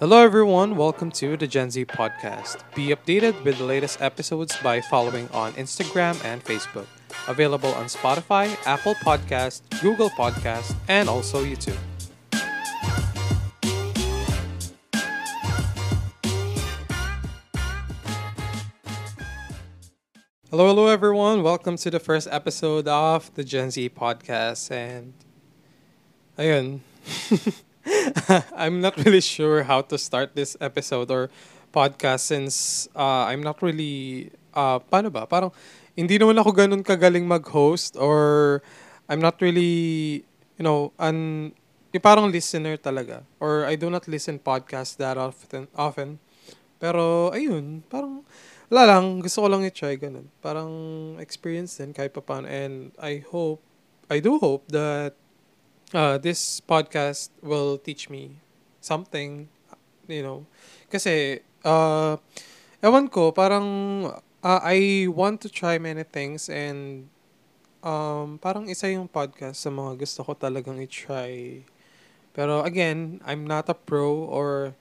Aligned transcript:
Hello, 0.00 0.18
everyone. 0.18 0.76
Welcome 0.76 1.12
to 1.12 1.36
the 1.36 1.46
Gen 1.46 1.70
Z 1.70 1.84
podcast. 1.86 2.58
Be 2.74 2.88
updated 2.88 3.44
with 3.44 3.58
the 3.58 3.64
latest 3.64 4.02
episodes 4.02 4.56
by 4.62 4.80
following 4.80 5.28
on 5.32 5.52
Instagram 5.52 6.22
and 6.24 6.44
Facebook. 6.44 6.86
Available 7.28 7.72
on 7.74 7.86
Spotify, 7.86 8.56
Apple 8.66 8.94
Podcast, 8.96 9.62
Google 9.80 10.10
Podcast, 10.10 10.74
and 10.88 11.08
also 11.08 11.44
YouTube. 11.44 11.78
Hello, 20.50 20.66
hello, 20.68 20.88
everyone. 20.88 21.42
Welcome 21.42 21.76
to 21.78 21.90
the 21.90 22.00
first 22.00 22.28
episode 22.30 22.88
of 22.88 23.32
the 23.34 23.44
Gen 23.44 23.70
Z 23.70 23.90
podcast. 23.90 24.70
And 24.70 25.14
ayun, 26.38 26.80
I'm 28.56 28.80
not 28.80 28.96
really 29.00 29.20
sure 29.20 29.62
how 29.64 29.80
to 29.88 29.96
start 29.98 30.34
this 30.34 30.56
episode 30.60 31.10
or 31.10 31.30
podcast 31.72 32.28
since 32.30 32.86
uh, 32.94 33.26
I'm 33.28 33.42
not 33.42 33.62
really, 33.62 34.30
uh, 34.54 34.78
paano 34.78 35.10
ba? 35.10 35.26
Parang 35.26 35.50
hindi 35.94 36.18
naman 36.18 36.38
ako 36.38 36.50
ganun 36.52 36.82
kagaling 36.82 37.26
mag-host 37.26 37.96
or 37.96 38.60
I'm 39.08 39.20
not 39.20 39.40
really, 39.40 40.24
you 40.58 40.64
know, 40.64 40.92
an, 40.98 41.52
parang 42.02 42.30
listener 42.30 42.76
talaga. 42.76 43.22
Or 43.38 43.64
I 43.66 43.76
do 43.76 43.90
not 43.90 44.06
listen 44.08 44.38
podcast 44.38 44.98
that 44.98 45.16
often. 45.16 45.68
often. 45.74 46.18
Pero, 46.82 47.30
ayun, 47.30 47.86
parang, 47.86 48.26
wala 48.68 48.96
lang, 48.96 49.22
gusto 49.22 49.44
ko 49.44 49.48
lang 49.48 49.62
i-try 49.64 49.94
ganun. 49.96 50.26
Parang 50.42 50.70
experience 51.22 51.78
din 51.78 51.94
kahit 51.94 52.10
pa 52.10 52.20
paano. 52.20 52.50
And 52.50 52.90
I 52.98 53.22
hope, 53.22 53.62
I 54.10 54.18
do 54.20 54.36
hope 54.36 54.68
that 54.74 55.14
uh, 55.92 56.16
this 56.16 56.60
podcast 56.64 57.28
will 57.42 57.76
teach 57.76 58.08
me 58.08 58.40
something, 58.80 59.48
you 60.08 60.22
know. 60.22 60.46
Kasi, 60.88 61.44
uh, 61.64 62.16
ewan 62.80 63.08
ko, 63.08 63.32
parang 63.32 63.66
uh, 64.44 64.60
I 64.62 65.08
want 65.10 65.40
to 65.44 65.48
try 65.48 65.76
many 65.76 66.04
things 66.04 66.48
and 66.48 67.08
um, 67.84 68.40
parang 68.40 68.68
isa 68.68 68.88
yung 68.88 69.08
podcast 69.08 69.60
sa 69.60 69.68
mga 69.68 70.00
gusto 70.00 70.24
ko 70.24 70.32
talagang 70.32 70.80
i-try. 70.80 71.64
Pero 72.32 72.64
again, 72.64 73.20
I'm 73.24 73.46
not 73.46 73.68
a 73.68 73.76
pro 73.76 74.26
or 74.26 74.74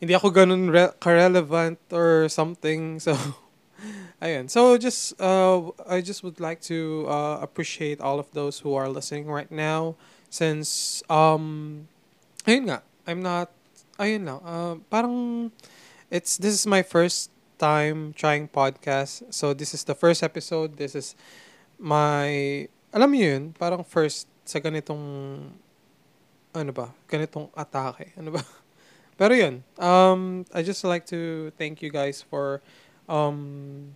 hindi 0.00 0.14
ako 0.14 0.30
ganun 0.32 0.70
re- 0.72 0.94
ka-relevant 1.00 1.78
or 1.92 2.28
something. 2.28 2.98
So, 3.04 3.14
ayun. 4.22 4.48
So, 4.48 4.78
just, 4.78 5.18
uh, 5.20 5.70
I 5.88 6.00
just 6.00 6.24
would 6.24 6.40
like 6.40 6.60
to 6.72 7.04
uh, 7.08 7.38
appreciate 7.42 8.00
all 8.00 8.18
of 8.18 8.30
those 8.32 8.60
who 8.60 8.74
are 8.74 8.88
listening 8.88 9.26
right 9.26 9.50
now. 9.50 9.96
Since, 10.34 11.06
um, 11.06 11.86
ayun 12.42 12.66
nga, 12.66 12.82
I'm 13.06 13.22
not, 13.22 13.54
ayun 14.02 14.26
lang, 14.26 14.42
uh, 14.42 14.82
parang, 14.90 15.14
it's, 16.10 16.42
this 16.42 16.58
is 16.58 16.66
my 16.66 16.82
first 16.82 17.30
time 17.54 18.10
trying 18.18 18.50
podcast. 18.50 19.30
So, 19.30 19.54
this 19.54 19.78
is 19.78 19.86
the 19.86 19.94
first 19.94 20.26
episode. 20.26 20.74
This 20.74 20.98
is 20.98 21.14
my, 21.78 22.66
alam 22.90 23.14
mo 23.14 23.14
yun, 23.14 23.54
parang 23.54 23.86
first 23.86 24.26
sa 24.42 24.58
ganitong, 24.58 24.98
ano 26.50 26.72
ba, 26.74 26.90
ganitong 27.06 27.46
atake. 27.54 28.10
Ano 28.18 28.34
ba? 28.34 28.42
Pero 29.22 29.38
yun, 29.38 29.62
um, 29.78 30.42
I 30.50 30.66
just 30.66 30.82
like 30.82 31.06
to 31.14 31.54
thank 31.54 31.78
you 31.78 31.94
guys 31.94 32.26
for 32.26 32.58
um, 33.06 33.94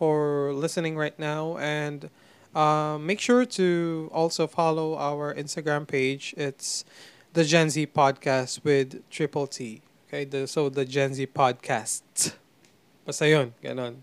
for 0.00 0.50
listening 0.56 0.96
right 0.96 1.16
now 1.20 1.60
and 1.60 2.08
uh, 2.54 2.98
make 2.98 3.20
sure 3.20 3.44
to 3.44 4.08
also 4.12 4.46
follow 4.46 4.96
our 4.96 5.34
Instagram 5.34 5.86
page. 5.86 6.34
It's 6.36 6.84
the 7.32 7.44
Gen 7.44 7.70
Z 7.70 7.86
podcast 7.88 8.62
with 8.64 9.02
Triple 9.10 9.46
T. 9.46 9.82
Okay, 10.08 10.24
the, 10.24 10.46
so 10.46 10.68
the 10.68 10.84
Gen 10.84 11.14
Z 11.14 11.26
podcast. 11.28 12.34
Basta 13.06 13.28
yun, 13.28 13.54
ganon. 13.62 13.96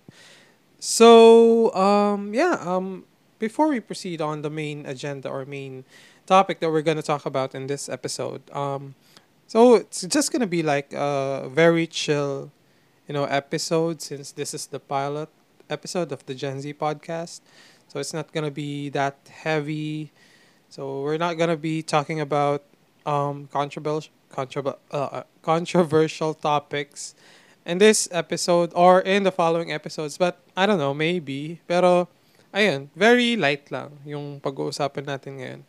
So, 0.79 1.73
um, 1.73 2.33
yeah, 2.33 2.57
um, 2.61 3.05
before 3.39 3.69
we 3.69 3.79
proceed 3.79 4.21
on 4.21 4.41
the 4.41 4.49
main 4.49 4.85
agenda 4.85 5.29
or 5.29 5.45
main 5.45 5.85
topic 6.25 6.59
that 6.59 6.69
we're 6.69 6.81
gonna 6.81 7.01
talk 7.01 7.25
about 7.25 7.55
in 7.55 7.67
this 7.67 7.87
episode, 7.87 8.41
um, 8.51 8.95
so 9.47 9.75
it's 9.75 10.01
just 10.03 10.31
gonna 10.31 10.47
be 10.47 10.61
like 10.61 10.93
a 10.93 11.49
very 11.51 11.87
chill, 11.87 12.51
you 13.07 13.13
know, 13.13 13.25
episode 13.25 14.01
since 14.01 14.31
this 14.31 14.53
is 14.53 14.67
the 14.67 14.79
pilot 14.79 15.29
episode 15.69 16.11
of 16.11 16.25
the 16.25 16.35
Gen 16.35 16.61
Z 16.61 16.73
podcast. 16.73 17.41
So 17.91 17.99
it's 17.99 18.15
not 18.15 18.31
gonna 18.31 18.55
be 18.55 18.87
that 18.95 19.19
heavy. 19.43 20.15
So 20.71 21.03
we're 21.03 21.19
not 21.19 21.35
gonna 21.35 21.59
be 21.59 21.83
talking 21.83 22.23
about 22.23 22.63
um 23.03 23.51
controversial 23.51 24.15
controver- 24.31 24.79
uh, 24.95 25.27
controversial 25.43 26.31
topics 26.31 27.19
in 27.67 27.83
this 27.83 28.07
episode 28.15 28.71
or 28.79 29.03
in 29.03 29.27
the 29.27 29.31
following 29.35 29.75
episodes. 29.75 30.15
But 30.15 30.39
I 30.55 30.63
don't 30.63 30.79
know, 30.79 30.95
maybe. 30.95 31.59
Pero 31.67 32.07
ayun, 32.55 32.87
very 32.95 33.35
light 33.35 33.67
lang 33.67 33.99
yung 34.07 34.39
pag-uusapan 34.39 35.11
natin 35.11 35.31
ngayon. 35.43 35.61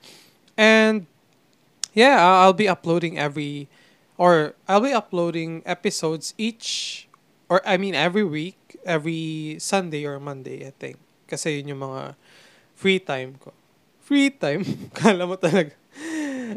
And 0.54 1.10
yeah, 1.90 2.22
I'll 2.22 2.54
be 2.54 2.70
uploading 2.70 3.18
every 3.18 3.66
or 4.14 4.54
I'll 4.70 4.86
be 4.86 4.94
uploading 4.94 5.66
episodes 5.66 6.38
each 6.38 7.10
or 7.50 7.58
I 7.66 7.82
mean 7.82 7.98
every 7.98 8.22
week, 8.22 8.78
every 8.86 9.58
Sunday 9.58 10.06
or 10.06 10.22
Monday, 10.22 10.62
I 10.62 10.70
think. 10.70 11.02
Kasi 11.32 11.64
yun 11.64 11.72
yung 11.72 11.88
mga 11.88 12.12
free 12.76 13.00
time 13.00 13.40
ko. 13.40 13.56
Free 14.04 14.28
time? 14.28 14.60
kala 15.00 15.24
mo 15.24 15.40
talaga. 15.40 15.72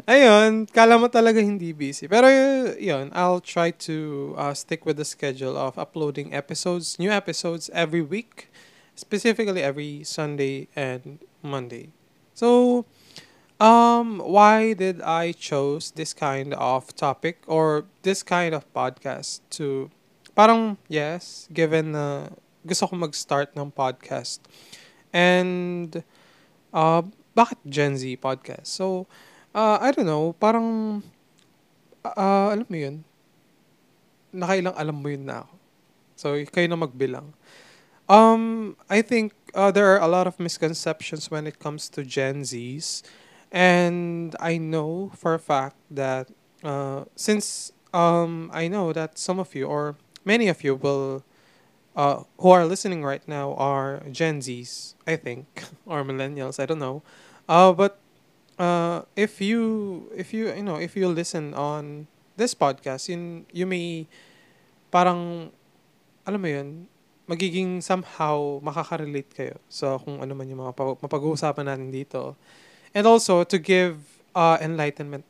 Ayun, 0.04 0.68
kala 0.68 1.00
mo 1.00 1.08
talaga 1.08 1.40
hindi 1.40 1.72
busy. 1.72 2.04
Pero 2.04 2.28
yun, 2.76 3.08
I'll 3.16 3.40
try 3.40 3.72
to 3.88 4.36
uh, 4.36 4.52
stick 4.52 4.84
with 4.84 5.00
the 5.00 5.08
schedule 5.08 5.56
of 5.56 5.80
uploading 5.80 6.36
episodes, 6.36 7.00
new 7.00 7.08
episodes 7.08 7.72
every 7.72 8.04
week, 8.04 8.52
specifically 8.92 9.64
every 9.64 10.04
Sunday 10.04 10.68
and 10.76 11.24
Monday. 11.40 11.96
So, 12.36 12.84
um, 13.56 14.20
why 14.20 14.76
did 14.76 15.00
I 15.00 15.32
chose 15.32 15.96
this 15.96 16.12
kind 16.12 16.52
of 16.52 16.92
topic 16.92 17.40
or 17.46 17.88
this 18.02 18.20
kind 18.22 18.52
of 18.52 18.68
podcast 18.76 19.40
to 19.56 19.88
parang 20.36 20.76
yes, 20.92 21.48
given 21.48 21.96
na 21.96 22.36
gusto 22.66 22.90
ko 22.90 22.98
mag-start 22.98 23.54
ng 23.54 23.70
podcast. 23.70 24.42
And 25.14 26.02
uh, 26.74 27.06
bakit 27.32 27.62
Gen 27.64 27.94
Z 27.94 28.04
podcast? 28.18 28.66
So, 28.66 29.06
uh, 29.54 29.78
I 29.80 29.94
don't 29.94 30.10
know, 30.10 30.34
parang 30.34 31.00
uh, 32.02 32.50
alam 32.50 32.66
mo 32.66 32.76
yun, 32.76 33.06
nakailang 34.34 34.74
alam 34.74 34.96
mo 34.98 35.08
yun 35.08 35.24
na 35.24 35.46
ako. 35.46 35.54
So, 36.16 36.26
kayo 36.50 36.66
na 36.66 36.76
magbilang. 36.76 37.32
Um, 38.08 38.76
I 38.88 39.02
think 39.02 39.34
uh, 39.54 39.70
there 39.70 39.86
are 39.94 40.00
a 40.00 40.08
lot 40.08 40.26
of 40.26 40.38
misconceptions 40.38 41.30
when 41.30 41.46
it 41.46 41.58
comes 41.58 41.88
to 41.90 42.04
Gen 42.04 42.42
Zs. 42.42 43.02
And 43.50 44.34
I 44.40 44.58
know 44.58 45.10
for 45.14 45.34
a 45.34 45.38
fact 45.38 45.76
that 45.90 46.28
uh, 46.62 47.04
since 47.14 47.72
um, 47.92 48.50
I 48.52 48.68
know 48.68 48.92
that 48.92 49.18
some 49.18 49.38
of 49.38 49.54
you 49.54 49.66
or 49.66 49.96
many 50.24 50.48
of 50.48 50.62
you 50.62 50.74
will 50.74 51.24
uh, 51.96 52.22
who 52.38 52.50
are 52.52 52.68
listening 52.68 53.02
right 53.02 53.26
now 53.26 53.56
are 53.56 54.04
Gen 54.12 54.38
Zs, 54.40 54.94
I 55.08 55.16
think, 55.16 55.64
or 55.88 56.04
millennials. 56.04 56.60
I 56.60 56.66
don't 56.68 56.78
know. 56.78 57.02
Uh, 57.48 57.72
but 57.72 57.98
uh, 58.60 59.02
if 59.16 59.40
you 59.40 60.06
if 60.14 60.36
you 60.36 60.52
you 60.52 60.62
know 60.62 60.76
if 60.76 60.94
you 60.94 61.08
listen 61.08 61.56
on 61.56 62.06
this 62.36 62.54
podcast, 62.54 63.08
yun, 63.08 63.48
you 63.50 63.64
may 63.64 64.06
parang 64.92 65.50
alam 66.28 66.40
mo 66.42 66.48
yun, 66.52 66.86
magiging 67.26 67.82
somehow 67.82 68.60
makaka-relate 68.62 69.30
kayo 69.34 69.56
sa 69.66 69.96
kung 69.98 70.20
ano 70.20 70.34
man 70.36 70.46
yung 70.46 70.62
mga 70.62 70.74
pa- 70.76 70.98
mapag-uusapan 71.00 71.66
natin 71.66 71.90
dito. 71.90 72.36
And 72.92 73.06
also 73.06 73.42
to 73.42 73.58
give 73.58 73.98
uh, 74.36 74.58
enlightenment 74.60 75.24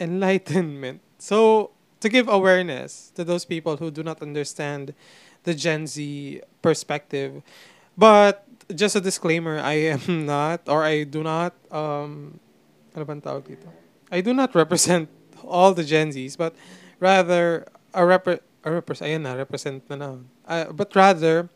enlightenment. 0.00 1.00
So 1.20 1.70
to 2.00 2.08
give 2.08 2.26
awareness 2.28 3.12
to 3.14 3.22
those 3.24 3.44
people 3.44 3.76
who 3.76 3.92
do 3.92 4.02
not 4.02 4.24
understand 4.24 4.96
the 5.44 5.54
Gen 5.54 5.86
Z 5.86 6.40
perspective. 6.62 7.42
But 7.96 8.44
just 8.74 8.96
a 8.96 9.00
disclaimer, 9.00 9.58
I 9.58 9.96
am 9.96 10.26
not 10.26 10.68
or 10.68 10.84
I 10.84 11.04
do 11.04 11.22
not 11.22 11.54
um 11.70 12.38
tawag 12.94 13.46
dito? 13.46 13.68
I 14.10 14.20
do 14.20 14.34
not 14.34 14.54
represent 14.54 15.08
all 15.44 15.72
the 15.74 15.84
Gen 15.84 16.10
Zs, 16.10 16.36
but 16.36 16.54
rather 16.98 17.66
a 17.94 18.04
rep 18.04 18.26
a 18.28 18.68
repres 18.70 19.00
ayan 19.00 19.22
na 19.22 19.34
represent 19.34 19.82
na 19.88 19.96
na. 19.96 20.10
Uh, 20.46 20.72
but 20.72 20.94
rather 20.94 21.48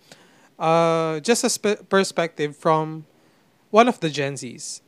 uh 0.59 1.21
just 1.21 1.45
a 1.45 1.51
spe- 1.51 1.83
perspective 1.89 2.57
from 2.57 3.05
one 3.71 3.89
of 3.89 4.01
the 4.01 4.11
Gen 4.11 4.35
Zs. 4.35 4.81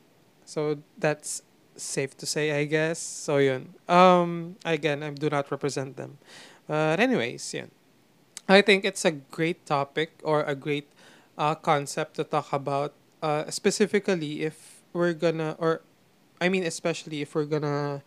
So 0.45 0.79
that's 0.99 1.43
safe 1.77 2.17
to 2.19 2.27
say, 2.27 2.53
I 2.53 2.65
guess. 2.65 2.99
So 2.99 3.39
yun. 3.39 3.75
Um 3.89 4.57
again, 4.65 5.03
I 5.03 5.11
do 5.11 5.29
not 5.31 5.51
represent 5.51 5.97
them. 5.97 6.19
But 6.67 7.01
anyways, 7.01 7.43
yun. 7.55 7.71
I 8.49 8.63
think 8.63 8.85
it's 8.85 9.05
a 9.05 9.11
great 9.11 9.67
topic 9.67 10.21
or 10.23 10.43
a 10.43 10.55
great 10.55 10.87
uh, 11.37 11.55
concept 11.55 12.15
to 12.17 12.25
talk 12.25 12.53
about, 12.53 12.95
uh, 13.23 13.51
specifically 13.51 14.43
if 14.43 14.83
we're 14.93 15.15
gonna, 15.15 15.57
or 15.59 15.83
I 16.41 16.49
mean, 16.49 16.63
especially 16.65 17.23
if 17.23 17.35
we're 17.35 17.47
gonna 17.51 18.03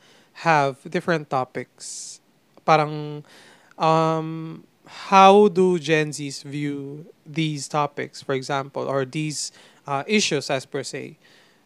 have 0.48 0.80
different 0.90 1.30
topics. 1.30 2.22
Parang 2.66 3.24
um, 3.78 4.64
how 4.86 5.50
do 5.50 5.80
Gen 5.80 6.12
Zs 6.12 6.44
view 6.44 7.06
these 7.26 7.68
topics, 7.68 8.22
for 8.22 8.34
example, 8.36 8.88
or 8.88 9.06
these 9.06 9.52
uh, 9.88 10.04
issues 10.08 10.50
as 10.50 10.66
per 10.66 10.84
se. 10.84 11.18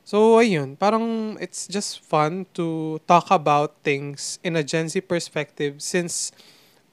So, 0.05 0.37
ayun, 0.41 0.77
parang 0.79 1.37
it's 1.39 1.67
just 1.67 2.01
fun 2.03 2.45
to 2.55 2.99
talk 3.07 3.31
about 3.31 3.75
things 3.83 4.39
in 4.43 4.55
a 4.55 4.63
Gen 4.63 4.89
Z 4.89 5.01
perspective 5.01 5.81
since 5.81 6.31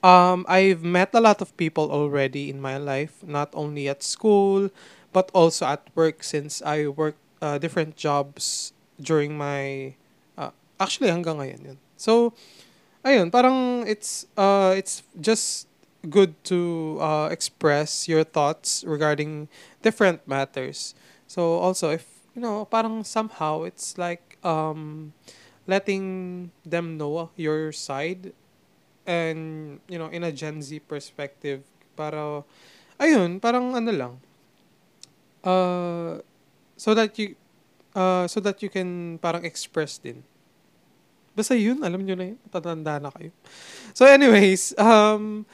um, 0.03 0.45
I've 0.47 0.83
met 0.83 1.09
a 1.13 1.21
lot 1.21 1.41
of 1.41 1.55
people 1.57 1.91
already 1.91 2.49
in 2.49 2.61
my 2.61 2.77
life, 2.77 3.23
not 3.25 3.49
only 3.53 3.87
at 3.89 4.03
school, 4.03 4.69
but 5.13 5.29
also 5.33 5.65
at 5.65 5.87
work 5.95 6.23
since 6.23 6.61
I 6.61 6.87
work 6.87 7.15
uh, 7.41 7.57
different 7.57 7.95
jobs 7.97 8.73
during 9.01 9.37
my, 9.37 9.95
uh, 10.37 10.51
actually 10.79 11.09
hanggang 11.09 11.37
ngayon 11.37 11.61
yun. 11.65 11.77
So, 11.97 12.33
ayun, 13.05 13.31
parang 13.31 13.87
it's, 13.87 14.25
uh, 14.37 14.73
it's 14.77 15.03
just 15.19 15.67
good 16.09 16.33
to 16.45 16.97
uh, 16.99 17.29
express 17.31 18.07
your 18.07 18.23
thoughts 18.23 18.83
regarding 18.87 19.47
different 19.81 20.25
matters. 20.27 20.95
So 21.27 21.59
also 21.59 21.91
if 21.91 22.07
you 22.35 22.41
know, 22.41 22.65
parang 22.65 23.03
somehow 23.03 23.63
it's 23.63 23.97
like 23.97 24.37
um 24.43 25.13
letting 25.67 26.51
them 26.65 26.97
know 26.97 27.29
your 27.35 27.71
side 27.71 28.33
and 29.05 29.79
you 29.89 29.97
know 29.97 30.09
in 30.09 30.23
a 30.23 30.31
Gen 30.31 30.61
Z 30.61 30.79
perspective 30.85 31.61
para 31.95 32.45
ayun, 32.99 33.41
parang 33.41 33.73
ano 33.75 33.91
lang. 33.91 34.13
Uh 35.41 36.21
so 36.77 36.93
that 36.93 37.13
you 37.17 37.33
uh 37.97 38.29
so 38.29 38.39
that 38.39 38.61
you 38.61 38.69
can 38.69 39.17
parang 39.17 39.45
express 39.45 39.97
din. 39.97 40.21
Basta 41.31 41.55
yun, 41.55 41.79
alam 41.79 42.03
nyo 42.03 42.15
na 42.15 42.25
yun. 42.35 42.39
Tatanda 42.51 42.99
na 42.99 43.09
kayo. 43.09 43.31
So 43.95 44.03
anyways, 44.03 44.75
um, 44.75 45.47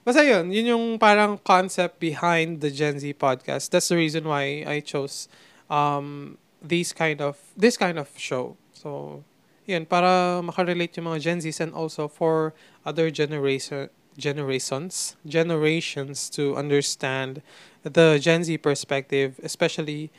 Basta 0.00 0.24
yun, 0.24 0.48
yun 0.48 0.72
yung 0.72 0.86
parang 0.96 1.36
concept 1.44 2.00
behind 2.00 2.64
the 2.64 2.72
Gen 2.72 2.96
Z 2.96 3.04
podcast. 3.20 3.68
That's 3.68 3.92
the 3.92 4.00
reason 4.00 4.24
why 4.24 4.64
I 4.64 4.80
chose 4.80 5.28
um, 5.68 6.40
these 6.64 6.96
kind 6.96 7.20
of, 7.20 7.36
this 7.52 7.76
kind 7.76 8.00
of 8.00 8.08
show. 8.16 8.56
So, 8.72 9.20
yun, 9.68 9.84
para 9.84 10.40
makarelate 10.40 10.96
yung 10.96 11.12
mga 11.12 11.20
Gen 11.20 11.40
Zs 11.44 11.60
and 11.60 11.76
also 11.76 12.08
for 12.08 12.56
other 12.84 13.10
generation, 13.10 13.88
generations, 14.16 15.16
generations 15.26 16.30
to 16.30 16.56
understand 16.56 17.42
the 17.82 18.18
Gen 18.20 18.44
Z 18.44 18.58
perspective, 18.58 19.40
especially 19.42 20.10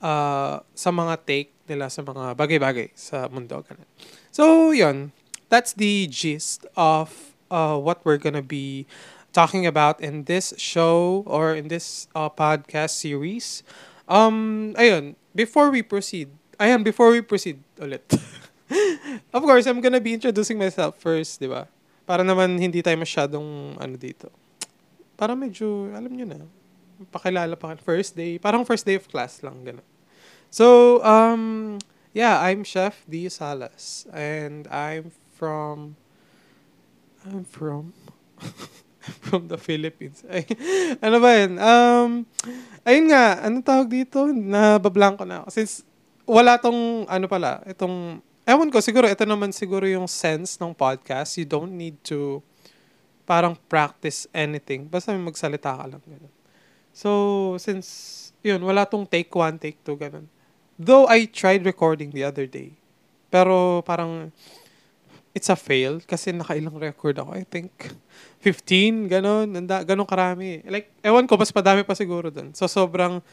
uh, 0.00 0.60
sa 0.74 0.90
mga 0.90 1.14
take 1.24 1.50
nila 1.68 1.88
sa 1.88 2.02
mga 2.02 2.34
bagay-bagay 2.36 2.90
sa 2.94 3.28
mundo. 3.30 3.62
Ganun. 3.64 3.86
So, 4.34 4.70
yun. 4.74 5.12
That's 5.52 5.76
the 5.76 6.08
gist 6.08 6.64
of 6.80 7.36
uh, 7.52 7.76
what 7.76 8.00
we're 8.08 8.16
gonna 8.16 8.40
be 8.40 8.88
talking 9.36 9.68
about 9.68 10.00
in 10.00 10.24
this 10.24 10.56
show 10.56 11.24
or 11.28 11.54
in 11.54 11.68
this 11.68 12.08
uh, 12.16 12.32
podcast 12.32 12.96
series. 12.96 13.62
Um, 14.08 14.72
ayun, 14.80 15.14
before 15.36 15.68
we 15.68 15.84
proceed, 15.84 16.32
ayan, 16.56 16.84
before 16.84 17.12
we 17.12 17.20
proceed 17.20 17.60
ulit. 17.76 18.04
of 19.36 19.42
course, 19.44 19.68
I'm 19.68 19.84
gonna 19.84 20.00
be 20.00 20.16
introducing 20.16 20.56
myself 20.56 20.96
first, 20.96 21.36
di 21.40 21.48
ba? 21.48 21.68
Para 22.12 22.28
naman 22.28 22.60
hindi 22.60 22.84
tayo 22.84 23.00
masyadong 23.00 23.80
ano 23.80 23.96
dito. 23.96 24.28
Para 25.16 25.32
medyo, 25.32 25.88
alam 25.96 26.12
nyo 26.12 26.28
na, 26.28 26.44
pakilala 27.08 27.56
pa 27.56 27.72
first 27.80 28.12
day, 28.12 28.36
parang 28.36 28.68
first 28.68 28.84
day 28.84 29.00
of 29.00 29.08
class 29.08 29.40
lang, 29.40 29.64
gano'n. 29.64 29.88
So, 30.52 31.00
um, 31.00 31.80
yeah, 32.12 32.36
I'm 32.36 32.68
Chef 32.68 33.00
D. 33.08 33.32
Salas, 33.32 34.04
and 34.12 34.68
I'm 34.68 35.08
from, 35.40 35.96
I'm 37.24 37.48
from, 37.48 37.96
from 39.24 39.48
the 39.48 39.56
Philippines. 39.56 40.20
Ay, 40.28 40.44
ano 41.00 41.16
ba 41.16 41.32
yun? 41.32 41.56
Um, 41.56 42.10
ayun 42.84 43.08
nga, 43.08 43.40
ano 43.40 43.64
tawag 43.64 43.88
dito? 43.88 44.28
Nabablanko 44.28 45.24
na 45.24 45.40
ako. 45.40 45.48
Since 45.48 45.80
wala 46.28 46.60
tong, 46.60 47.08
ano 47.08 47.24
pala, 47.24 47.64
itong, 47.64 48.20
ewan 48.52 48.68
ko, 48.68 48.84
siguro, 48.84 49.08
ito 49.08 49.24
naman 49.24 49.50
siguro 49.56 49.88
yung 49.88 50.04
sense 50.04 50.60
ng 50.60 50.76
podcast. 50.76 51.40
You 51.40 51.48
don't 51.48 51.72
need 51.72 51.96
to 52.12 52.44
parang 53.24 53.56
practice 53.72 54.28
anything. 54.36 54.84
Basta 54.84 55.16
may 55.16 55.24
magsalita 55.24 55.72
ka 55.72 55.84
lang. 55.88 56.02
Ganun. 56.04 56.32
So, 56.92 57.10
since, 57.56 58.30
yun, 58.44 58.60
wala 58.60 58.84
tong 58.84 59.08
take 59.08 59.32
one, 59.32 59.56
take 59.56 59.80
two, 59.80 59.96
ganun. 59.96 60.28
Though 60.76 61.08
I 61.08 61.24
tried 61.24 61.64
recording 61.64 62.12
the 62.12 62.28
other 62.28 62.44
day. 62.44 62.76
Pero 63.32 63.80
parang, 63.88 64.28
it's 65.32 65.48
a 65.48 65.56
fail 65.56 66.04
kasi 66.04 66.36
nakailang 66.36 66.76
record 66.76 67.16
ako. 67.16 67.32
I 67.32 67.48
think 67.48 67.72
15, 68.44 69.08
ganon. 69.08 69.48
Nanda, 69.48 69.80
ganon 69.80 70.04
karami. 70.04 70.60
Like, 70.68 70.92
ewan 71.00 71.24
ko, 71.24 71.40
mas 71.40 71.48
padami 71.48 71.88
pa 71.88 71.96
siguro 71.96 72.28
dun. 72.28 72.52
So, 72.52 72.68
sobrang 72.68 73.24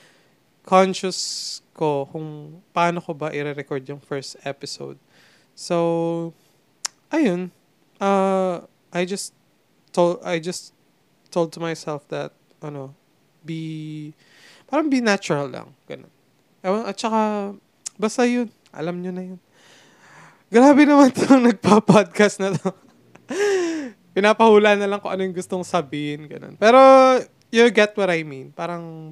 conscious 0.64 1.60
ko 1.76 2.08
kung 2.08 2.60
paano 2.72 3.04
ko 3.04 3.12
ba 3.16 3.32
i-record 3.36 3.84
yung 3.88 4.00
first 4.00 4.40
episode. 4.48 4.96
So, 5.60 6.32
ayun. 7.12 7.52
Uh, 8.00 8.64
I 8.96 9.04
just 9.04 9.36
told, 9.92 10.24
I 10.24 10.40
just 10.40 10.72
told 11.28 11.52
to 11.52 11.60
myself 11.60 12.08
that, 12.16 12.32
ano, 12.64 12.96
be, 13.44 14.16
parang 14.72 14.88
be 14.88 15.04
natural 15.04 15.52
lang. 15.52 15.76
Ganon. 15.84 16.08
Ewan, 16.64 16.88
at 16.88 16.96
saka, 16.96 17.52
basta 18.00 18.24
yun. 18.24 18.48
Alam 18.72 19.04
nyo 19.04 19.12
na 19.12 19.24
yun. 19.36 19.40
Grabe 20.48 20.88
naman 20.88 21.12
itong 21.14 21.52
nagpa-podcast 21.52 22.40
na 22.40 22.56
to. 22.56 22.72
Pinapahula 24.16 24.80
na 24.80 24.88
lang 24.88 25.04
kung 25.04 25.12
ano 25.12 25.28
yung 25.28 25.36
gustong 25.36 25.68
sabihin. 25.68 26.24
Ganun. 26.32 26.56
Pero, 26.56 26.80
you 27.52 27.68
get 27.68 27.92
what 28.00 28.08
I 28.08 28.24
mean. 28.24 28.56
Parang, 28.56 29.12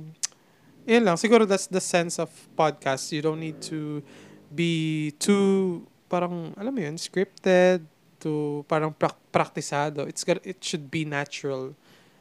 yun 0.88 1.03
lang. 1.03 1.19
Siguro 1.19 1.44
that's 1.44 1.67
the 1.67 1.83
sense 1.83 2.23
of 2.23 2.31
podcast. 2.55 3.11
You 3.11 3.19
don't 3.19 3.44
need 3.44 3.59
to 3.67 3.99
be 4.47 5.11
too, 5.19 5.83
parang, 6.09 6.56
alam 6.57 6.74
mo 6.74 6.81
yun, 6.81 6.95
scripted, 6.95 7.83
to 8.19 8.65
parang 8.68 8.92
pra- 8.92 9.15
praktisado. 9.31 10.07
It's 10.09 10.25
it 10.44 10.59
should 10.63 10.89
be 10.89 11.06
natural. 11.06 11.77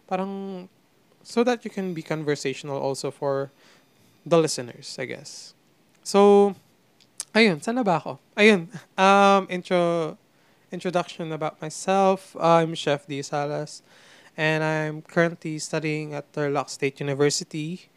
Parang, 0.06 0.68
so 1.22 1.42
that 1.42 1.64
you 1.64 1.70
can 1.70 1.94
be 1.94 2.02
conversational 2.02 2.76
also 2.76 3.10
for 3.10 3.50
the 4.26 4.38
listeners, 4.38 4.96
I 5.00 5.06
guess. 5.06 5.54
So, 6.04 6.54
Ayun, 7.36 7.60
sana 7.60 7.84
ba 7.84 8.00
ako? 8.00 8.16
Ayun, 8.32 8.64
um, 8.96 9.44
intro, 9.52 10.16
introduction 10.72 11.28
about 11.36 11.60
myself. 11.60 12.32
I'm 12.40 12.72
Chef 12.72 13.04
D. 13.04 13.20
Salas, 13.20 13.84
and 14.40 14.64
I'm 14.64 15.04
currently 15.04 15.60
studying 15.60 16.16
at 16.16 16.32
Turlock 16.32 16.72
State 16.72 16.96
University, 16.96 17.92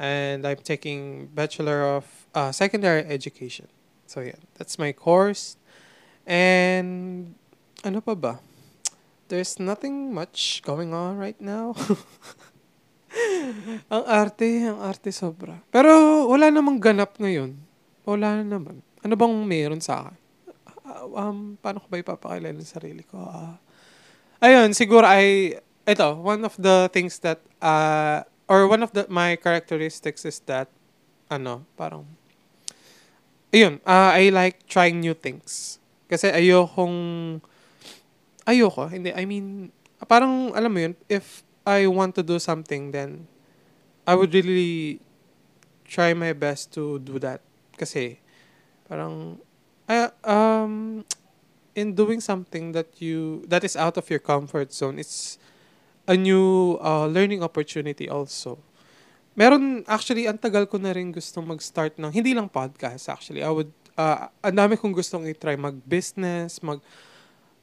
and 0.00 0.48
I'm 0.48 0.64
taking 0.64 1.28
Bachelor 1.36 1.84
of 2.00 2.08
uh, 2.32 2.48
Secondary 2.48 3.04
Education. 3.04 3.68
So 4.08 4.24
yeah, 4.24 4.40
that's 4.56 4.80
my 4.80 4.96
course. 4.96 5.60
And 6.24 7.36
ano 7.84 8.00
pa 8.00 8.16
ba? 8.16 8.40
There's 9.28 9.60
nothing 9.60 10.16
much 10.16 10.64
going 10.64 10.96
on 10.96 11.20
right 11.20 11.36
now. 11.36 11.76
ang 13.92 14.04
arte, 14.08 14.64
ang 14.64 14.80
arte 14.80 15.12
sobra. 15.12 15.60
Pero 15.68 16.24
wala 16.32 16.48
namang 16.48 16.80
ganap 16.80 17.20
ngayon 17.20 17.68
wala 18.08 18.40
na 18.40 18.56
naman. 18.56 18.80
Ano 19.04 19.12
bang 19.12 19.34
meron 19.44 19.84
sa 19.84 20.08
akin? 20.08 20.16
Uh, 20.88 21.04
um, 21.12 21.38
paano 21.60 21.84
ko 21.84 21.86
ba 21.92 22.00
ipapakilala 22.00 22.56
ng 22.56 22.64
sarili 22.64 23.04
ko? 23.04 23.20
Uh, 23.20 23.60
ayun, 24.40 24.72
siguro 24.72 25.04
ay, 25.04 25.60
ito, 25.84 26.08
one 26.16 26.40
of 26.48 26.56
the 26.56 26.88
things 26.88 27.20
that, 27.20 27.44
uh, 27.60 28.24
or 28.48 28.64
one 28.64 28.80
of 28.80 28.88
the, 28.96 29.04
my 29.12 29.36
characteristics 29.36 30.24
is 30.24 30.40
that, 30.48 30.72
ano, 31.28 31.68
parang, 31.76 32.08
ayun, 33.52 33.80
uh, 33.84 34.12
I 34.14 34.28
like 34.30 34.66
trying 34.68 35.00
new 35.00 35.14
things. 35.14 35.78
Kasi 36.08 36.32
ayokong, 36.32 37.40
ayoko, 38.48 38.88
hindi, 38.88 39.12
I 39.12 39.24
mean, 39.24 39.72
parang, 40.08 40.52
alam 40.56 40.72
mo 40.72 40.80
yun, 40.80 40.94
if 41.08 41.44
I 41.64 41.84
want 41.86 42.16
to 42.16 42.22
do 42.22 42.38
something, 42.38 42.92
then, 42.92 43.28
I 44.08 44.16
would 44.16 44.32
really 44.32 45.00
try 45.84 46.16
my 46.16 46.32
best 46.32 46.72
to 46.80 46.98
do 47.00 47.20
that. 47.20 47.44
Kasi, 47.76 48.20
parang, 48.88 49.36
uh, 49.84 50.08
um, 50.24 51.04
in 51.76 51.92
doing 51.92 52.20
something 52.20 52.72
that 52.72 53.00
you, 53.00 53.44
that 53.48 53.64
is 53.64 53.76
out 53.76 53.96
of 53.96 54.08
your 54.08 54.18
comfort 54.20 54.72
zone, 54.72 54.98
it's 54.98 55.36
a 56.08 56.16
new 56.16 56.80
uh, 56.80 57.04
learning 57.06 57.42
opportunity 57.42 58.08
also. 58.08 58.58
Meron, 59.38 59.86
actually, 59.86 60.26
ang 60.26 60.34
tagal 60.34 60.66
ko 60.66 60.82
na 60.82 60.90
rin 60.90 61.14
gustong 61.14 61.46
mag-start 61.46 61.94
ng, 61.94 62.10
hindi 62.10 62.34
lang 62.34 62.50
podcast 62.50 63.06
actually. 63.06 63.38
I 63.38 63.54
would, 63.54 63.70
uh, 63.94 64.26
ang 64.42 64.58
dami 64.58 64.74
kong 64.74 64.90
gustong 64.90 65.30
i-try 65.30 65.54
mag-business, 65.54 66.58
mag, 66.58 66.82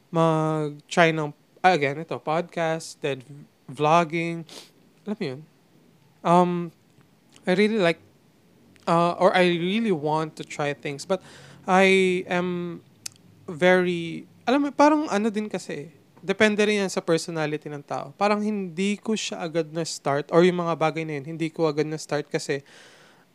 mag-try 0.08 1.12
ng, 1.12 1.36
uh, 1.36 1.76
again, 1.76 2.00
ito, 2.00 2.16
podcast, 2.24 2.96
then 3.04 3.20
vlogging. 3.68 4.48
Alam 5.04 5.18
mo 5.20 5.26
yun? 5.28 5.42
Um, 6.24 6.52
I 7.44 7.60
really 7.60 7.84
like 7.84 8.00
uh, 8.88 9.20
or 9.20 9.36
I 9.36 9.44
really 9.44 9.92
want 9.92 10.36
to 10.38 10.44
try 10.48 10.74
things. 10.74 11.04
But 11.04 11.22
I 11.68 12.24
am 12.30 12.82
very, 13.52 14.26
alam 14.48 14.64
mo, 14.64 14.72
parang 14.72 15.10
ano 15.10 15.28
din 15.28 15.50
kasi, 15.50 15.92
depende 16.26 16.66
rin 16.66 16.82
yan 16.82 16.90
sa 16.90 17.06
personality 17.06 17.70
ng 17.70 17.86
tao. 17.86 18.10
Parang 18.18 18.42
hindi 18.42 18.98
ko 18.98 19.14
siya 19.14 19.46
agad 19.46 19.70
na 19.70 19.86
start 19.86 20.34
or 20.34 20.42
yung 20.42 20.58
mga 20.58 20.74
bagay 20.74 21.06
na 21.06 21.22
yun, 21.22 21.38
hindi 21.38 21.54
ko 21.54 21.70
agad 21.70 21.86
na 21.86 22.02
start 22.02 22.26
kasi 22.28 22.66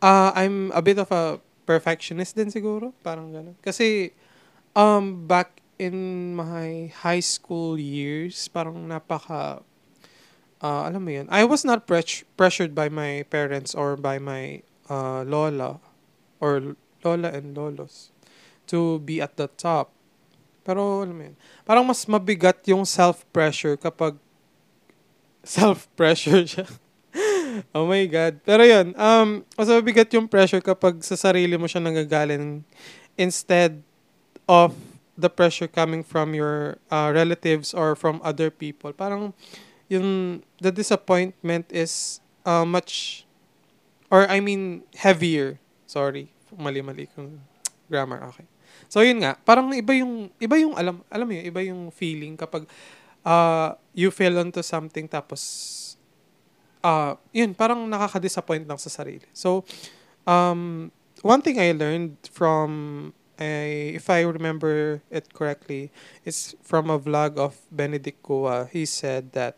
uh, 0.02 0.34
I'm 0.34 0.74
a 0.74 0.82
bit 0.82 0.98
of 0.98 1.08
a 1.14 1.38
perfectionist 1.62 2.34
din 2.34 2.50
siguro. 2.50 2.90
Parang 3.06 3.30
gano'n. 3.30 3.54
Kasi 3.62 4.10
um, 4.74 5.30
back 5.30 5.62
in 5.78 6.34
my 6.34 6.90
high 7.06 7.22
school 7.22 7.78
years, 7.78 8.50
parang 8.50 8.90
napaka 8.90 9.62
uh, 10.60 10.82
alam 10.86 11.04
mo 11.04 11.10
yun, 11.10 11.26
I 11.32 11.44
was 11.44 11.64
not 11.64 11.86
pres- 11.86 12.24
pressured 12.36 12.74
by 12.74 12.88
my 12.88 13.24
parents 13.28 13.74
or 13.74 13.96
by 13.96 14.20
my 14.20 14.62
uh, 14.88 15.24
lola 15.24 15.80
or 16.38 16.76
lola 17.04 17.28
and 17.32 17.56
lolos 17.56 18.12
to 18.68 19.00
be 19.00 19.20
at 19.20 19.36
the 19.36 19.48
top. 19.48 19.92
Pero 20.62 21.02
alam 21.02 21.16
mo 21.16 21.24
yun, 21.30 21.36
parang 21.64 21.84
mas 21.84 22.04
mabigat 22.04 22.60
yung 22.68 22.84
self-pressure 22.84 23.80
kapag 23.80 24.16
self-pressure 25.56 26.44
siya. 26.44 26.66
oh 27.76 27.86
my 27.88 28.04
God. 28.06 28.38
Pero 28.44 28.62
yun, 28.62 28.94
um, 28.94 29.42
mas 29.56 29.68
mabigat 29.68 30.08
yung 30.14 30.28
pressure 30.28 30.62
kapag 30.62 31.00
sa 31.02 31.16
sarili 31.16 31.56
mo 31.56 31.66
siya 31.66 31.82
nanggagaling 31.82 32.62
instead 33.18 33.80
of 34.46 34.74
the 35.20 35.28
pressure 35.28 35.68
coming 35.68 36.02
from 36.02 36.32
your 36.32 36.80
uh, 36.90 37.12
relatives 37.12 37.76
or 37.76 37.94
from 37.94 38.20
other 38.24 38.48
people. 38.50 38.92
Parang 38.92 39.36
yung 39.90 40.40
the 40.62 40.72
disappointment 40.72 41.68
is 41.68 42.20
uh, 42.46 42.64
much 42.64 43.24
or 44.10 44.26
I 44.26 44.40
mean 44.40 44.82
heavier. 44.96 45.60
Sorry, 45.86 46.32
mali-mali 46.54 47.10
kung 47.12 47.42
grammar. 47.90 48.22
Okay. 48.34 48.49
So 48.90 49.06
yun 49.06 49.22
nga, 49.22 49.38
parang 49.46 49.70
iba 49.70 49.94
yung 49.94 50.34
iba 50.42 50.58
yung 50.58 50.74
alam 50.74 50.98
alam 51.06 51.24
mo 51.24 51.32
yun, 51.38 51.46
iba 51.46 51.62
yung 51.62 51.94
feeling 51.94 52.34
kapag 52.34 52.66
uh, 53.22 53.78
you 53.94 54.10
fell 54.10 54.34
onto 54.42 54.66
something 54.66 55.06
tapos 55.06 55.40
uh, 56.82 57.14
yun, 57.30 57.54
parang 57.54 57.86
nakaka-disappoint 57.86 58.66
lang 58.66 58.82
sa 58.82 58.90
sarili. 58.90 59.24
So 59.30 59.62
um 60.26 60.90
one 61.22 61.38
thing 61.38 61.62
I 61.62 61.70
learned 61.70 62.18
from 62.34 62.68
I, 63.40 63.96
if 63.96 64.12
I 64.12 64.20
remember 64.20 65.00
it 65.08 65.32
correctly, 65.32 65.88
it's 66.28 66.52
from 66.60 66.92
a 66.92 67.00
vlog 67.00 67.40
of 67.40 67.56
Benedict 67.72 68.20
Kua. 68.20 68.68
He 68.68 68.84
said 68.84 69.32
that 69.32 69.56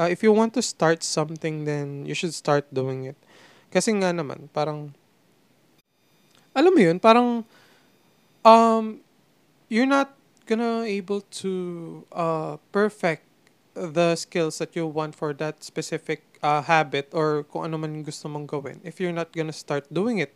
uh, 0.00 0.08
if 0.08 0.24
you 0.24 0.32
want 0.32 0.56
to 0.56 0.62
start 0.64 1.04
something, 1.04 1.68
then 1.68 2.08
you 2.08 2.16
should 2.16 2.32
start 2.32 2.64
doing 2.72 3.04
it. 3.04 3.20
Kasi 3.68 3.92
nga 4.00 4.16
naman, 4.16 4.48
parang, 4.56 4.96
alam 6.56 6.72
mo 6.72 6.80
yun, 6.80 6.96
parang, 6.96 7.44
um, 8.44 9.00
you're 9.68 9.88
not 9.88 10.14
gonna 10.46 10.82
able 10.82 11.22
to 11.42 12.04
uh, 12.12 12.56
perfect 12.72 13.26
the 13.74 14.16
skills 14.16 14.58
that 14.58 14.74
you 14.74 14.86
want 14.86 15.14
for 15.14 15.32
that 15.34 15.62
specific 15.62 16.22
uh, 16.42 16.62
habit 16.62 17.08
or 17.14 17.44
kung 17.46 17.64
ano 17.70 17.78
man 17.78 18.02
gusto 18.02 18.26
mong 18.28 18.48
gawin 18.48 18.80
if 18.82 18.98
you're 18.98 19.14
not 19.14 19.30
gonna 19.32 19.54
start 19.54 19.86
doing 19.92 20.18
it. 20.18 20.34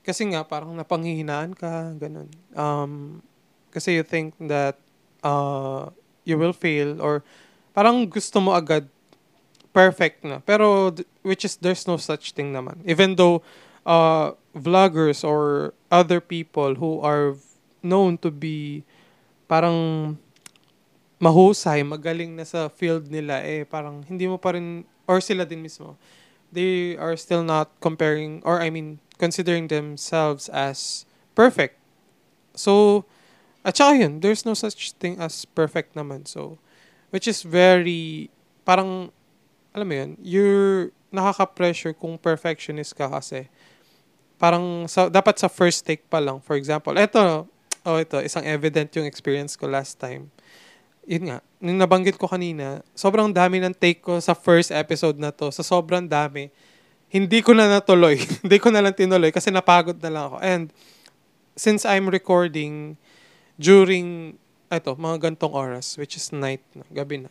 Kasi 0.00 0.32
nga, 0.32 0.40
parang 0.48 0.72
napanghihinaan 0.80 1.52
ka, 1.52 1.92
ganun. 2.00 2.32
Um, 2.56 3.20
kasi 3.68 4.00
you 4.00 4.04
think 4.04 4.32
that 4.40 4.80
uh, 5.20 5.92
you 6.24 6.40
will 6.40 6.56
fail 6.56 6.96
or 7.04 7.20
parang 7.76 8.08
gusto 8.08 8.40
mo 8.40 8.56
agad 8.56 8.88
perfect 9.76 10.24
na. 10.24 10.40
Pero, 10.40 10.94
which 11.22 11.44
is, 11.44 11.56
there's 11.60 11.86
no 11.86 12.00
such 12.00 12.32
thing 12.32 12.52
naman. 12.52 12.80
Even 12.88 13.14
though, 13.14 13.44
uh, 13.86 14.32
vloggers 14.56 15.22
or 15.22 15.74
other 15.90 16.22
people 16.22 16.78
who 16.78 17.02
are 17.02 17.34
known 17.82 18.16
to 18.22 18.30
be 18.30 18.86
parang 19.50 20.16
mahusay, 21.20 21.84
magaling 21.84 22.38
na 22.38 22.46
sa 22.48 22.70
field 22.72 23.10
nila, 23.12 23.44
eh, 23.44 23.68
parang 23.68 24.00
hindi 24.08 24.24
mo 24.24 24.40
pa 24.40 24.56
rin, 24.56 24.86
or 25.04 25.20
sila 25.20 25.44
din 25.44 25.60
mismo, 25.60 25.98
they 26.48 26.96
are 26.96 27.14
still 27.18 27.44
not 27.44 27.68
comparing, 27.82 28.40
or 28.46 28.62
I 28.62 28.70
mean, 28.70 29.02
considering 29.20 29.68
themselves 29.68 30.48
as 30.48 31.04
perfect. 31.36 31.76
So, 32.56 33.04
at 33.60 33.76
saka 33.76 34.00
yun, 34.00 34.24
there's 34.24 34.48
no 34.48 34.56
such 34.56 34.96
thing 34.96 35.20
as 35.20 35.44
perfect 35.44 35.92
naman. 35.92 36.24
So, 36.24 36.56
which 37.12 37.28
is 37.28 37.44
very, 37.44 38.32
parang, 38.64 39.12
alam 39.76 39.86
mo 39.86 39.94
yun, 39.94 40.10
you're 40.24 40.90
nakaka-pressure 41.12 41.92
kung 41.92 42.16
perfectionist 42.16 42.96
ka 42.96 43.10
kasi. 43.10 43.50
Parang, 44.40 44.88
sa, 44.88 45.12
dapat 45.12 45.36
sa 45.36 45.52
first 45.52 45.84
take 45.84 46.08
pa 46.08 46.16
lang. 46.16 46.40
For 46.40 46.56
example, 46.56 46.96
eto, 46.96 47.44
oh, 47.84 47.98
ito, 48.00 48.16
isang 48.24 48.42
evident 48.48 48.88
yung 48.96 49.04
experience 49.04 49.54
ko 49.54 49.68
last 49.68 50.00
time. 50.00 50.32
Yun 51.04 51.28
nga, 51.28 51.38
nung 51.60 51.76
nabanggit 51.76 52.16
ko 52.16 52.24
kanina, 52.24 52.80
sobrang 52.96 53.28
dami 53.28 53.60
ng 53.60 53.76
take 53.76 54.00
ko 54.00 54.16
sa 54.16 54.32
first 54.32 54.72
episode 54.72 55.20
na 55.20 55.28
to. 55.28 55.52
Sa 55.52 55.60
sobrang 55.60 56.08
dami 56.08 56.48
hindi 57.10 57.42
ko 57.42 57.52
na 57.52 57.66
natuloy. 57.66 58.16
hindi 58.46 58.56
ko 58.62 58.70
na 58.70 58.80
lang 58.80 58.94
tinuloy 58.94 59.34
kasi 59.34 59.50
napagod 59.50 59.98
na 59.98 60.10
lang 60.14 60.24
ako. 60.30 60.36
And 60.40 60.64
since 61.58 61.82
I'm 61.82 62.06
recording 62.06 62.94
during 63.58 64.38
ito, 64.70 64.94
mga 64.94 65.18
gantong 65.18 65.50
oras, 65.50 65.98
which 65.98 66.14
is 66.14 66.30
night 66.30 66.62
na, 66.78 66.86
gabi 66.94 67.26
na. 67.26 67.30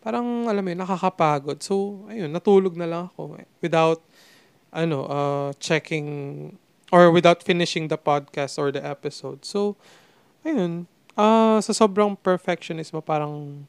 Parang, 0.00 0.48
alam 0.48 0.64
mo 0.64 0.72
yun, 0.72 0.80
nakakapagod. 0.80 1.60
So, 1.60 2.08
ayun, 2.08 2.32
natulog 2.32 2.72
na 2.72 2.88
lang 2.88 3.02
ako 3.12 3.36
without, 3.60 4.00
ano, 4.70 5.06
uh, 5.06 5.50
checking 5.58 6.56
or 6.90 7.10
without 7.10 7.42
finishing 7.42 7.86
the 7.86 7.98
podcast 7.98 8.58
or 8.58 8.74
the 8.74 8.82
episode. 8.82 9.46
So, 9.46 9.78
ayun, 10.42 10.90
uh, 11.14 11.58
sa 11.62 11.72
sobrang 11.74 12.18
perfectionism, 12.18 12.98
parang, 13.02 13.66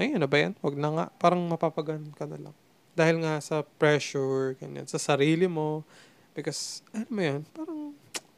ayun, 0.00 0.20
ano 0.20 0.26
ba 0.28 0.36
yan? 0.40 0.52
Huwag 0.64 0.76
na 0.76 0.88
nga. 0.92 1.06
Parang 1.20 1.40
mapapagan 1.44 2.12
ka 2.16 2.24
na 2.24 2.48
lang. 2.48 2.56
Dahil 2.96 3.20
nga 3.20 3.40
sa 3.42 3.66
pressure, 3.76 4.56
ganyan, 4.56 4.88
sa 4.88 4.96
sarili 4.96 5.44
mo. 5.44 5.84
Because, 6.32 6.80
ano 6.96 7.08
mo 7.12 7.20
yun, 7.20 7.40
parang 7.52 7.80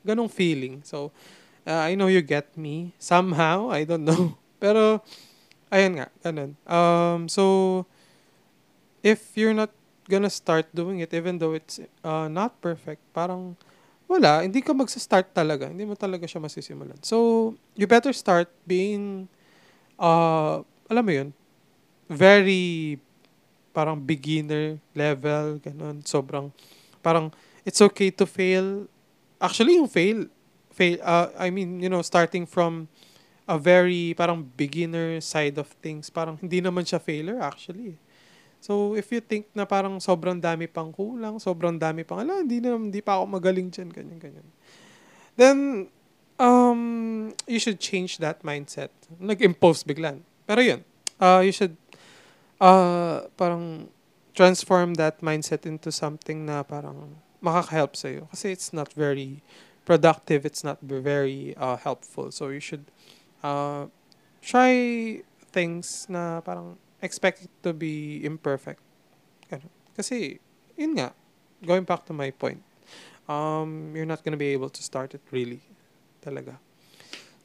ganong 0.03 0.31
feeling. 0.31 0.83
So, 0.83 1.15
uh, 1.67 1.87
I 1.87 1.95
know 1.95 2.11
you 2.11 2.23
get 2.23 2.55
me. 2.59 2.95
Somehow, 2.99 3.71
I 3.71 3.87
don't 3.87 4.05
know. 4.05 4.35
Pero, 4.63 5.03
ayun 5.71 6.03
nga, 6.03 6.09
ganun. 6.23 6.59
Um, 6.67 7.31
so, 7.31 7.85
if 9.07 9.39
you're 9.39 9.55
not 9.55 9.71
gonna 10.09 10.31
start 10.31 10.71
doing 10.73 11.03
it, 11.03 11.13
even 11.13 11.39
though 11.39 11.53
it's 11.53 11.83
uh, 12.03 12.31
not 12.31 12.59
perfect, 12.63 13.03
parang, 13.13 13.59
wala, 14.07 14.43
hindi 14.43 14.63
ka 14.63 14.71
magsa-start 14.71 15.35
talaga. 15.35 15.67
Hindi 15.67 15.83
mo 15.83 15.99
talaga 15.99 16.25
siya 16.25 16.39
masisimulan. 16.39 16.99
So, 17.03 17.53
you 17.75 17.91
better 17.91 18.15
start 18.15 18.47
being, 18.63 19.27
uh, 19.99 20.63
alam 20.87 21.05
mo 21.05 21.13
yun, 21.13 21.29
very 22.07 22.99
parang 23.75 24.01
beginner 24.01 24.81
level, 24.97 25.61
ganun. 25.61 26.01
Sobrang, 26.07 26.49
parang, 27.05 27.29
it's 27.67 27.83
okay 27.83 28.09
to 28.09 28.25
fail. 28.25 28.89
Actually, 29.37 29.77
yung 29.77 29.91
fail, 29.91 30.31
fail, 30.73 30.97
uh, 31.05 31.29
I 31.37 31.51
mean, 31.51 31.83
you 31.85 31.91
know, 31.93 32.01
starting 32.01 32.47
from 32.47 32.89
a 33.45 33.59
very, 33.59 34.15
parang 34.17 34.49
beginner 34.57 35.21
side 35.21 35.59
of 35.59 35.69
things, 35.85 36.09
parang 36.09 36.39
hindi 36.41 36.63
naman 36.63 36.89
siya 36.89 37.03
failure, 37.03 37.39
actually. 37.43 37.99
So, 38.67 38.99
if 38.99 39.15
you 39.15 39.23
think 39.23 39.47
na 39.55 39.63
parang 39.63 40.03
sobrang 40.03 40.43
dami 40.43 40.67
pang 40.67 40.91
kulang, 40.91 41.39
sobrang 41.39 41.79
dami 41.79 42.03
pang, 42.03 42.19
ala, 42.19 42.43
hindi 42.43 42.59
na, 42.59 42.75
hindi 42.75 42.99
pa 42.99 43.23
ako 43.23 43.39
magaling 43.39 43.71
dyan, 43.71 43.95
ganyan, 43.95 44.19
ganyan. 44.19 44.49
Then, 45.39 45.87
um, 46.35 47.31
you 47.47 47.63
should 47.63 47.79
change 47.79 48.19
that 48.19 48.43
mindset. 48.43 48.91
Nag-impose 49.23 49.87
biglan. 49.87 50.27
Pero 50.51 50.59
yun, 50.67 50.83
uh, 51.23 51.47
you 51.47 51.55
should 51.55 51.79
uh, 52.59 53.31
parang 53.39 53.87
transform 54.35 54.99
that 54.99 55.23
mindset 55.23 55.63
into 55.63 55.95
something 55.95 56.43
na 56.43 56.67
parang 56.67 57.23
makaka-help 57.39 57.95
sa'yo. 57.95 58.27
Kasi 58.35 58.51
it's 58.51 58.75
not 58.75 58.91
very 58.99 59.47
productive, 59.87 60.43
it's 60.43 60.67
not 60.67 60.83
very 60.83 61.55
uh, 61.55 61.79
helpful. 61.79 62.35
So 62.35 62.51
you 62.51 62.59
should 62.59 62.91
uh, 63.47 63.87
try 64.43 64.75
things 65.55 66.11
na 66.11 66.43
parang 66.43 66.83
expect 67.03 67.45
it 67.45 67.53
to 67.63 67.73
be 67.73 68.25
imperfect. 68.25 68.83
Kasi, 69.97 70.39
yun 70.77 70.97
nga, 70.97 71.13
going 71.65 71.85
back 71.85 72.05
to 72.07 72.13
my 72.13 72.31
point, 72.31 72.61
um, 73.29 73.93
you're 73.97 74.09
not 74.09 74.23
gonna 74.23 74.41
be 74.41 74.53
able 74.53 74.69
to 74.69 74.83
start 74.83 75.15
it 75.17 75.25
really. 75.33 75.61
Talaga. 76.21 76.61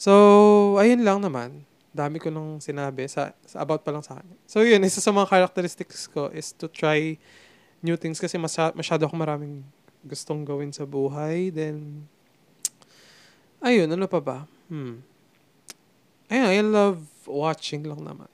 So, 0.01 0.75
ayun 0.81 1.05
lang 1.05 1.21
naman 1.21 1.69
dami 1.91 2.23
ko 2.23 2.31
nung 2.31 2.63
sinabi 2.63 3.03
sa, 3.11 3.35
sa 3.43 3.61
about 3.61 3.83
pa 3.83 3.91
lang 3.91 4.03
sa 4.03 4.15
kanya. 4.15 4.35
So 4.47 4.63
yun, 4.63 4.79
isa 4.87 5.03
sa 5.03 5.11
mga 5.11 5.27
characteristics 5.27 6.07
ko 6.07 6.31
is 6.31 6.55
to 6.55 6.71
try 6.71 7.19
new 7.83 7.99
things 7.99 8.17
kasi 8.17 8.39
masya, 8.39 8.71
masyado 8.71 9.03
ako 9.05 9.15
maraming 9.19 9.67
gustong 10.07 10.47
gawin 10.47 10.71
sa 10.71 10.87
buhay. 10.87 11.51
Then, 11.51 12.07
ayun, 13.59 13.91
ano 13.91 14.07
pa 14.07 14.23
ba? 14.23 14.37
Hmm. 14.71 15.03
Ayun, 16.31 16.47
I 16.47 16.59
love 16.63 17.03
watching 17.27 17.83
lang 17.83 18.07
naman. 18.07 18.31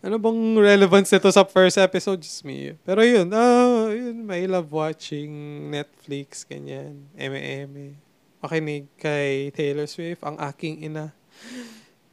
Ano 0.00 0.16
bang 0.16 0.40
relevance 0.56 1.12
nito 1.12 1.28
sa 1.28 1.44
first 1.44 1.76
episode? 1.76 2.22
Just 2.24 2.46
me. 2.46 2.72
Pero 2.86 3.04
yun, 3.04 3.28
oh, 3.28 3.92
yun, 3.92 4.24
I 4.32 4.48
love 4.48 4.72
watching 4.72 5.28
Netflix, 5.68 6.48
ganyan, 6.48 7.10
eme-eme. 7.18 8.00
Makinig 8.40 8.88
kay 8.96 9.52
Taylor 9.52 9.84
Swift, 9.84 10.24
ang 10.24 10.40
aking 10.40 10.86
ina. 10.86 11.12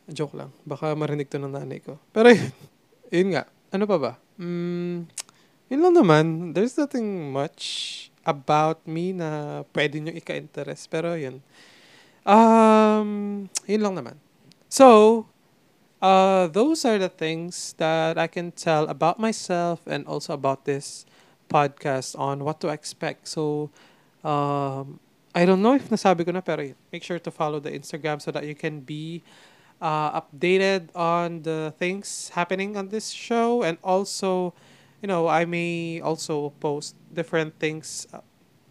Joke 0.10 0.36
lang. 0.36 0.50
Baka 0.66 0.98
marinig 0.98 1.30
to 1.30 1.38
ng 1.38 1.54
nanay 1.54 1.80
ko. 1.80 2.02
Pero 2.10 2.34
yun, 2.34 2.52
yun 3.14 3.30
nga. 3.38 3.44
Ano 3.70 3.86
pa 3.86 3.98
ba? 4.02 4.12
Mm, 4.42 5.06
yun 5.70 5.82
lang 5.86 5.94
naman. 5.94 6.26
There's 6.58 6.74
nothing 6.78 7.30
much 7.30 8.10
about 8.26 8.82
me 8.90 9.14
na 9.14 9.62
pwede 9.74 10.02
nyo 10.02 10.14
ika-interest. 10.18 10.90
Pero 10.90 11.14
yun. 11.14 11.46
Um, 12.26 13.46
yun 13.70 13.82
lang 13.86 13.96
naman. 13.98 14.18
So, 14.70 15.26
uh, 16.02 16.48
those 16.48 16.86
are 16.86 16.98
the 16.98 17.10
things 17.10 17.74
that 17.78 18.18
I 18.18 18.28
can 18.28 18.52
tell 18.52 18.88
about 18.88 19.20
myself 19.20 19.82
and 19.88 20.06
also 20.08 20.34
about 20.34 20.66
this 20.66 21.06
podcast 21.50 22.18
on 22.18 22.44
what 22.44 22.60
to 22.62 22.70
expect. 22.70 23.28
So, 23.28 23.70
um, 24.24 25.00
I 25.36 25.46
don't 25.46 25.62
know 25.62 25.76
if 25.76 25.90
nasabi 25.90 26.26
ko 26.26 26.32
na, 26.32 26.42
pero 26.42 26.74
make 26.92 27.04
sure 27.04 27.20
to 27.20 27.32
follow 27.32 27.60
the 27.60 27.72
Instagram 27.72 28.22
so 28.22 28.32
that 28.32 28.46
you 28.46 28.56
can 28.56 28.80
be 28.82 29.22
uh, 29.82 30.22
updated 30.22 30.90
on 30.96 31.44
the 31.44 31.74
things 31.78 32.32
happening 32.36 32.78
on 32.78 32.90
this 32.90 33.10
show 33.12 33.64
and 33.64 33.78
also 33.84 34.54
you 35.02 35.08
know 35.08 35.28
i 35.28 35.46
may 35.46 36.02
also 36.02 36.50
post 36.60 36.96
different 37.14 37.58
things 37.60 38.08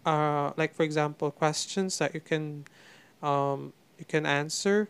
uh, 0.05 0.51
like 0.57 0.73
for 0.73 0.83
example 0.83 1.31
questions 1.31 1.97
that 1.97 2.13
you 2.13 2.21
can 2.21 2.65
um, 3.21 3.73
you 3.97 4.05
can 4.05 4.25
answer 4.25 4.89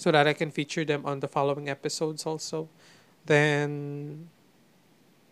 so 0.00 0.08
that 0.08 0.24
i 0.24 0.32
can 0.32 0.48
feature 0.48 0.88
them 0.88 1.04
on 1.04 1.20
the 1.20 1.28
following 1.28 1.68
episodes 1.68 2.24
also 2.24 2.64
then 3.28 3.68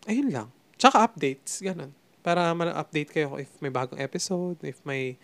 ayun 0.04 0.28
lang 0.28 0.48
tsaka 0.76 1.08
updates 1.08 1.64
ganun 1.64 1.96
para 2.20 2.52
ma-update 2.52 3.08
kayo 3.08 3.40
if 3.40 3.48
may 3.64 3.72
bagong 3.72 3.96
episode 3.96 4.60
if 4.60 4.84
may 4.84 5.16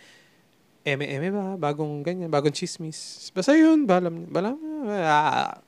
eme-eme 0.84 1.32
ba? 1.32 1.46
Bagong 1.56 2.04
ganyan, 2.04 2.28
bagong 2.28 2.52
chismis. 2.52 3.32
Basta 3.32 3.56
yun, 3.56 3.88
balam, 3.88 4.28
balam, 4.28 4.60
ah. 4.92 5.58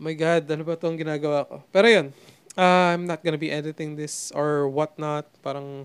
My 0.00 0.16
God, 0.16 0.48
ano 0.48 0.64
ba 0.64 0.80
itong 0.80 0.96
ginagawa 0.96 1.44
ko? 1.44 1.60
Pero 1.68 1.86
yun, 1.86 2.06
uh, 2.56 2.96
I'm 2.96 3.04
not 3.04 3.20
gonna 3.20 3.38
be 3.38 3.52
editing 3.52 3.94
this 3.94 4.32
or 4.32 4.72
whatnot. 4.72 5.28
Parang, 5.44 5.84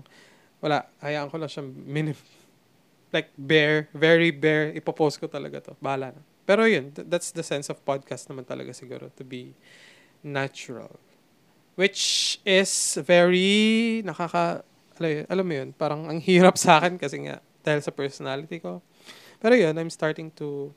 wala, 0.64 0.88
hayaan 1.04 1.28
ko 1.28 1.36
lang 1.36 1.52
siya 1.52 1.62
minim, 1.68 2.16
like 3.12 3.28
bare, 3.36 3.92
very 3.92 4.32
bare, 4.32 4.72
ipopost 4.72 5.20
ko 5.20 5.28
talaga 5.28 5.60
to. 5.60 5.72
Bahala 5.84 6.16
na. 6.16 6.22
Pero 6.42 6.66
yun, 6.66 6.90
th- 6.90 7.06
that's 7.06 7.30
the 7.30 7.46
sense 7.46 7.70
of 7.70 7.78
podcast 7.86 8.26
naman 8.26 8.42
talaga 8.42 8.74
siguro, 8.74 9.10
to 9.14 9.22
be 9.22 9.54
natural. 10.22 10.98
Which 11.78 12.38
is 12.44 12.70
very 13.00 14.02
nakaka, 14.04 14.66
alam, 15.02 15.46
mo 15.46 15.54
yun, 15.54 15.70
parang 15.72 16.06
ang 16.10 16.20
hirap 16.20 16.58
sa 16.60 16.82
akin 16.82 16.98
kasi 17.00 17.24
nga, 17.26 17.40
dahil 17.62 17.80
sa 17.80 17.94
personality 17.94 18.58
ko. 18.58 18.82
Pero 19.38 19.54
yun, 19.54 19.74
I'm 19.78 19.90
starting 19.90 20.30
to 20.38 20.74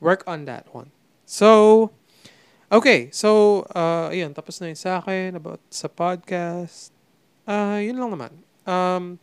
work 0.00 0.24
on 0.24 0.48
that 0.48 0.68
one. 0.72 0.92
So, 1.28 1.90
okay. 2.72 3.12
So, 3.12 3.62
uh, 3.76 4.12
ayun, 4.12 4.32
tapos 4.32 4.60
na 4.60 4.72
yun 4.72 4.80
sa 4.80 5.00
akin 5.00 5.36
about 5.36 5.60
sa 5.68 5.88
podcast. 5.88 6.92
Uh, 7.44 7.80
yun 7.82 8.00
lang 8.00 8.12
naman. 8.12 8.32
Um, 8.68 9.18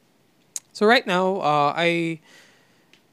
so 0.73 0.85
right 0.85 1.05
now, 1.05 1.41
uh, 1.41 1.71
I 1.73 2.21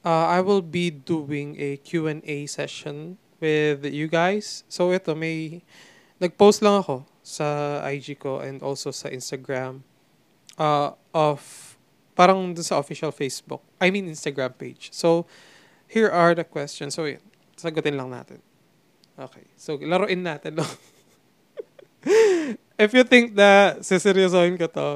uh, 0.04 0.28
I 0.28 0.44
will 0.44 0.62
be 0.62 0.92
doing 0.92 1.56
a 1.58 1.80
Q&A 1.80 2.46
session 2.46 3.16
with 3.40 3.88
you 3.88 4.06
guys. 4.06 4.62
So 4.68 4.92
ito, 4.92 5.16
may 5.16 5.64
nag-post 6.20 6.60
lang 6.60 6.84
ako 6.84 7.08
sa 7.24 7.80
IG 7.88 8.20
ko 8.20 8.44
and 8.44 8.60
also 8.60 8.92
sa 8.92 9.08
Instagram 9.08 9.80
uh, 10.60 10.92
of 11.16 11.40
parang 12.14 12.52
dun 12.52 12.62
sa 12.62 12.78
official 12.78 13.10
Facebook. 13.10 13.64
I 13.80 13.88
mean 13.90 14.06
Instagram 14.06 14.54
page. 14.54 14.92
So, 14.94 15.26
here 15.90 16.12
are 16.12 16.36
the 16.36 16.46
questions. 16.46 16.94
So, 16.94 17.10
yun. 17.10 17.24
Sagutin 17.58 17.98
lang 17.98 18.14
natin. 18.14 18.38
Okay. 19.18 19.50
So, 19.58 19.80
laruin 19.82 20.22
natin, 20.22 20.62
no? 20.62 20.66
If 22.78 22.94
you 22.94 23.02
think 23.02 23.34
na 23.34 23.80
siseryosohin 23.82 24.54
ko 24.60 24.70
to, 24.70 24.88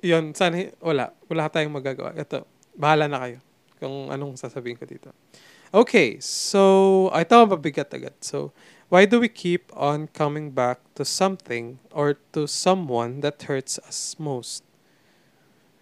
yun, 0.00 0.32
sana, 0.32 0.72
wala. 0.80 1.12
Wala 1.28 1.52
tayong 1.52 1.76
magagawa. 1.76 2.16
Ito, 2.16 2.48
bahala 2.72 3.04
na 3.04 3.20
kayo 3.20 3.44
kung 3.80 4.12
anong 4.12 4.36
sasabihin 4.36 4.76
ko 4.76 4.84
dito. 4.84 5.10
Okay, 5.72 6.20
so, 6.20 7.08
ito 7.16 7.34
mabigat 7.48 7.88
agad. 7.94 8.14
So, 8.20 8.52
why 8.90 9.06
do 9.06 9.22
we 9.22 9.30
keep 9.30 9.70
on 9.72 10.10
coming 10.10 10.50
back 10.50 10.82
to 10.98 11.06
something 11.06 11.78
or 11.94 12.18
to 12.34 12.50
someone 12.50 13.22
that 13.22 13.40
hurts 13.46 13.78
us 13.86 14.18
most? 14.18 14.66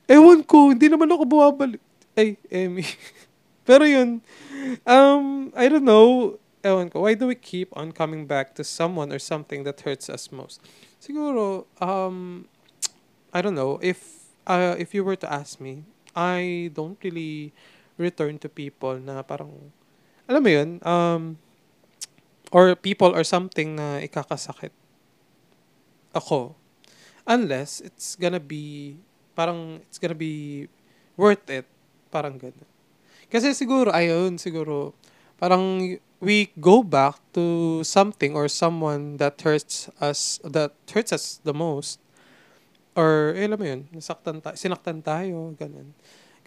Ewan 0.06 0.44
ko, 0.44 0.70
hindi 0.70 0.92
naman 0.92 1.08
ako 1.08 1.24
bumabalik. 1.24 1.82
Ay, 2.12 2.36
Emmy. 2.52 2.84
Pero 3.68 3.84
yun, 3.84 4.20
um, 4.84 5.52
I 5.56 5.68
don't 5.68 5.84
know, 5.84 6.36
ewan 6.64 6.88
ko, 6.88 7.04
why 7.04 7.12
do 7.16 7.28
we 7.28 7.36
keep 7.36 7.68
on 7.76 7.92
coming 7.92 8.24
back 8.24 8.56
to 8.56 8.64
someone 8.64 9.12
or 9.12 9.20
something 9.20 9.64
that 9.64 9.80
hurts 9.84 10.08
us 10.08 10.32
most? 10.32 10.60
Siguro, 11.00 11.64
um, 11.80 12.48
I 13.32 13.40
don't 13.40 13.56
know, 13.56 13.80
if, 13.80 14.28
uh, 14.46 14.76
if 14.78 14.92
you 14.92 15.04
were 15.04 15.16
to 15.16 15.28
ask 15.28 15.60
me, 15.60 15.84
I 16.16 16.72
don't 16.72 16.96
really 17.04 17.52
return 17.98 18.38
to 18.40 18.48
people 18.48 18.96
na 19.02 19.20
parang, 19.26 19.52
alam 20.24 20.40
mo 20.40 20.50
yun, 20.50 20.70
um, 20.86 21.36
or 22.54 22.72
people 22.78 23.12
or 23.12 23.26
something 23.26 23.76
na 23.76 24.00
ikakasakit 24.00 24.72
ako. 26.16 26.56
Unless 27.28 27.84
it's 27.84 28.16
gonna 28.16 28.40
be 28.40 28.96
parang 29.36 29.84
it's 29.84 30.00
gonna 30.00 30.16
be 30.16 30.66
worth 31.18 31.44
it. 31.52 31.68
Parang 32.08 32.40
ganun. 32.40 32.64
Kasi 33.28 33.52
siguro, 33.52 33.92
ayun, 33.92 34.40
siguro, 34.40 34.96
parang 35.36 35.84
we 36.18 36.48
go 36.56 36.80
back 36.80 37.20
to 37.36 37.78
something 37.84 38.32
or 38.32 38.48
someone 38.48 39.20
that 39.20 39.36
hurts 39.44 39.92
us, 40.00 40.40
that 40.40 40.72
hurts 40.88 41.12
us 41.12 41.38
the 41.44 41.52
most. 41.52 42.00
Or, 42.96 43.36
eh, 43.36 43.44
alam 43.44 43.60
mo 43.60 43.66
yun, 43.68 43.82
nasaktan 43.92 44.40
ta- 44.40 44.56
sinaktan 44.56 45.04
tayo, 45.04 45.52
ganun. 45.60 45.92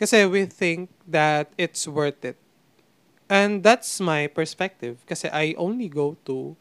Kasi 0.02 0.26
we 0.26 0.50
think 0.50 0.90
that 1.06 1.54
it's 1.62 1.86
worth 1.86 2.26
it. 2.26 2.42
And 3.30 3.62
that's 3.62 4.02
my 4.02 4.26
perspective. 4.26 5.06
Kasi 5.06 5.30
I 5.30 5.54
only 5.62 5.86
go 5.86 6.18
to 6.26 6.58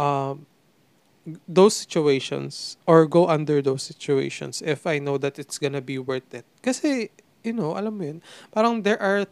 um, 0.00 0.48
those 1.44 1.76
situations 1.76 2.80
or 2.88 3.04
go 3.04 3.28
under 3.28 3.60
those 3.60 3.84
situations 3.84 4.64
if 4.64 4.88
I 4.88 4.96
know 4.96 5.20
that 5.20 5.38
it's 5.38 5.60
gonna 5.60 5.84
be 5.84 6.00
worth 6.00 6.32
it. 6.32 6.48
Kasi, 6.64 7.12
you 7.44 7.52
know, 7.52 7.76
alam 7.76 8.00
mo 8.00 8.04
yun, 8.08 8.24
parang 8.48 8.80
there 8.80 8.96
are 8.96 9.28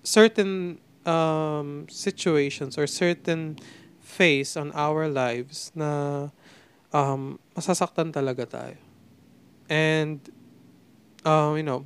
certain 0.00 0.80
um, 1.04 1.84
situations 1.92 2.80
or 2.80 2.88
certain 2.88 3.60
phase 4.00 4.56
on 4.56 4.72
our 4.72 5.04
lives 5.04 5.68
na 5.76 6.32
um, 6.96 7.36
masasaktan 7.52 8.08
talaga 8.08 8.48
tayo. 8.48 8.80
And, 9.68 10.24
um, 11.28 11.60
you 11.60 11.62
know, 11.62 11.84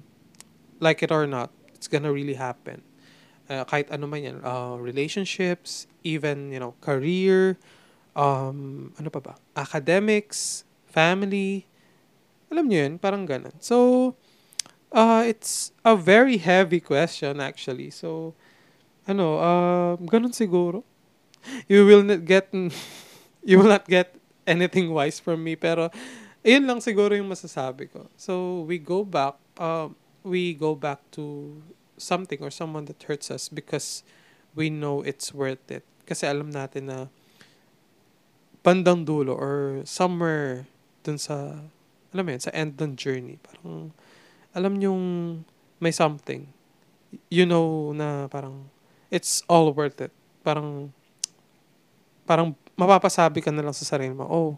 like 0.81 1.03
it 1.03 1.11
or 1.11 1.27
not, 1.27 1.51
it's 1.75 1.89
gonna 1.89 2.13
really 2.13 2.35
happen. 2.35 2.83
Uh, 3.45 3.65
kahit 3.69 3.93
ano 3.93 4.09
man 4.09 4.21
yan, 4.25 4.39
uh, 4.41 4.81
relationships, 4.81 5.87
even, 6.01 6.49
you 6.49 6.59
know, 6.59 6.73
career, 6.81 7.61
um, 8.17 8.91
ano 8.97 9.09
pa 9.13 9.21
ba? 9.21 9.35
Academics, 9.53 10.65
family, 10.89 11.69
alam 12.49 12.71
niyo 12.71 12.89
yun, 12.89 12.95
parang 12.97 13.27
ganun. 13.29 13.53
So, 13.61 14.15
uh, 14.95 15.27
it's 15.27 15.75
a 15.85 15.99
very 15.99 16.39
heavy 16.39 16.81
question 16.81 17.43
actually. 17.43 17.91
So, 17.91 18.33
ano, 19.05 19.43
uh, 19.43 19.93
ganun 20.09 20.33
siguro. 20.33 20.87
You 21.69 21.85
will 21.85 22.01
not 22.01 22.25
get, 22.25 22.49
you 23.45 23.61
will 23.61 23.69
not 23.69 23.85
get 23.85 24.17
anything 24.49 24.89
wise 24.89 25.21
from 25.21 25.45
me, 25.45 25.57
pero, 25.57 25.93
ayun 26.45 26.65
lang 26.65 26.81
siguro 26.81 27.13
yung 27.13 27.29
masasabi 27.29 27.93
ko. 27.93 28.09
So, 28.17 28.65
we 28.65 28.81
go 28.81 29.05
back, 29.05 29.37
uh, 29.61 29.93
we 30.25 30.57
go 30.57 30.75
back 30.75 31.05
to 31.13 31.61
something 32.01 32.41
or 32.41 32.51
someone 32.51 32.89
that 32.89 32.99
hurts 33.05 33.31
us 33.31 33.53
because 33.53 34.03
we 34.57 34.73
know 34.73 35.05
it's 35.05 35.31
worth 35.37 35.71
it. 35.71 35.85
Kasi 36.09 36.25
alam 36.27 36.51
natin 36.51 36.89
na 36.89 36.99
bandang 38.65 39.05
dulo 39.05 39.37
or 39.37 39.85
somewhere 39.85 40.65
dun 41.05 41.21
sa, 41.21 41.69
alam 42.11 42.25
mo 42.25 42.31
yun, 42.33 42.41
sa 42.41 42.51
end 42.57 42.81
ng 42.81 42.97
journey. 42.97 43.37
Parang, 43.45 43.93
alam 44.57 44.75
yung 44.81 45.03
may 45.79 45.93
something. 45.93 46.49
You 47.29 47.45
know 47.45 47.93
na 47.93 48.27
parang, 48.33 48.73
it's 49.13 49.45
all 49.47 49.71
worth 49.77 50.01
it. 50.01 50.11
Parang, 50.41 50.91
parang 52.25 52.57
mapapasabi 52.75 53.45
ka 53.45 53.53
na 53.53 53.63
lang 53.63 53.77
sa 53.77 53.85
sarili 53.85 54.17
mo, 54.17 54.25
oh, 54.27 54.51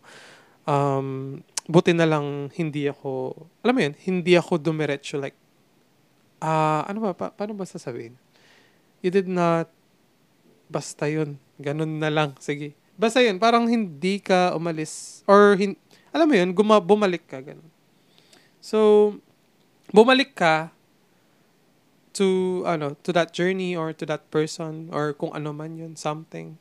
um, 0.70 1.42
buti 1.66 1.90
na 1.90 2.06
lang 2.06 2.48
hindi 2.54 2.86
ako, 2.86 3.34
alam 3.66 3.74
mo 3.74 3.80
yun, 3.82 3.94
hindi 4.06 4.32
ako 4.38 4.62
dumiretso 4.62 5.18
like, 5.18 5.36
uh, 6.40 6.82
ano 6.86 6.98
ba, 7.00 7.12
pa, 7.12 7.26
paano 7.32 7.52
ba 7.56 7.64
sasabihin? 7.68 8.16
You 9.04 9.12
did 9.12 9.28
not, 9.28 9.70
basta 10.66 11.06
yun, 11.06 11.38
ganun 11.60 12.00
na 12.00 12.10
lang, 12.10 12.34
sige 12.42 12.74
Basta 12.96 13.20
yun, 13.20 13.36
parang 13.36 13.68
hindi 13.68 14.16
ka 14.24 14.56
umalis, 14.56 15.20
or, 15.28 15.52
hin- 15.52 15.76
alam 16.16 16.24
mo 16.24 16.32
yun, 16.32 16.56
guma- 16.56 16.80
bumalik 16.80 17.28
ka, 17.28 17.44
ganun. 17.44 17.68
So, 18.64 19.12
bumalik 19.92 20.32
ka 20.32 20.72
to, 22.16 22.64
ano, 22.64 22.96
to 23.04 23.12
that 23.12 23.36
journey 23.36 23.76
or 23.76 23.92
to 23.92 24.08
that 24.08 24.24
person 24.32 24.88
or 24.96 25.12
kung 25.12 25.28
ano 25.36 25.52
man 25.52 25.76
yun, 25.76 25.92
something. 25.92 26.56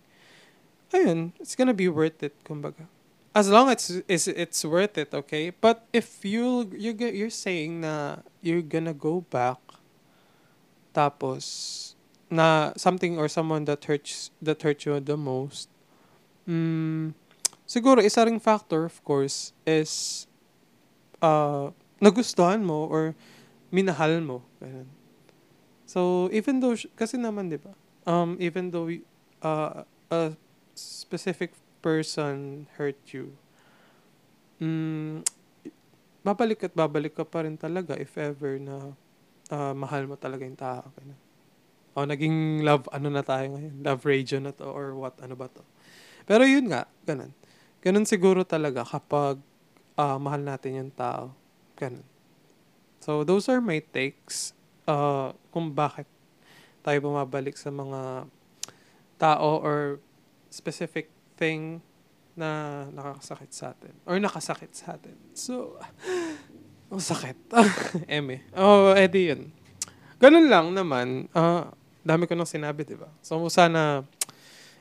ayun, 0.91 1.31
it's 1.39 1.55
gonna 1.55 1.75
be 1.75 1.87
worth 1.87 2.19
it, 2.19 2.35
kumbaga. 2.43 2.87
As 3.35 3.51
long 3.51 3.67
as 3.67 4.01
it's, 4.07 4.31
it's 4.31 4.63
worth 4.63 4.97
it, 4.97 5.13
okay? 5.13 5.51
But 5.51 5.83
if 5.91 6.23
you 6.23 6.71
you're, 6.71 6.95
you're 6.95 7.29
saying 7.29 7.81
na 7.81 8.23
you're 8.39 8.63
gonna 8.63 8.95
go 8.95 9.27
back, 9.27 9.59
tapos, 10.95 11.95
na 12.31 12.71
something 12.79 13.19
or 13.19 13.27
someone 13.27 13.67
that 13.67 13.83
hurts 13.83 14.31
that 14.41 14.63
hurt 14.63 14.87
you 14.87 15.03
the 15.03 15.19
most, 15.19 15.67
mm, 16.47 17.11
siguro 17.67 17.99
isa 17.99 18.23
ring 18.23 18.39
factor, 18.39 18.87
of 18.87 19.03
course, 19.03 19.51
is 19.67 20.25
uh, 21.19 21.75
nagustuhan 21.99 22.63
mo 22.63 22.87
or 22.87 23.19
minahal 23.67 24.23
mo. 24.23 24.47
Ganun. 24.63 24.87
So, 25.85 26.31
even 26.31 26.63
though, 26.63 26.79
kasi 26.95 27.19
naman, 27.19 27.51
di 27.51 27.59
ba? 27.59 27.75
Um, 28.07 28.39
even 28.39 28.71
though 28.71 28.89
uh, 29.43 29.83
a 30.09 30.33
specific 30.73 31.51
person 31.85 32.65
hurt 32.81 32.97
you, 33.13 33.37
mm, 34.57 35.21
babalik 36.25 36.65
at 36.65 36.73
babalik 36.73 37.13
ka 37.13 37.21
pa 37.21 37.45
rin 37.45 37.53
talaga 37.53 37.93
if 38.01 38.17
ever 38.17 38.57
na 38.57 38.97
uh, 39.53 39.73
mahal 39.77 40.09
mo 40.09 40.17
talaga 40.17 40.41
yung 40.41 40.57
tao. 40.57 40.89
Ganun. 40.97 41.21
O, 41.95 42.03
naging 42.03 42.65
love, 42.65 42.89
ano 42.89 43.07
na 43.13 43.21
tayo 43.21 43.53
ngayon? 43.53 43.85
Love 43.85 44.01
radio 44.03 44.41
na 44.41 44.51
to 44.51 44.65
or 44.65 44.97
what, 44.97 45.15
ano 45.21 45.37
ba 45.37 45.47
to? 45.47 45.61
Pero 46.25 46.43
yun 46.43 46.67
nga, 46.73 46.89
ganun. 47.05 47.31
Ganun 47.85 48.09
siguro 48.09 48.41
talaga 48.41 48.81
kapag 48.81 49.37
uh, 49.95 50.17
mahal 50.17 50.41
natin 50.41 50.81
yung 50.81 50.91
tao. 50.91 51.31
Ganun. 51.79 52.03
So, 52.99 53.21
those 53.21 53.47
are 53.47 53.61
my 53.61 53.79
takes 53.79 54.57
uh, 54.89 55.31
kung 55.53 55.71
bakit 55.71 56.09
tayo 56.81 56.97
bumabalik 57.05 57.55
sa 57.55 57.69
mga 57.69 58.27
tao 59.21 59.49
or 59.61 60.01
specific 60.51 61.14
thing 61.35 61.79
na 62.35 62.83
nakakasakit 62.91 63.51
sa 63.55 63.71
atin. 63.71 63.95
Or 64.03 64.19
nakasakit 64.19 64.71
sa 64.75 64.99
atin. 64.99 65.15
So, 65.31 65.79
ang 66.91 66.99
oh, 66.99 67.03
sakit. 67.03 67.35
Eme. 68.11 68.43
Oh, 68.53 68.91
edi 68.91 69.31
yun. 69.31 69.49
Ganun 70.19 70.47
lang 70.51 70.75
naman. 70.75 71.31
Uh, 71.31 71.71
dami 72.03 72.27
ko 72.27 72.35
nang 72.35 72.47
sinabi, 72.47 72.83
di 72.83 72.99
ba? 72.99 73.07
So, 73.23 73.39
sana, 73.47 74.03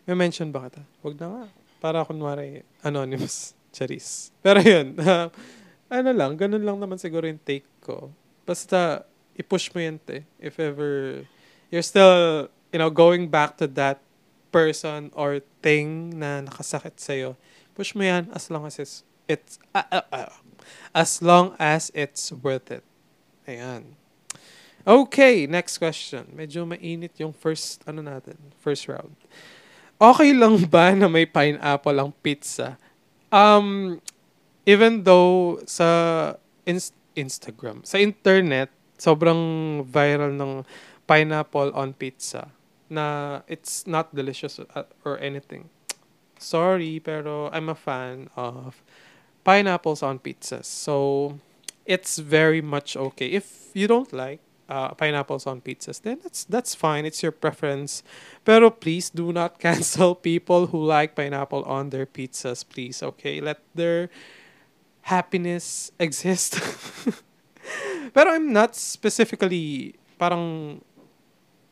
may 0.04 0.18
mention 0.18 0.50
ba 0.50 0.66
kita? 0.66 0.82
Huwag 1.00 1.14
na 1.16 1.26
nga. 1.30 1.44
Para 1.78 1.98
kunwari, 2.04 2.66
anonymous. 2.82 3.54
Charis. 3.74 4.30
Pero 4.38 4.62
yun. 4.62 4.94
Uh, 4.98 5.30
ano 5.98 6.10
lang, 6.14 6.38
ganun 6.38 6.62
lang 6.62 6.78
naman 6.78 6.98
siguro 6.98 7.26
yung 7.26 7.42
take 7.42 7.66
ko. 7.82 8.10
Basta, 8.46 9.02
i-push 9.34 9.74
mo 9.74 9.82
yan, 9.82 9.98
te. 9.98 10.22
If 10.38 10.58
ever, 10.62 11.22
you're 11.70 11.86
still, 11.86 12.46
you 12.70 12.78
know, 12.78 12.90
going 12.90 13.26
back 13.26 13.58
to 13.58 13.66
that 13.74 13.98
person 14.54 15.10
or 15.18 15.42
thing 15.58 16.14
na 16.14 16.46
nakasakit 16.46 16.94
sa'yo, 16.94 17.34
push 17.74 17.98
mo 17.98 18.06
yan 18.06 18.30
as 18.30 18.46
long 18.46 18.62
as 18.70 18.78
it's, 18.78 19.02
it's 19.26 19.58
uh, 19.74 19.82
uh, 19.90 20.06
uh, 20.14 20.30
as 20.94 21.18
long 21.18 21.58
as 21.58 21.90
it's 21.90 22.30
worth 22.30 22.70
it. 22.70 22.86
Ayan. 23.50 23.98
Okay, 24.86 25.50
next 25.50 25.82
question. 25.82 26.30
Medyo 26.30 26.62
mainit 26.62 27.18
yung 27.18 27.34
first, 27.34 27.82
ano 27.82 27.98
natin, 27.98 28.38
first 28.62 28.86
round. 28.86 29.18
Okay 29.98 30.30
lang 30.30 30.62
ba 30.70 30.94
na 30.98 31.10
may 31.10 31.26
pineapple 31.26 31.98
ang 31.98 32.14
pizza? 32.22 32.78
Um, 33.34 33.98
even 34.62 35.02
though 35.02 35.58
sa 35.66 36.38
in- 36.62 36.94
Instagram, 37.18 37.82
sa 37.82 37.98
internet, 37.98 38.70
sobrang 38.94 39.82
viral 39.82 40.30
ng 40.38 40.62
pineapple 41.10 41.74
on 41.74 41.90
pizza 41.90 42.54
na 42.94 43.42
it's 43.48 43.86
not 43.86 44.14
delicious 44.14 44.60
or 45.04 45.18
anything. 45.18 45.68
Sorry, 46.38 47.00
pero 47.00 47.50
I'm 47.52 47.68
a 47.68 47.74
fan 47.74 48.28
of 48.36 48.82
pineapples 49.44 50.02
on 50.02 50.18
pizzas. 50.18 50.64
So, 50.64 51.38
it's 51.86 52.18
very 52.18 52.60
much 52.60 52.96
okay. 52.96 53.28
If 53.28 53.70
you 53.74 53.86
don't 53.86 54.12
like 54.12 54.40
uh, 54.68 54.94
pineapples 54.94 55.46
on 55.46 55.60
pizzas, 55.60 56.00
then 56.02 56.18
that's 56.22 56.44
that's 56.44 56.74
fine. 56.74 57.04
It's 57.04 57.22
your 57.22 57.32
preference. 57.32 58.02
Pero 58.44 58.70
please 58.70 59.10
do 59.10 59.32
not 59.32 59.58
cancel 59.64 60.14
people 60.14 60.68
who 60.68 60.84
like 60.84 61.14
pineapple 61.14 61.62
on 61.64 61.90
their 61.90 62.06
pizzas, 62.06 62.64
please. 62.64 63.02
Okay, 63.02 63.40
let 63.40 63.60
their 63.74 64.08
happiness 65.02 65.92
exist. 65.98 66.60
Pero 68.12 68.30
I'm 68.30 68.52
not 68.52 68.76
specifically 68.76 69.96
parang 70.18 70.80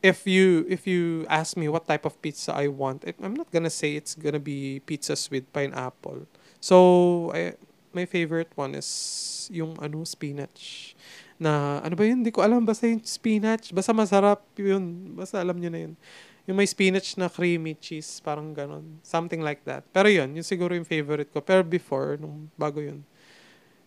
if 0.03 0.27
you 0.27 0.67
if 0.67 0.83
you 0.83 1.23
ask 1.31 1.55
me 1.55 1.71
what 1.71 1.87
type 1.87 2.03
of 2.03 2.19
pizza 2.19 2.51
I 2.51 2.67
want, 2.67 3.07
it, 3.07 3.15
I'm 3.23 3.33
not 3.33 3.49
gonna 3.49 3.71
say 3.71 3.95
it's 3.95 4.13
gonna 4.13 4.43
be 4.43 4.83
pizzas 4.83 5.31
with 5.31 5.47
pineapple. 5.55 6.27
So 6.59 7.31
I, 7.31 7.55
my 7.95 8.03
favorite 8.03 8.51
one 8.53 8.75
is 8.75 9.47
yung 9.49 9.79
ano 9.79 10.03
spinach. 10.03 10.93
Na 11.39 11.79
ano 11.79 11.95
ba 11.95 12.03
yun? 12.03 12.21
Hindi 12.21 12.35
ko 12.35 12.43
alam 12.43 12.67
basta 12.67 12.85
yung 12.85 13.01
spinach. 13.07 13.71
Basta 13.71 13.95
masarap 13.95 14.43
yun. 14.59 15.15
Basta 15.15 15.39
alam 15.39 15.55
niyo 15.55 15.71
na 15.71 15.79
yun. 15.87 15.95
Yung 16.43 16.59
may 16.59 16.67
spinach 16.67 17.15
na 17.15 17.31
creamy 17.31 17.71
cheese, 17.79 18.19
parang 18.19 18.51
ganon. 18.51 18.99
Something 18.99 19.39
like 19.39 19.63
that. 19.63 19.87
Pero 19.95 20.11
yun, 20.11 20.35
yun 20.35 20.43
siguro 20.43 20.75
yung 20.75 20.83
favorite 20.83 21.31
ko. 21.31 21.39
Pero 21.39 21.63
before, 21.63 22.19
nung 22.19 22.51
bago 22.59 22.83
yun, 22.83 23.07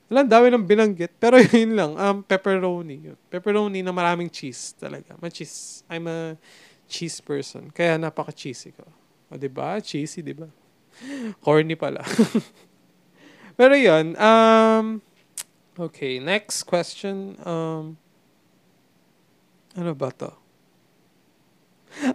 wala, 0.06 0.22
dami 0.22 0.54
ng 0.54 0.66
binanggit. 0.66 1.18
Pero 1.18 1.38
yun 1.52 1.74
lang, 1.74 1.92
um, 1.98 2.16
pepperoni. 2.22 3.14
Pepperoni 3.26 3.82
na 3.82 3.90
maraming 3.90 4.30
cheese 4.30 4.74
talaga. 4.78 5.18
Ma 5.18 5.26
cheese. 5.26 5.82
I'm 5.90 6.06
a 6.06 6.38
cheese 6.86 7.18
person. 7.18 7.70
Kaya 7.74 7.98
napaka-cheesy 7.98 8.70
ko. 8.74 8.86
O, 9.30 9.38
diba? 9.38 9.82
Cheesy, 9.82 10.22
diba? 10.22 10.46
Corny 11.44 11.74
pala. 11.74 12.06
Pero 13.58 13.74
yun, 13.74 14.14
um, 14.20 15.00
okay, 15.74 16.20
next 16.20 16.62
question. 16.62 17.34
Um, 17.42 17.96
ano 19.74 19.92
ba 19.96 20.12
to? 20.12 20.30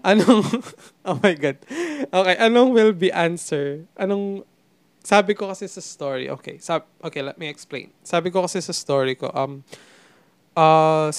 Anong, 0.05 0.45
oh 1.09 1.17
my 1.19 1.33
God. 1.33 1.57
Okay, 2.13 2.35
anong 2.37 2.77
will 2.77 2.93
be 2.93 3.09
answer? 3.09 3.89
Anong 3.97 4.45
sabi 5.01 5.33
ko 5.33 5.49
kasi 5.49 5.65
sa 5.65 5.81
story, 5.81 6.29
okay, 6.29 6.61
sab 6.61 6.85
okay, 7.01 7.25
let 7.25 7.37
me 7.41 7.49
explain. 7.49 7.89
Sabi 8.05 8.29
ko 8.29 8.45
kasi 8.45 8.61
sa 8.61 8.73
story 8.73 9.17
ko, 9.17 9.33
um, 9.33 9.65
uh, 10.53 11.09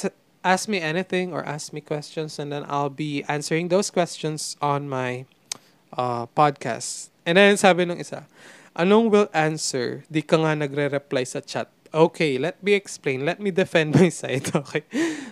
ask 0.43 0.67
me 0.67 0.79
anything 0.79 1.31
or 1.31 1.43
ask 1.47 1.71
me 1.75 1.83
questions 1.83 2.39
and 2.39 2.51
then 2.51 2.67
I'll 2.67 2.93
be 2.93 3.23
answering 3.27 3.71
those 3.71 3.91
questions 3.91 4.59
on 4.63 4.91
my 4.91 5.27
uh, 5.95 6.27
podcast. 6.35 7.11
And 7.27 7.39
then 7.39 7.59
sabi 7.59 7.87
nung 7.87 7.99
isa, 7.99 8.27
anong 8.75 9.11
will 9.11 9.31
answer? 9.35 10.03
Di 10.11 10.23
ka 10.23 10.39
nga 10.39 10.59
nagre-reply 10.59 11.25
sa 11.27 11.43
chat. 11.43 11.71
Okay, 11.93 12.41
let 12.41 12.59
me 12.65 12.73
explain. 12.73 13.23
Let 13.23 13.39
me 13.39 13.53
defend 13.53 13.95
my 13.99 14.09
side. 14.09 14.49
Okay. 14.51 14.83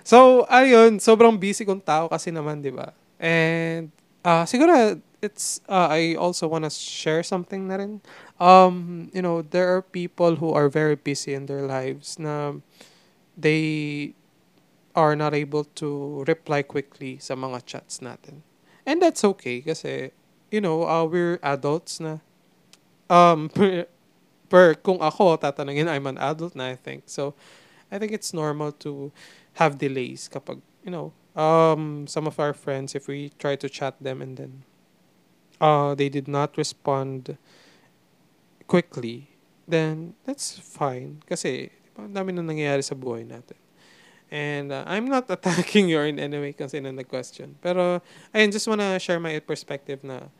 So, 0.05 0.45
ayun, 0.47 1.01
sobrang 1.01 1.41
busy 1.41 1.65
kong 1.65 1.83
tao 1.83 2.07
kasi 2.07 2.31
naman, 2.31 2.61
di 2.61 2.71
ba? 2.71 2.93
And, 3.17 3.91
uh, 4.23 4.45
siguro, 4.45 5.01
it's, 5.25 5.61
uh, 5.69 5.89
I 5.89 6.15
also 6.21 6.49
want 6.49 6.69
to 6.69 6.73
share 6.73 7.25
something 7.25 7.69
na 7.69 7.81
rin 7.81 8.01
um, 8.41 9.11
you 9.13 9.23
know, 9.23 9.43
there 9.43 9.77
are 9.77 9.83
people 9.83 10.37
who 10.37 10.53
are 10.53 10.69
very 10.69 10.97
busy 10.97 11.35
in 11.35 11.47
their 11.47 11.63
lives 11.63 12.19
na 12.19 12.55
they 13.37 14.15
are 14.97 15.15
not 15.15 15.35
able 15.35 15.65
to 15.79 16.25
reply 16.27 16.63
quickly 16.63 17.21
sa 17.21 17.37
mga 17.37 17.63
chats 17.69 18.01
natin. 18.01 18.43
And 18.89 18.99
that's 19.01 19.23
okay 19.23 19.61
kasi, 19.61 20.11
you 20.51 20.61
know, 20.61 20.89
uh, 20.89 21.05
we're 21.05 21.39
adults 21.45 22.01
na. 22.01 22.19
Um, 23.13 23.49
per, 23.55 23.87
per, 24.49 24.75
kung 24.75 24.99
ako, 24.99 25.37
tatanungin, 25.37 25.87
I'm 25.87 26.09
an 26.09 26.19
adult 26.19 26.57
na, 26.57 26.73
I 26.73 26.77
think. 26.77 27.05
So, 27.07 27.35
I 27.93 27.99
think 27.99 28.11
it's 28.11 28.33
normal 28.33 28.73
to 28.83 29.13
have 29.55 29.79
delays 29.79 30.31
kapag, 30.33 30.63
you 30.83 30.91
know, 30.91 31.13
um, 31.37 32.07
some 32.07 32.27
of 32.27 32.41
our 32.41 32.53
friends, 32.53 32.95
if 32.95 33.07
we 33.07 33.31
try 33.39 33.55
to 33.55 33.69
chat 33.69 33.95
them 34.01 34.23
and 34.23 34.37
then 34.37 34.65
uh, 35.61 35.95
they 35.95 36.09
did 36.09 36.27
not 36.27 36.57
respond 36.57 37.37
quickly, 38.71 39.27
then 39.67 40.15
that's 40.23 40.55
fine. 40.55 41.19
Kasi, 41.27 41.75
ang 41.99 42.15
dami 42.15 42.31
na 42.31 42.47
nangyayari 42.47 42.87
sa 42.87 42.95
buhay 42.95 43.27
natin. 43.27 43.59
And 44.31 44.71
uh, 44.71 44.87
I'm 44.87 45.11
not 45.11 45.27
attacking 45.35 45.91
you 45.91 45.99
in 46.07 46.23
any 46.23 46.39
way 46.39 46.55
kasi 46.55 46.79
na 46.79 46.95
nag-question. 46.95 47.59
Pero, 47.59 47.99
ayun, 48.31 48.55
just 48.55 48.71
wanna 48.71 48.95
share 49.03 49.19
my 49.19 49.35
perspective 49.43 50.07
na, 50.07 50.31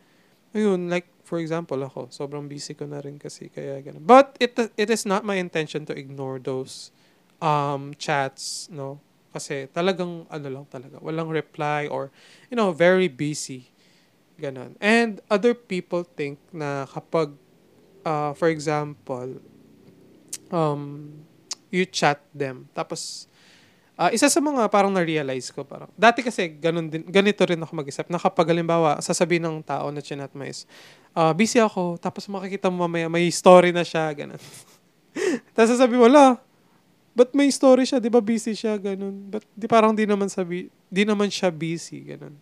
ayun, 0.55 0.87
like, 0.87 1.11
for 1.27 1.43
example, 1.43 1.83
ako, 1.83 2.07
sobrang 2.15 2.47
busy 2.47 2.79
ko 2.79 2.87
na 2.87 3.03
rin 3.03 3.19
kasi, 3.19 3.51
kaya 3.51 3.83
ganun. 3.83 4.07
But, 4.07 4.39
it, 4.39 4.55
it 4.79 4.95
is 4.95 5.03
not 5.03 5.27
my 5.27 5.43
intention 5.43 5.83
to 5.91 5.93
ignore 5.99 6.39
those 6.39 6.95
um, 7.43 7.99
chats, 7.99 8.71
no? 8.71 9.03
Kasi 9.35 9.67
talagang, 9.75 10.31
ano 10.31 10.47
lang 10.47 10.67
talaga, 10.71 11.03
walang 11.03 11.35
reply 11.35 11.91
or, 11.91 12.15
you 12.47 12.55
know, 12.55 12.71
very 12.71 13.11
busy. 13.11 13.75
Ganon. 14.41 14.79
And 14.81 15.21
other 15.29 15.53
people 15.53 16.03
think 16.03 16.41
na 16.49 16.89
kapag 16.89 17.37
uh, 18.05 18.33
for 18.35 18.49
example, 18.49 19.41
um, 20.51 21.13
you 21.71 21.87
chat 21.87 22.21
them, 22.35 22.69
tapos, 22.75 23.31
Ah, 24.01 24.09
isa 24.17 24.33
sa 24.33 24.41
mga 24.41 24.65
parang 24.73 24.89
na-realize 24.89 25.53
ko 25.53 25.61
parang 25.61 25.93
dati 25.93 26.25
kasi 26.25 26.57
ganun 26.57 26.89
din 26.89 27.05
ganito 27.05 27.45
rin 27.45 27.61
ako 27.61 27.85
mag-isip 27.85 28.09
na 28.09 28.17
kapag 28.17 28.49
halimbawa 28.49 28.97
sasabihin 29.05 29.45
ng 29.45 29.61
tao 29.61 29.93
na 29.93 30.01
chinat 30.01 30.33
mo 30.33 30.41
is 30.41 30.65
ah, 31.13 31.37
busy 31.37 31.61
ako 31.61 32.01
tapos 32.01 32.25
makikita 32.25 32.73
mo 32.73 32.89
mamaya 32.89 33.13
may 33.13 33.29
story 33.29 33.77
na 33.77 33.85
siya 33.85 34.09
ganun. 34.17 34.41
tapos 35.53 35.77
sasabi 35.77 36.01
mo 36.01 36.09
la 36.09 36.41
But 37.11 37.35
may 37.35 37.51
story 37.51 37.85
siya, 37.85 37.99
'di 37.99 38.09
ba 38.09 38.23
busy 38.23 38.55
siya 38.55 38.79
ganun. 38.79 39.29
But 39.29 39.45
di 39.53 39.67
parang 39.67 39.93
di 39.93 40.07
naman 40.07 40.31
sabi, 40.31 40.71
di 40.89 41.03
naman 41.03 41.29
siya 41.29 41.51
busy 41.51 42.01
ganun. 42.07 42.39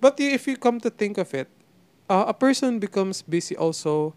But 0.00 0.18
if 0.18 0.48
you 0.48 0.56
come 0.56 0.80
to 0.82 0.90
think 0.90 1.20
of 1.20 1.30
it, 1.36 1.46
uh, 2.08 2.26
a 2.26 2.34
person 2.34 2.80
becomes 2.80 3.20
busy 3.20 3.54
also 3.54 4.16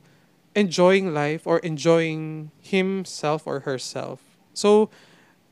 enjoying 0.58 1.13
life 1.13 1.46
or 1.46 1.62
enjoying 1.62 2.50
himself 2.58 3.46
or 3.46 3.62
herself. 3.62 4.26
So, 4.58 4.89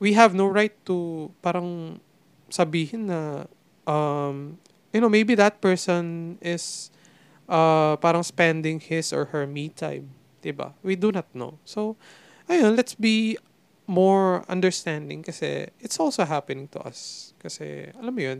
we 0.02 0.18
have 0.18 0.34
no 0.34 0.50
right 0.50 0.74
to 0.90 1.30
parang 1.46 2.02
sabihin 2.50 3.14
na 3.14 3.46
um, 3.86 4.58
you 4.90 5.00
know, 5.00 5.10
maybe 5.10 5.38
that 5.38 5.62
person 5.62 6.38
is 6.42 6.90
uh, 7.46 7.96
parang 8.02 8.24
spending 8.24 8.82
his 8.82 9.14
or 9.14 9.30
her 9.30 9.46
me 9.46 9.70
time. 9.70 10.10
Diba? 10.42 10.74
We 10.82 10.96
do 10.96 11.12
not 11.12 11.30
know. 11.34 11.62
So, 11.66 11.98
ayun, 12.50 12.78
let's 12.78 12.98
be 12.98 13.38
more 13.86 14.42
understanding 14.50 15.22
kasi 15.22 15.70
it's 15.82 16.02
also 16.02 16.26
happening 16.26 16.68
to 16.74 16.82
us. 16.82 17.34
Kasi, 17.38 17.94
alam 17.98 18.14
mo 18.14 18.22
yun, 18.22 18.40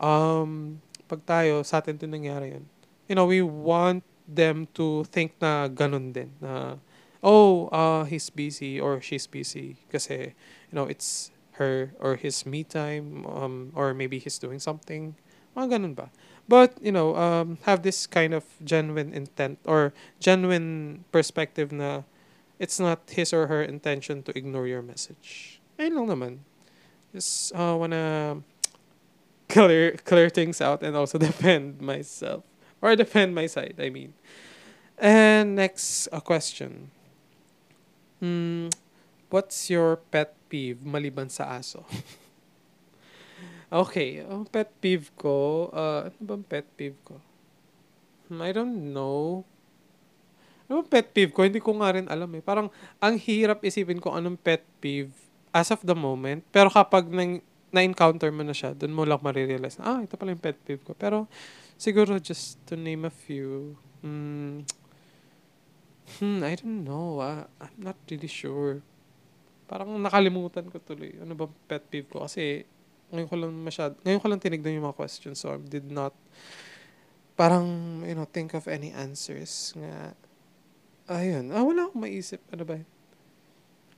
um, 0.00 0.80
pag 1.08 1.24
tayo, 1.24 1.64
sa 1.64 1.80
atin 1.80 1.96
din 1.96 2.12
nangyari 2.12 2.56
yun. 2.56 2.64
You 3.08 3.16
know, 3.16 3.28
we 3.28 3.40
want 3.44 4.04
them 4.34 4.68
to 4.74 5.04
think 5.10 5.36
na 5.40 5.68
ganun 5.68 6.12
din. 6.12 6.30
Na, 6.40 6.76
oh, 7.22 7.68
uh, 7.68 8.04
he's 8.04 8.30
busy 8.30 8.80
or 8.80 9.00
she's 9.00 9.26
busy. 9.26 9.76
Kasi, 9.90 10.34
you 10.70 10.74
know, 10.74 10.86
it's 10.86 11.30
her 11.62 11.94
or 12.00 12.16
his 12.16 12.46
me 12.46 12.64
time. 12.64 13.26
Um, 13.26 13.72
or 13.74 13.94
maybe 13.94 14.18
he's 14.18 14.38
doing 14.38 14.58
something. 14.58 15.14
Mga 15.56 15.78
ganun 15.78 15.94
ba? 15.94 16.10
But, 16.48 16.76
you 16.82 16.92
know, 16.92 17.14
um, 17.16 17.58
have 17.62 17.82
this 17.82 18.06
kind 18.06 18.34
of 18.34 18.44
genuine 18.64 19.12
intent 19.12 19.58
or 19.64 19.92
genuine 20.18 21.04
perspective 21.12 21.70
na 21.70 22.02
it's 22.58 22.80
not 22.80 23.02
his 23.10 23.32
or 23.32 23.46
her 23.46 23.62
intention 23.62 24.22
to 24.24 24.36
ignore 24.36 24.66
your 24.66 24.82
message. 24.82 25.60
Ayun 25.78 26.02
lang 26.02 26.08
naman. 26.08 26.32
Just 27.12 27.54
uh, 27.54 27.76
wanna 27.78 28.42
clear 29.52 29.92
clear 30.08 30.30
things 30.30 30.60
out 30.60 30.82
and 30.82 30.96
also 30.96 31.18
defend 31.20 31.80
myself 31.80 32.42
or 32.82 32.98
defend 32.98 33.32
my 33.32 33.46
side. 33.46 33.78
I 33.78 33.88
mean. 33.88 34.12
And 34.98 35.56
next 35.56 36.10
a 36.12 36.20
question. 36.20 36.92
Hmm, 38.22 38.70
what's 39.32 39.66
your 39.66 39.98
pet 40.14 40.36
peeve 40.46 40.78
maliban 40.84 41.26
sa 41.26 41.58
aso? 41.58 41.82
okay, 43.82 44.22
ang 44.22 44.46
pet 44.46 44.70
peeve 44.78 45.10
ko, 45.18 45.66
uh, 45.74 46.06
ano 46.06 46.20
bang 46.22 46.44
pet 46.46 46.66
peeve 46.78 46.94
ko? 47.02 47.18
Hmm, 48.30 48.46
I 48.46 48.54
don't 48.54 48.94
know. 48.94 49.42
Ano 50.70 50.86
pet 50.86 51.10
peeve 51.10 51.34
ko? 51.34 51.42
Hindi 51.42 51.58
ko 51.58 51.74
nga 51.82 51.98
rin 51.98 52.06
alam 52.06 52.30
eh. 52.38 52.42
Parang 52.44 52.70
ang 53.02 53.18
hirap 53.18 53.66
isipin 53.66 53.98
ko 53.98 54.14
anong 54.14 54.38
pet 54.38 54.62
peeve 54.78 55.10
as 55.50 55.74
of 55.74 55.82
the 55.82 55.98
moment. 55.98 56.46
Pero 56.54 56.70
kapag 56.70 57.10
nang, 57.10 57.42
na-encounter 57.72 58.30
mo 58.30 58.46
na 58.46 58.54
siya, 58.54 58.76
dun 58.76 58.94
mo 58.94 59.02
lang 59.02 59.18
marirealize 59.18 59.80
na, 59.80 59.96
ah, 59.96 60.00
ito 60.04 60.14
pala 60.14 60.30
yung 60.30 60.44
pet 60.44 60.60
peeve 60.62 60.84
ko. 60.84 60.94
Pero 60.94 61.26
siguro 61.82 62.22
just 62.22 62.62
to 62.70 62.78
name 62.78 63.02
a 63.02 63.10
few, 63.10 63.74
hmm, 64.06 64.62
hmm 66.22 66.46
I 66.46 66.54
don't 66.54 66.86
know. 66.86 67.18
Ah. 67.18 67.50
I'm 67.58 67.74
not 67.82 67.98
really 68.06 68.30
sure. 68.30 68.78
Parang 69.66 69.98
nakalimutan 69.98 70.70
ko 70.70 70.78
tuloy. 70.78 71.18
Ano 71.18 71.34
ba 71.34 71.50
pet 71.66 71.82
peeve 71.90 72.06
ko? 72.06 72.22
Kasi 72.22 72.62
ngayon 73.10 73.26
ko 73.26 73.34
lang 73.34 73.52
masyad, 73.58 73.98
ngayon 74.06 74.20
ko 74.22 74.26
lang 74.30 74.38
tinignan 74.38 74.78
yung 74.78 74.86
mga 74.86 74.98
questions 75.02 75.42
so 75.42 75.50
I 75.50 75.58
did 75.58 75.90
not 75.90 76.14
parang, 77.34 78.00
you 78.06 78.14
know, 78.14 78.28
think 78.28 78.54
of 78.54 78.70
any 78.70 78.94
answers 78.94 79.74
nga 79.74 80.14
Ayun. 81.10 81.50
Ah, 81.50 81.66
wala 81.66 81.90
akong 81.90 82.02
maisip. 82.06 82.40
Ano 82.54 82.62
ba? 82.62 82.78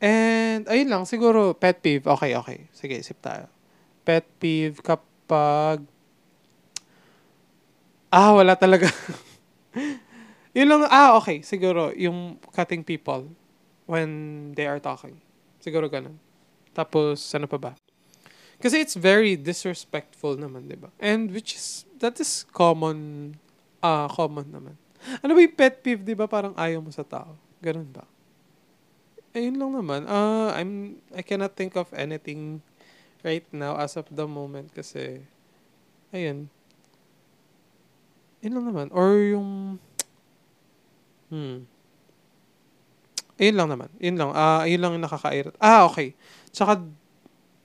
And, 0.00 0.64
ayun 0.66 0.88
lang. 0.88 1.04
Siguro, 1.04 1.52
pet 1.52 1.78
peeve. 1.84 2.04
Okay, 2.08 2.32
okay. 2.34 2.58
Sige, 2.72 2.96
isip 2.96 3.20
tayo. 3.20 3.46
Pet 4.02 4.24
peeve 4.40 4.80
kapag... 4.80 5.84
Ah, 8.14 8.30
wala 8.30 8.54
talaga. 8.54 8.86
yun 10.54 10.70
lang. 10.70 10.86
Ah, 10.86 11.18
okay. 11.18 11.42
Siguro, 11.42 11.90
yung 11.98 12.38
cutting 12.54 12.86
people 12.86 13.26
when 13.90 14.54
they 14.54 14.70
are 14.70 14.78
talking. 14.78 15.18
Siguro 15.58 15.90
ganun. 15.90 16.14
Tapos, 16.70 17.18
ano 17.34 17.50
pa 17.50 17.58
ba? 17.58 17.72
Kasi 18.62 18.78
it's 18.78 18.94
very 18.94 19.34
disrespectful 19.34 20.38
naman, 20.38 20.70
di 20.70 20.78
ba? 20.78 20.94
And 21.02 21.34
which 21.34 21.58
is, 21.58 21.90
that 21.98 22.22
is 22.22 22.46
common, 22.54 23.34
ah, 23.82 24.06
uh, 24.06 24.08
common 24.14 24.46
naman. 24.46 24.78
Ano 25.18 25.34
ba 25.34 25.42
yung 25.42 25.58
pet 25.58 25.82
peeve, 25.82 26.06
di 26.06 26.14
ba? 26.14 26.30
Parang 26.30 26.54
ayaw 26.54 26.78
mo 26.78 26.94
sa 26.94 27.02
tao. 27.02 27.34
Ganun 27.58 27.90
ba? 27.90 28.06
Ayun 29.34 29.58
lang 29.58 29.74
naman. 29.74 30.06
Uh, 30.06 30.54
I'm, 30.54 31.02
I 31.10 31.26
cannot 31.26 31.58
think 31.58 31.74
of 31.74 31.90
anything 31.90 32.62
right 33.26 33.44
now 33.50 33.74
as 33.74 33.98
of 33.98 34.06
the 34.06 34.30
moment 34.30 34.70
kasi, 34.70 35.26
ayun. 36.14 36.53
Yun 38.44 38.60
lang 38.60 38.66
naman. 38.68 38.86
Or 38.92 39.16
yung, 39.16 39.80
hmm. 41.32 41.64
Ayun 43.34 43.56
lang 43.58 43.68
naman. 43.72 43.90
Yun 43.98 44.14
lang. 44.14 44.30
Ah, 44.30 44.62
ayun 44.62 44.78
lang 44.78 44.92
yung 44.94 45.06
nakakairat. 45.08 45.56
Ah, 45.58 45.88
okay. 45.90 46.14
Tsaka, 46.54 46.84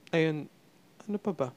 ayun, 0.10 0.50
ano 1.06 1.18
pa 1.22 1.32
ba? 1.36 1.50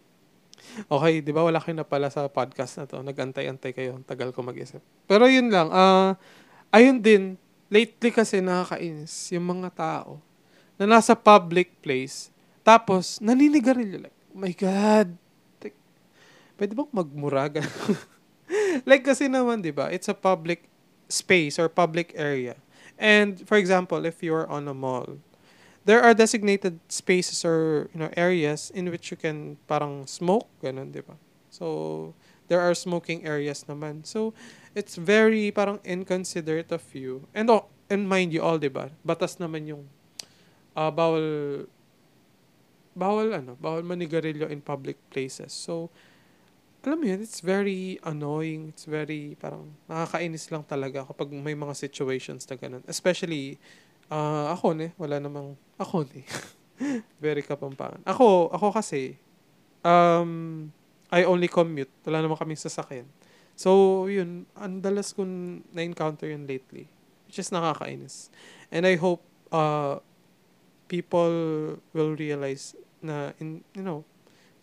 Okay, 0.88 1.24
di 1.24 1.32
ba 1.32 1.42
wala 1.42 1.58
kayo 1.58 1.80
na 1.80 1.88
pala 1.88 2.12
sa 2.12 2.28
podcast 2.28 2.76
na 2.76 2.84
to. 2.84 3.00
Nag-antay-antay 3.00 3.72
kayo. 3.72 4.04
Tagal 4.04 4.36
ko 4.36 4.44
mag-isip. 4.44 4.84
Pero 5.08 5.24
yun 5.30 5.48
lang. 5.48 5.72
Uh, 5.72 6.12
ayun 6.68 7.00
din, 7.00 7.40
lately 7.72 8.12
kasi 8.12 8.44
nakakainis 8.44 9.32
yung 9.32 9.48
mga 9.48 9.72
tao 9.72 10.20
na 10.76 10.84
nasa 10.84 11.16
public 11.16 11.72
place 11.80 12.28
tapos 12.62 13.18
naninigarilyo. 13.18 14.06
Like, 14.06 14.18
oh 14.32 14.38
my 14.38 14.54
God. 14.54 15.08
Pwede 16.54 16.72
bang 16.78 16.92
magmuraga? 16.94 17.62
like 18.88 19.04
kasi 19.04 19.28
naman, 19.28 19.62
di 19.62 19.70
ba? 19.70 19.92
It's 19.92 20.08
a 20.08 20.16
public 20.16 20.68
space 21.08 21.58
or 21.58 21.68
public 21.68 22.12
area. 22.16 22.56
And 22.96 23.42
for 23.48 23.56
example, 23.56 24.04
if 24.06 24.22
you're 24.22 24.48
on 24.48 24.68
a 24.68 24.74
mall, 24.74 25.18
there 25.84 26.02
are 26.02 26.14
designated 26.14 26.78
spaces 26.88 27.44
or 27.44 27.90
you 27.92 27.98
know 27.98 28.10
areas 28.16 28.70
in 28.74 28.90
which 28.90 29.10
you 29.10 29.18
can 29.18 29.58
parang 29.66 30.06
smoke 30.06 30.46
ganun 30.62 30.94
di 30.94 31.02
ba 31.02 31.18
so 31.50 32.14
there 32.46 32.62
are 32.62 32.74
smoking 32.74 33.26
areas 33.26 33.66
naman 33.66 34.06
so 34.06 34.30
it's 34.78 34.94
very 34.94 35.50
parang 35.50 35.82
inconsiderate 35.82 36.70
of 36.70 36.82
you 36.94 37.26
and 37.34 37.50
oh, 37.50 37.66
and 37.90 38.06
mind 38.06 38.30
you 38.30 38.38
all 38.38 38.58
di 38.58 38.70
ba 38.70 38.94
batas 39.02 39.42
naman 39.42 39.66
yung 39.66 39.84
uh, 40.78 40.90
bawal 40.90 41.66
bawal 42.94 43.34
ano 43.34 43.58
bawal 43.58 43.82
manigarilyo 43.82 44.46
in 44.46 44.62
public 44.62 44.96
places 45.10 45.50
so 45.50 45.90
alam 46.82 46.98
mo 46.98 47.06
yun, 47.06 47.22
it's 47.22 47.38
very 47.38 48.02
annoying. 48.02 48.74
It's 48.74 48.86
very, 48.90 49.38
parang, 49.38 49.70
nakakainis 49.86 50.50
lang 50.50 50.66
talaga 50.66 51.06
kapag 51.06 51.30
may 51.30 51.54
mga 51.54 51.78
situations 51.78 52.42
na 52.50 52.58
ganun. 52.58 52.82
Especially, 52.90 53.58
uh, 54.10 54.50
ako 54.50 54.74
ne, 54.74 54.90
wala 54.98 55.22
namang, 55.22 55.54
ako 55.78 56.04
ne. 56.10 56.26
Very 57.22 57.46
kapampangan. 57.46 58.02
Ako, 58.02 58.50
ako 58.50 58.74
kasi, 58.74 59.14
um, 59.86 60.66
I 61.12 61.22
only 61.22 61.46
commute. 61.46 61.92
Wala 62.02 62.18
naman 62.18 62.34
kaming 62.34 62.58
sasakyan. 62.58 63.06
So, 63.54 64.04
yun, 64.10 64.48
ang 64.58 64.82
dalas 64.82 65.14
kong 65.14 65.62
na-encounter 65.70 66.26
yun 66.26 66.48
lately. 66.50 66.90
Which 67.30 67.38
is 67.38 67.54
nakakainis. 67.54 68.32
And 68.74 68.82
I 68.88 68.98
hope, 68.98 69.22
uh, 69.54 70.02
people 70.90 71.32
will 71.94 72.12
realize 72.18 72.74
na, 72.98 73.30
in, 73.38 73.62
you 73.76 73.86
know, 73.86 74.02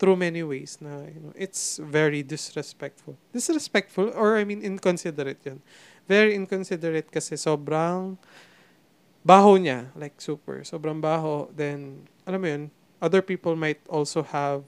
through 0.00 0.16
many 0.16 0.40
ways 0.40 0.80
na, 0.80 1.04
you 1.12 1.20
know, 1.20 1.36
it's 1.36 1.76
very 1.76 2.24
disrespectful. 2.24 3.20
Disrespectful, 3.36 4.08
or 4.16 4.40
I 4.40 4.48
mean, 4.48 4.64
inconsiderate 4.64 5.44
yun. 5.44 5.60
Very 6.08 6.32
inconsiderate 6.32 7.12
kasi 7.12 7.36
sobrang, 7.36 8.16
baho 9.20 9.60
niya, 9.60 9.92
like 9.92 10.16
super, 10.16 10.64
sobrang 10.64 11.04
baho, 11.04 11.52
then, 11.52 12.08
alam 12.24 12.40
mo 12.40 12.48
yun, 12.48 12.72
other 12.96 13.20
people 13.20 13.52
might 13.52 13.84
also 13.92 14.24
have 14.24 14.64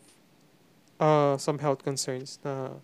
uh, 1.00 1.40
some 1.40 1.56
health 1.56 1.80
concerns 1.80 2.36
na, 2.44 2.76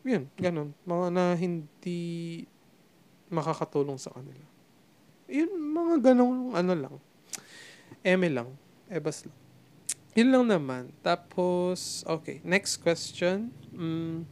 yun, 0.00 0.24
ganun, 0.40 0.72
mga 0.88 1.06
na 1.12 1.24
hindi 1.36 2.48
makakatulong 3.28 4.00
sa 4.00 4.08
kanila. 4.16 4.46
Yun, 5.28 5.52
mga 5.52 5.94
ganun, 6.00 6.56
ano 6.56 6.72
lang, 6.72 6.96
eme 8.00 8.32
lang, 8.32 8.48
ebas 8.88 9.28
lang. 9.28 9.36
Yun 10.18 10.34
lang 10.34 10.44
naman. 10.50 10.90
Tapos, 11.06 12.02
okay, 12.02 12.42
next 12.42 12.82
question. 12.82 13.54
Mm, 13.70 14.26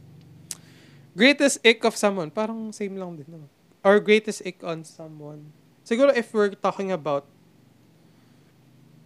greatest 1.15 1.63
ick 1.63 1.87
of 1.87 1.95
someone. 1.95 2.27
Parang 2.27 2.75
same 2.75 2.99
lang 2.99 3.15
din 3.15 3.31
naman. 3.31 3.47
Or 3.87 4.03
greatest 4.03 4.43
ick 4.43 4.59
on 4.67 4.83
someone. 4.83 5.47
Siguro 5.87 6.11
if 6.11 6.35
we're 6.35 6.51
talking 6.51 6.91
about 6.91 7.23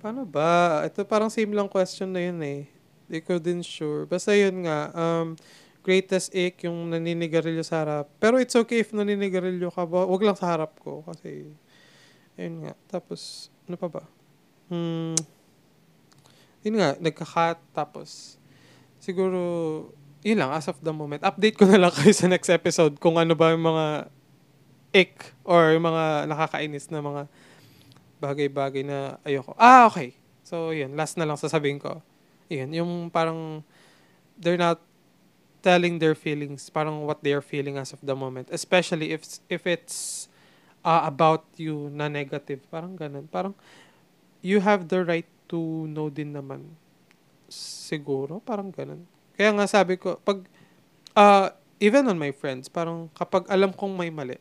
Paano 0.02 0.26
ba? 0.26 0.82
Ito 0.82 1.06
parang 1.06 1.30
same 1.30 1.54
lang 1.54 1.70
question 1.70 2.10
na 2.10 2.26
yun 2.26 2.42
eh. 2.42 2.66
Hindi 3.06 3.20
ko 3.22 3.38
din 3.38 3.62
sure. 3.62 4.10
Basta 4.10 4.34
yun 4.34 4.66
nga, 4.66 4.90
um, 4.98 5.38
greatest 5.86 6.34
ache 6.34 6.66
yung 6.66 6.90
naninigarilyo 6.90 7.62
sa 7.62 7.86
harap. 7.86 8.10
Pero 8.18 8.42
it's 8.42 8.58
okay 8.58 8.82
if 8.82 8.90
naninigarilyo 8.90 9.70
ka. 9.70 9.86
Wag 9.86 10.26
lang 10.26 10.34
sa 10.34 10.58
harap 10.58 10.74
ko 10.82 11.06
kasi 11.06 11.54
yun 12.34 12.66
nga. 12.66 12.74
Tapos, 12.90 13.54
ano 13.70 13.78
pa 13.78 13.88
ba? 13.94 14.04
Hmm, 14.74 15.14
yun 16.62 16.78
nga, 16.78 16.98
nagka-cut. 16.98 17.60
Tapos, 17.74 18.38
siguro, 19.02 19.40
yun 20.22 20.38
lang, 20.38 20.54
as 20.54 20.70
of 20.70 20.78
the 20.82 20.94
moment. 20.94 21.22
Update 21.26 21.58
ko 21.58 21.66
na 21.66 21.78
lang 21.78 21.94
kayo 21.94 22.14
sa 22.14 22.30
next 22.30 22.50
episode 22.50 22.98
kung 23.02 23.18
ano 23.18 23.34
ba 23.34 23.54
yung 23.54 23.66
mga 23.66 23.86
ick 24.92 25.34
or 25.48 25.72
yung 25.74 25.88
mga 25.88 26.28
nakakainis 26.28 26.92
na 26.92 27.00
mga 27.02 27.22
bagay-bagay 28.22 28.84
na 28.86 29.18
ayoko. 29.26 29.58
Ah, 29.58 29.90
okay. 29.90 30.14
So, 30.46 30.76
yun. 30.76 30.94
Last 30.94 31.18
na 31.18 31.26
lang 31.26 31.40
sasabihin 31.40 31.82
ko. 31.82 32.06
Yun. 32.52 32.70
Yung 32.76 32.92
parang 33.10 33.66
they're 34.38 34.60
not 34.60 34.84
telling 35.62 36.02
their 36.02 36.18
feelings, 36.18 36.70
parang 36.70 37.06
what 37.06 37.22
they 37.22 37.32
are 37.32 37.46
feeling 37.46 37.78
as 37.78 37.94
of 37.94 38.02
the 38.04 38.14
moment. 38.18 38.50
Especially 38.52 39.14
if 39.14 39.24
if 39.48 39.64
it's 39.66 40.28
uh, 40.84 41.08
about 41.08 41.48
you 41.56 41.90
na 41.94 42.12
negative. 42.12 42.62
Parang 42.68 43.00
ganun. 43.00 43.30
Parang 43.32 43.56
you 44.44 44.60
have 44.60 44.90
the 44.90 45.06
right 45.06 45.30
to 45.52 45.86
know 45.92 46.08
din 46.08 46.32
naman. 46.32 46.72
Siguro. 47.52 48.40
Parang 48.40 48.72
ganun. 48.72 49.04
Kaya 49.36 49.52
nga 49.52 49.68
sabi 49.68 50.00
ko, 50.00 50.16
pag 50.24 50.48
uh, 51.12 51.52
even 51.84 52.08
on 52.08 52.16
my 52.16 52.32
friends, 52.32 52.72
parang 52.72 53.12
kapag 53.12 53.44
alam 53.52 53.76
kong 53.76 53.92
may 53.92 54.08
mali, 54.08 54.40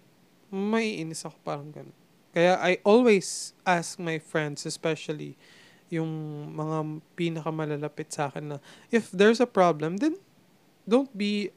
may 0.55 1.03
inis 1.03 1.27
ako 1.27 1.37
parang 1.43 1.75
ganun. 1.75 1.97
Kaya 2.31 2.55
I 2.63 2.79
always 2.87 3.59
ask 3.67 3.99
my 3.99 4.23
friends, 4.23 4.63
especially 4.63 5.35
yung 5.91 6.07
mga 6.55 7.03
pinakamalalapit 7.19 8.15
sa 8.15 8.31
akin 8.31 8.55
na 8.55 8.57
if 8.95 9.11
there's 9.11 9.43
a 9.43 9.51
problem, 9.51 9.99
then 9.99 10.15
don't 10.87 11.11
be 11.11 11.51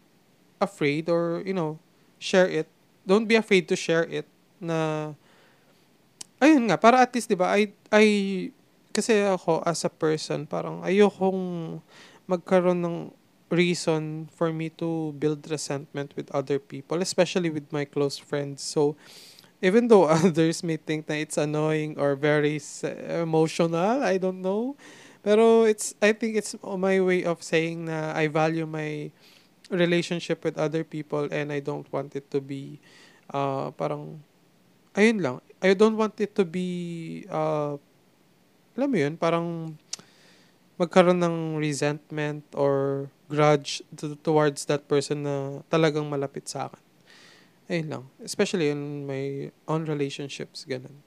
afraid 0.57 1.05
or, 1.05 1.45
you 1.45 1.53
know, 1.53 1.77
share 2.17 2.49
it. 2.49 2.65
Don't 3.05 3.29
be 3.29 3.37
afraid 3.37 3.69
to 3.69 3.77
share 3.77 4.09
it 4.09 4.25
na 4.57 5.13
ayun 6.41 6.65
nga, 6.67 6.79
para 6.81 7.05
at 7.05 7.13
least, 7.13 7.29
di 7.29 7.37
ba, 7.37 7.53
I, 7.53 7.71
I, 7.93 8.05
kasi 8.93 9.25
ako 9.25 9.65
as 9.65 9.81
a 9.83 9.91
person, 9.91 10.45
parang 10.45 10.85
ayokong 10.85 11.81
magkaroon 12.29 12.79
ng 12.85 12.97
reason 13.49 14.29
for 14.33 14.49
me 14.49 14.69
to 14.69 15.13
build 15.17 15.45
resentment 15.49 16.13
with 16.17 16.29
other 16.33 16.57
people, 16.57 17.01
especially 17.01 17.49
with 17.49 17.69
my 17.69 17.85
close 17.85 18.17
friends. 18.17 18.61
So, 18.61 18.95
even 19.61 19.87
though 19.87 20.05
others 20.21 20.61
may 20.61 20.77
think 20.77 21.07
that 21.07 21.17
it's 21.17 21.37
annoying 21.37 21.97
or 21.97 22.15
very 22.15 22.61
emotional, 23.09 24.01
I 24.01 24.17
don't 24.17 24.41
know. 24.41 24.75
Pero 25.23 25.63
it's 25.63 25.95
I 26.03 26.11
think 26.11 26.35
it's 26.35 26.53
my 26.61 26.99
way 26.99 27.23
of 27.23 27.39
saying 27.39 27.87
na 27.87 28.11
I 28.11 28.27
value 28.27 28.67
my 28.67 29.07
relationship 29.71 30.43
with 30.43 30.59
other 30.59 30.83
people 30.83 31.31
and 31.31 31.47
I 31.47 31.63
don't 31.63 31.87
want 31.93 32.19
it 32.19 32.27
to 32.35 32.43
be 32.43 32.83
uh, 33.31 33.71
parang 33.71 34.19
ayun 34.99 35.23
lang. 35.23 35.39
I 35.63 35.71
don't 35.79 35.95
want 35.95 36.19
it 36.19 36.35
to 36.35 36.43
be 36.43 37.23
uh, 37.31 37.79
alam 38.73 38.89
mo 38.89 38.97
yun, 38.97 39.13
parang 39.17 39.77
magkaroon 40.77 41.21
ng 41.21 41.61
resentment 41.61 42.41
or 42.57 43.07
grudge 43.29 43.85
to, 43.93 44.17
towards 44.21 44.65
that 44.65 44.89
person 44.89 45.25
na 45.25 45.61
talagang 45.69 46.05
malapit 46.09 46.49
sa 46.49 46.69
akin. 46.69 46.83
Ayun 47.71 47.87
lang. 47.89 48.03
Especially 48.19 48.73
in 48.73 49.07
my 49.07 49.53
own 49.69 49.85
relationships, 49.87 50.65
ganun. 50.67 50.99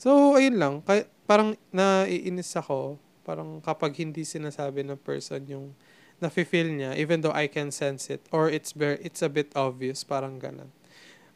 So, 0.00 0.34
ayun 0.34 0.58
lang. 0.58 0.74
Kaya, 0.82 1.06
parang 1.30 1.54
naiinis 1.70 2.58
ako, 2.58 2.98
parang 3.22 3.62
kapag 3.62 3.94
hindi 4.02 4.26
sinasabi 4.26 4.82
ng 4.82 4.98
person 4.98 5.46
yung 5.46 5.78
nafe-feel 6.18 6.74
niya, 6.74 6.98
even 6.98 7.22
though 7.22 7.34
I 7.34 7.46
can 7.46 7.70
sense 7.70 8.10
it, 8.10 8.26
or 8.34 8.50
it's 8.50 8.74
very, 8.74 8.98
it's 9.02 9.22
a 9.22 9.30
bit 9.30 9.54
obvious, 9.54 10.02
parang 10.02 10.42
ganun. 10.42 10.70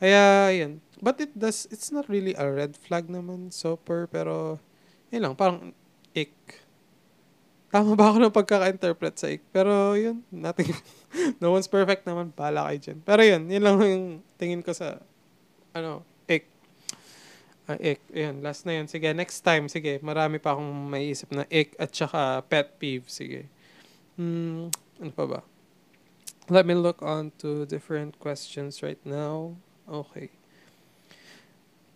Kaya, 0.03 0.51
yun. 0.53 0.83
But 0.99 1.23
it 1.23 1.33
does, 1.35 1.67
it's 1.71 1.95
not 1.95 2.11
really 2.11 2.35
a 2.35 2.47
red 2.51 2.75
flag 2.75 3.07
naman, 3.07 3.55
super, 3.55 4.07
pero, 4.11 4.59
yun 5.17 5.33
lang, 5.33 5.35
parang, 5.35 5.73
ick 6.13 6.33
tama 7.77 7.93
ba 7.93 8.09
ako 8.09 8.19
ng 8.25 8.33
pagkaka-interpret 8.35 9.15
sa 9.21 9.29
ik? 9.29 9.45
Pero 9.53 9.93
yun, 9.93 10.25
nothing, 10.33 10.73
no 11.43 11.53
one's 11.53 11.69
perfect 11.69 12.09
naman, 12.09 12.33
bala 12.33 12.73
kayo 12.73 12.79
dyan. 12.81 12.99
Pero 13.05 13.21
yun, 13.21 13.43
yun 13.53 13.63
lang 13.63 13.77
yung 13.85 14.07
tingin 14.41 14.65
ko 14.65 14.73
sa, 14.73 14.97
ano, 15.77 16.01
ik. 16.25 16.49
Uh, 17.69 17.77
ik, 17.77 18.01
yun, 18.15 18.41
last 18.41 18.65
na 18.65 18.81
yun. 18.81 18.89
Sige, 18.89 19.13
next 19.13 19.45
time, 19.45 19.69
sige, 19.69 20.01
marami 20.01 20.41
pa 20.41 20.57
akong 20.57 20.73
maiisip 20.89 21.29
na 21.37 21.45
ik 21.53 21.77
at 21.77 21.93
saka 21.93 22.41
pet 22.49 22.81
peeve, 22.81 23.05
sige. 23.13 23.45
Hmm, 24.17 24.73
ano 24.97 25.13
pa 25.13 25.25
ba? 25.29 25.41
Let 26.49 26.65
me 26.65 26.79
look 26.79 27.03
on 27.03 27.35
to 27.43 27.69
different 27.69 28.17
questions 28.23 28.81
right 28.81 29.03
now. 29.05 29.59
Okay. 29.85 30.33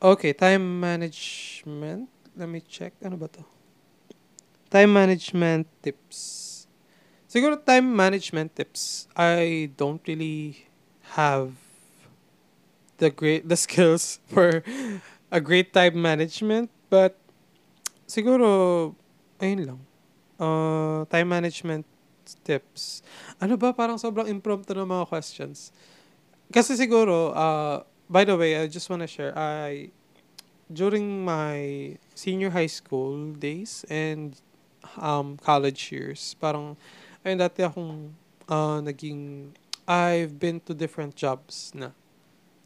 Okay, 0.03 0.33
time 0.37 0.83
management. 0.83 2.20
Let 2.37 2.49
me 2.49 2.63
check. 2.63 2.95
Ano 3.03 3.17
ba 3.19 3.27
to? 3.29 3.43
Time 4.71 4.93
management 4.95 5.67
tips. 5.83 6.47
Siguro 7.31 7.59
time 7.59 7.87
management 7.87 8.55
tips, 8.59 9.07
I 9.15 9.71
don't 9.79 10.03
really 10.07 10.67
have 11.15 11.55
the 12.99 13.11
great 13.11 13.47
the 13.47 13.55
skills 13.67 14.19
for 14.27 14.63
a 15.31 15.41
great 15.41 15.71
time 15.75 15.99
management, 15.99 16.71
but 16.91 17.19
siguro 18.07 18.95
ayun 19.39 19.75
lang. 19.75 19.81
Uh, 20.41 21.07
time 21.07 21.31
management 21.31 21.87
tips. 22.43 23.03
Ano 23.39 23.55
ba 23.59 23.75
parang 23.75 23.99
sobrang 23.99 24.27
impromptu 24.31 24.75
ng 24.75 24.87
mga 24.87 25.07
questions. 25.07 25.75
Kasi 26.51 26.75
siguro 26.75 27.35
uh, 27.35 27.83
by 28.11 28.27
the 28.27 28.35
way, 28.35 28.59
I 28.59 28.67
just 28.67 28.91
wanna 28.91 29.07
share 29.07 29.35
I 29.39 29.95
during 30.71 31.25
my 31.27 31.99
senior 32.15 32.51
high 32.51 32.71
school 32.71 33.35
days 33.35 33.85
and 33.91 34.39
um, 34.97 35.37
college 35.43 35.91
years. 35.91 36.39
Parang, 36.39 36.79
ayun, 37.27 37.43
dati 37.43 37.67
akong 37.67 38.15
uh, 38.47 38.79
naging, 38.79 39.51
I've 39.91 40.39
been 40.39 40.63
to 40.71 40.73
different 40.73 41.19
jobs 41.19 41.75
na. 41.75 41.91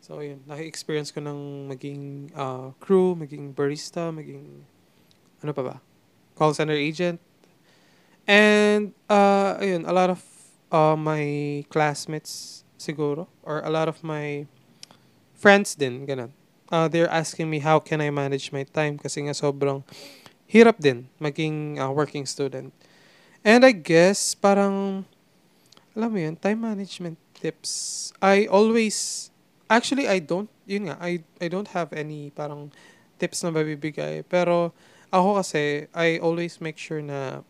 So, 0.05 0.21
yun, 0.21 0.45
naki-experience 0.45 1.09
ko 1.09 1.25
ng 1.25 1.73
maging 1.73 2.29
uh, 2.37 2.77
crew, 2.77 3.17
maging 3.17 3.57
barista, 3.57 4.13
maging, 4.13 4.69
ano 5.41 5.53
pa 5.57 5.63
ba? 5.65 5.77
Call 6.37 6.53
center 6.53 6.77
agent. 6.77 7.25
And, 8.29 8.93
uh, 9.09 9.57
ayun, 9.57 9.89
a 9.89 9.93
lot 9.97 10.13
of 10.13 10.21
uh, 10.69 10.97
my 10.97 11.65
classmates 11.73 12.65
siguro, 12.77 13.33
or 13.41 13.65
a 13.65 13.73
lot 13.73 13.89
of 13.89 14.05
my 14.05 14.45
friends 15.33 15.73
din, 15.73 16.05
ganun. 16.05 16.37
Uh, 16.75 16.91
they're 16.91 17.07
asking 17.07 17.47
me 17.47 17.63
how 17.63 17.79
can 17.79 18.03
I 18.03 18.11
manage 18.11 18.51
my 18.51 18.67
time 18.67 18.99
kasi 18.99 19.23
nga 19.23 19.31
sobrang 19.31 19.87
hirap 20.51 20.83
din 20.83 21.07
maging 21.23 21.79
uh, 21.79 21.95
working 21.95 22.27
student. 22.27 22.75
And 23.47 23.63
I 23.63 23.71
guess, 23.71 24.35
parang, 24.35 25.07
alam 25.95 26.11
mo 26.11 26.19
yun, 26.19 26.35
time 26.35 26.67
management 26.67 27.15
tips. 27.39 28.11
I 28.19 28.51
always, 28.51 29.31
actually, 29.71 30.11
I 30.11 30.19
don't, 30.19 30.51
yun 30.67 30.91
nga, 30.91 30.99
I, 30.99 31.23
I 31.39 31.47
don't 31.47 31.71
have 31.71 31.95
any 31.95 32.35
parang 32.35 32.75
tips 33.23 33.47
na 33.47 33.55
babibigay. 33.55 34.27
Pero, 34.27 34.75
ako 35.15 35.39
kasi, 35.39 35.87
I 35.95 36.19
always 36.19 36.59
make 36.59 36.75
sure 36.75 36.99
na 36.99 37.47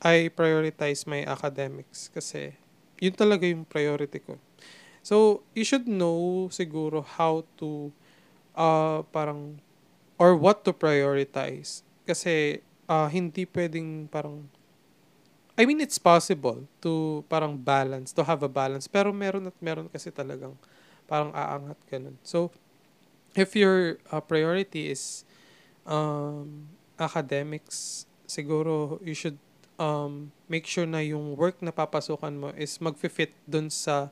I 0.00 0.32
prioritize 0.32 1.04
my 1.04 1.28
academics 1.28 2.08
kasi 2.08 2.56
yun 2.96 3.12
talaga 3.12 3.44
yung 3.44 3.68
priority 3.68 4.24
ko. 4.24 4.40
So, 5.04 5.44
you 5.52 5.66
should 5.66 5.84
know 5.84 6.48
siguro 6.48 7.04
how 7.04 7.44
to 7.60 7.92
uh, 8.56 9.02
parang 9.10 9.60
or 10.20 10.36
what 10.36 10.64
to 10.64 10.72
prioritize 10.72 11.82
kasi 12.04 12.60
uh, 12.86 13.08
hindi 13.08 13.48
pwedeng 13.48 14.06
parang 14.10 14.48
I 15.52 15.68
mean 15.68 15.84
it's 15.84 16.00
possible 16.00 16.64
to 16.80 17.22
parang 17.28 17.60
balance, 17.60 18.10
to 18.16 18.24
have 18.24 18.40
a 18.40 18.48
balance, 18.48 18.88
pero 18.88 19.12
meron 19.12 19.52
at 19.52 19.56
meron 19.60 19.86
kasi 19.92 20.08
talagang 20.08 20.56
parang 21.04 21.28
aangat 21.36 21.76
ganun. 21.92 22.16
So 22.24 22.48
if 23.36 23.52
your 23.52 24.00
uh, 24.08 24.24
priority 24.24 24.88
is 24.88 25.28
um, 25.84 26.72
academics, 26.96 28.08
siguro 28.24 28.96
you 29.04 29.12
should 29.12 29.36
um, 29.76 30.32
make 30.48 30.64
sure 30.64 30.88
na 30.88 31.04
yung 31.04 31.36
work 31.36 31.60
na 31.60 31.68
papasukan 31.68 32.32
mo 32.32 32.48
is 32.56 32.80
magfi-fit 32.80 33.36
dun 33.44 33.68
sa 33.68 34.08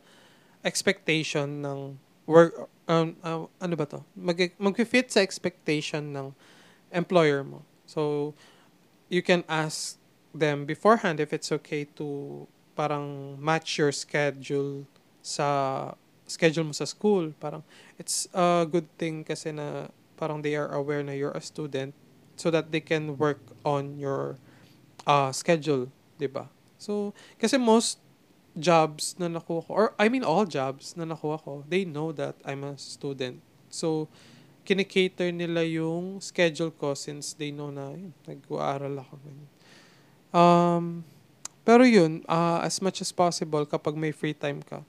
expectation 0.61 1.65
ng 1.65 1.97
work 2.31 2.71
um, 2.87 3.19
uh, 3.27 3.51
ano 3.59 3.75
ba 3.75 3.91
to? 3.91 4.07
Mag 4.15 4.55
magfi-fit 4.55 5.11
sa 5.11 5.19
expectation 5.19 6.15
ng 6.15 6.31
employer 6.95 7.43
mo. 7.43 7.67
So, 7.91 8.33
you 9.11 9.27
can 9.27 9.43
ask 9.51 9.99
them 10.31 10.63
beforehand 10.63 11.19
if 11.19 11.35
it's 11.35 11.51
okay 11.51 11.91
to 11.99 12.47
parang 12.79 13.35
match 13.43 13.83
your 13.83 13.91
schedule 13.91 14.87
sa 15.27 15.91
schedule 16.31 16.71
mo 16.71 16.75
sa 16.75 16.87
school. 16.87 17.35
Parang 17.43 17.67
it's 17.99 18.31
a 18.31 18.63
good 18.63 18.87
thing 18.95 19.27
kasi 19.27 19.51
na 19.51 19.91
parang 20.15 20.47
they 20.47 20.55
are 20.55 20.71
aware 20.71 21.03
na 21.03 21.11
you're 21.11 21.35
a 21.35 21.43
student. 21.43 21.91
so 22.41 22.49
that 22.49 22.73
they 22.73 22.81
can 22.81 23.21
work 23.21 23.53
on 23.69 24.01
your 24.01 24.41
uh, 25.05 25.29
schedule, 25.29 25.93
'di 26.17 26.33
ba? 26.33 26.49
So, 26.81 27.13
kasi 27.37 27.61
most 27.61 28.01
jobs 28.59 29.15
na 29.19 29.31
nakuha 29.31 29.63
ko, 29.67 29.71
or 29.71 29.87
I 29.99 30.11
mean 30.11 30.27
all 30.27 30.47
jobs 30.47 30.99
na 30.99 31.07
nakuha 31.07 31.43
ko, 31.43 31.63
they 31.69 31.87
know 31.87 32.11
that 32.15 32.35
I'm 32.43 32.67
a 32.67 32.75
student. 32.79 33.43
So, 33.71 34.11
kinikater 34.67 35.31
nila 35.31 35.63
yung 35.67 36.19
schedule 36.19 36.75
ko 36.75 36.95
since 36.95 37.35
they 37.35 37.55
know 37.55 37.71
na 37.71 37.95
yun, 37.95 38.13
nag-aaral 38.27 39.03
ako. 39.03 39.15
Um, 40.31 41.03
pero 41.67 41.87
yun, 41.87 42.23
uh, 42.27 42.63
as 42.63 42.83
much 42.83 42.99
as 43.03 43.11
possible, 43.15 43.63
kapag 43.67 43.95
may 43.95 44.11
free 44.11 44.35
time 44.35 44.63
ka, 44.63 44.83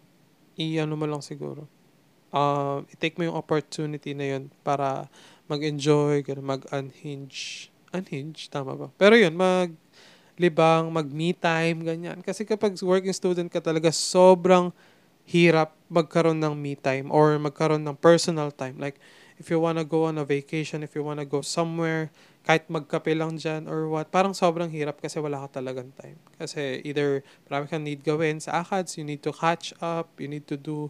i-ano 0.57 0.97
mo 0.97 1.05
lang 1.05 1.21
siguro. 1.21 1.65
Uh, 2.31 2.81
i-take 2.93 3.19
mo 3.19 3.27
yung 3.27 3.37
opportunity 3.37 4.15
na 4.15 4.37
yun 4.37 4.43
para 4.63 5.11
mag-enjoy, 5.51 6.23
mag-unhinge. 6.39 7.69
Unhinge, 7.91 8.47
tama 8.47 8.73
ba? 8.73 8.87
Pero 8.95 9.19
yun, 9.19 9.35
mag 9.35 9.75
libang, 10.41 10.89
mag-me 10.89 11.37
time, 11.37 11.85
ganyan. 11.85 12.17
Kasi 12.25 12.41
kapag 12.41 12.73
working 12.81 13.13
student 13.13 13.47
ka 13.53 13.61
talaga, 13.61 13.93
sobrang 13.93 14.73
hirap 15.29 15.77
magkaroon 15.87 16.41
ng 16.41 16.57
me 16.57 16.73
time 16.73 17.13
or 17.13 17.37
magkaroon 17.37 17.85
ng 17.85 17.93
personal 18.01 18.49
time. 18.49 18.81
Like, 18.81 18.97
if 19.37 19.53
you 19.53 19.61
wanna 19.61 19.85
go 19.85 20.09
on 20.09 20.17
a 20.17 20.25
vacation, 20.25 20.81
if 20.81 20.97
you 20.97 21.05
wanna 21.05 21.23
go 21.23 21.45
somewhere, 21.45 22.09
kahit 22.41 22.65
magkape 22.65 23.13
lang 23.13 23.37
dyan 23.37 23.69
or 23.69 23.85
what, 23.85 24.09
parang 24.09 24.33
sobrang 24.33 24.69
hirap 24.73 24.97
kasi 24.97 25.21
wala 25.21 25.45
ka 25.45 25.61
talagang 25.61 25.93
time. 25.93 26.17
Kasi 26.41 26.81
either 26.81 27.21
marami 27.45 27.65
kang 27.69 27.85
need 27.85 28.01
gawin 28.01 28.41
sa 28.41 28.65
ACADS, 28.65 28.97
you 28.97 29.05
need 29.05 29.21
to 29.21 29.29
catch 29.29 29.77
up, 29.77 30.09
you 30.17 30.25
need 30.25 30.49
to 30.49 30.57
do 30.57 30.89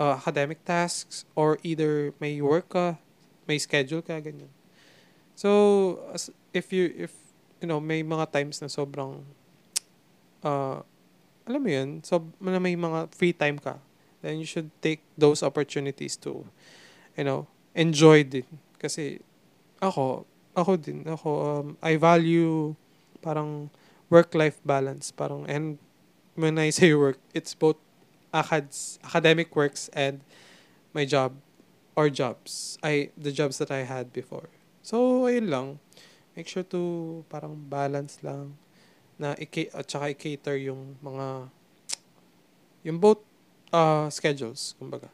uh, 0.00 0.16
academic 0.16 0.64
tasks, 0.64 1.28
or 1.36 1.60
either 1.60 2.16
may 2.16 2.40
work 2.40 2.72
ka, 2.72 2.96
may 3.44 3.60
schedule 3.60 4.00
ka, 4.00 4.20
ganyan. 4.24 4.48
So, 5.36 6.00
if 6.56 6.72
you, 6.72 6.92
if, 6.96 7.12
you 7.60 7.68
know, 7.68 7.80
may 7.80 8.02
mga 8.02 8.30
times 8.32 8.60
na 8.60 8.68
sobrang, 8.68 9.24
uh, 10.44 10.80
alam 11.46 11.60
mo 11.62 11.70
yun, 11.70 12.02
so, 12.02 12.24
na 12.42 12.58
may 12.58 12.76
mga 12.76 13.08
free 13.14 13.32
time 13.32 13.58
ka, 13.58 13.78
then 14.22 14.38
you 14.38 14.48
should 14.48 14.70
take 14.82 15.00
those 15.16 15.42
opportunities 15.42 16.16
to, 16.16 16.44
you 17.16 17.24
know, 17.24 17.46
enjoy 17.74 18.24
din. 18.24 18.46
Kasi, 18.76 19.20
ako, 19.80 20.26
ako 20.56 20.76
din, 20.76 21.04
ako, 21.06 21.30
um, 21.44 21.66
I 21.84 21.96
value 21.96 22.74
parang 23.20 23.70
work-life 24.10 24.62
balance. 24.64 25.10
Parang, 25.10 25.44
and 25.50 25.78
when 26.34 26.58
I 26.58 26.70
say 26.76 26.94
work, 26.94 27.18
it's 27.34 27.54
both 27.54 27.76
acads, 28.32 28.98
academic 29.02 29.54
works 29.56 29.90
and 29.92 30.20
my 30.94 31.04
job 31.04 31.34
or 31.96 32.08
jobs. 32.10 32.78
I, 32.82 33.10
the 33.16 33.32
jobs 33.32 33.58
that 33.58 33.70
I 33.70 33.82
had 33.82 34.12
before. 34.12 34.48
So, 34.82 35.26
ayun 35.26 35.50
lang. 35.50 35.68
Make 36.36 36.52
sure 36.52 36.66
to 36.68 37.24
parang 37.32 37.56
balance 37.56 38.20
lang 38.20 38.52
na 39.16 39.32
i- 39.40 39.72
at 39.72 39.88
saka 39.88 40.12
i-cater 40.12 40.60
yung 40.60 41.00
mga 41.00 41.48
yung 42.86 43.00
both 43.02 43.24
uh, 43.74 44.06
schedules, 44.12 44.78
kumbaga. 44.78 45.10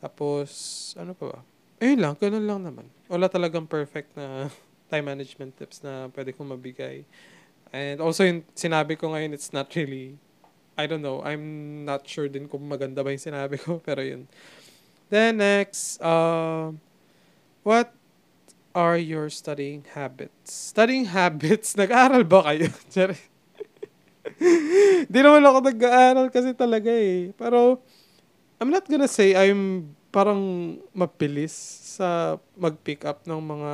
Tapos, 0.00 0.48
ano 0.96 1.12
pa 1.12 1.24
ba? 1.28 1.38
Ayun 1.82 2.00
lang, 2.00 2.14
ganun 2.16 2.46
lang 2.46 2.60
naman. 2.64 2.86
Wala 3.10 3.28
talagang 3.28 3.68
perfect 3.68 4.16
na 4.16 4.48
time 4.90 5.04
management 5.04 5.52
tips 5.58 5.84
na 5.84 6.08
pwede 6.16 6.32
kong 6.32 6.56
mabigay. 6.56 7.04
And 7.74 8.00
also, 8.00 8.24
yung 8.24 8.46
sinabi 8.56 8.96
ko 8.96 9.12
ngayon, 9.12 9.34
it's 9.34 9.52
not 9.52 9.68
really, 9.76 10.16
I 10.78 10.86
don't 10.88 11.02
know, 11.02 11.20
I'm 11.20 11.82
not 11.84 12.06
sure 12.08 12.30
din 12.30 12.48
kung 12.48 12.64
maganda 12.64 13.04
ba 13.04 13.12
yung 13.12 13.20
sinabi 13.20 13.60
ko, 13.60 13.80
pero 13.86 14.00
yun. 14.00 14.24
Then 15.12 15.42
next, 15.42 16.00
uh, 16.00 16.72
what 17.60 17.92
are 18.74 18.98
your 18.98 19.30
studying 19.30 19.86
habits? 19.94 20.52
Studying 20.52 21.14
habits, 21.14 21.74
nag-aaral 21.80 22.26
ba 22.26 22.42
kayo? 22.52 22.68
Di 25.12 25.20
naman 25.20 25.44
ako 25.44 25.58
nag-aaral 25.70 26.26
kasi 26.32 26.56
talaga 26.56 26.90
eh. 26.90 27.30
Pero, 27.38 27.80
I'm 28.58 28.70
not 28.72 28.86
gonna 28.88 29.10
say 29.10 29.34
I'm 29.36 29.92
parang 30.14 30.78
mapilis 30.94 31.52
sa 31.98 32.38
mag-pick 32.54 33.02
up 33.02 33.26
ng 33.26 33.40
mga 33.42 33.72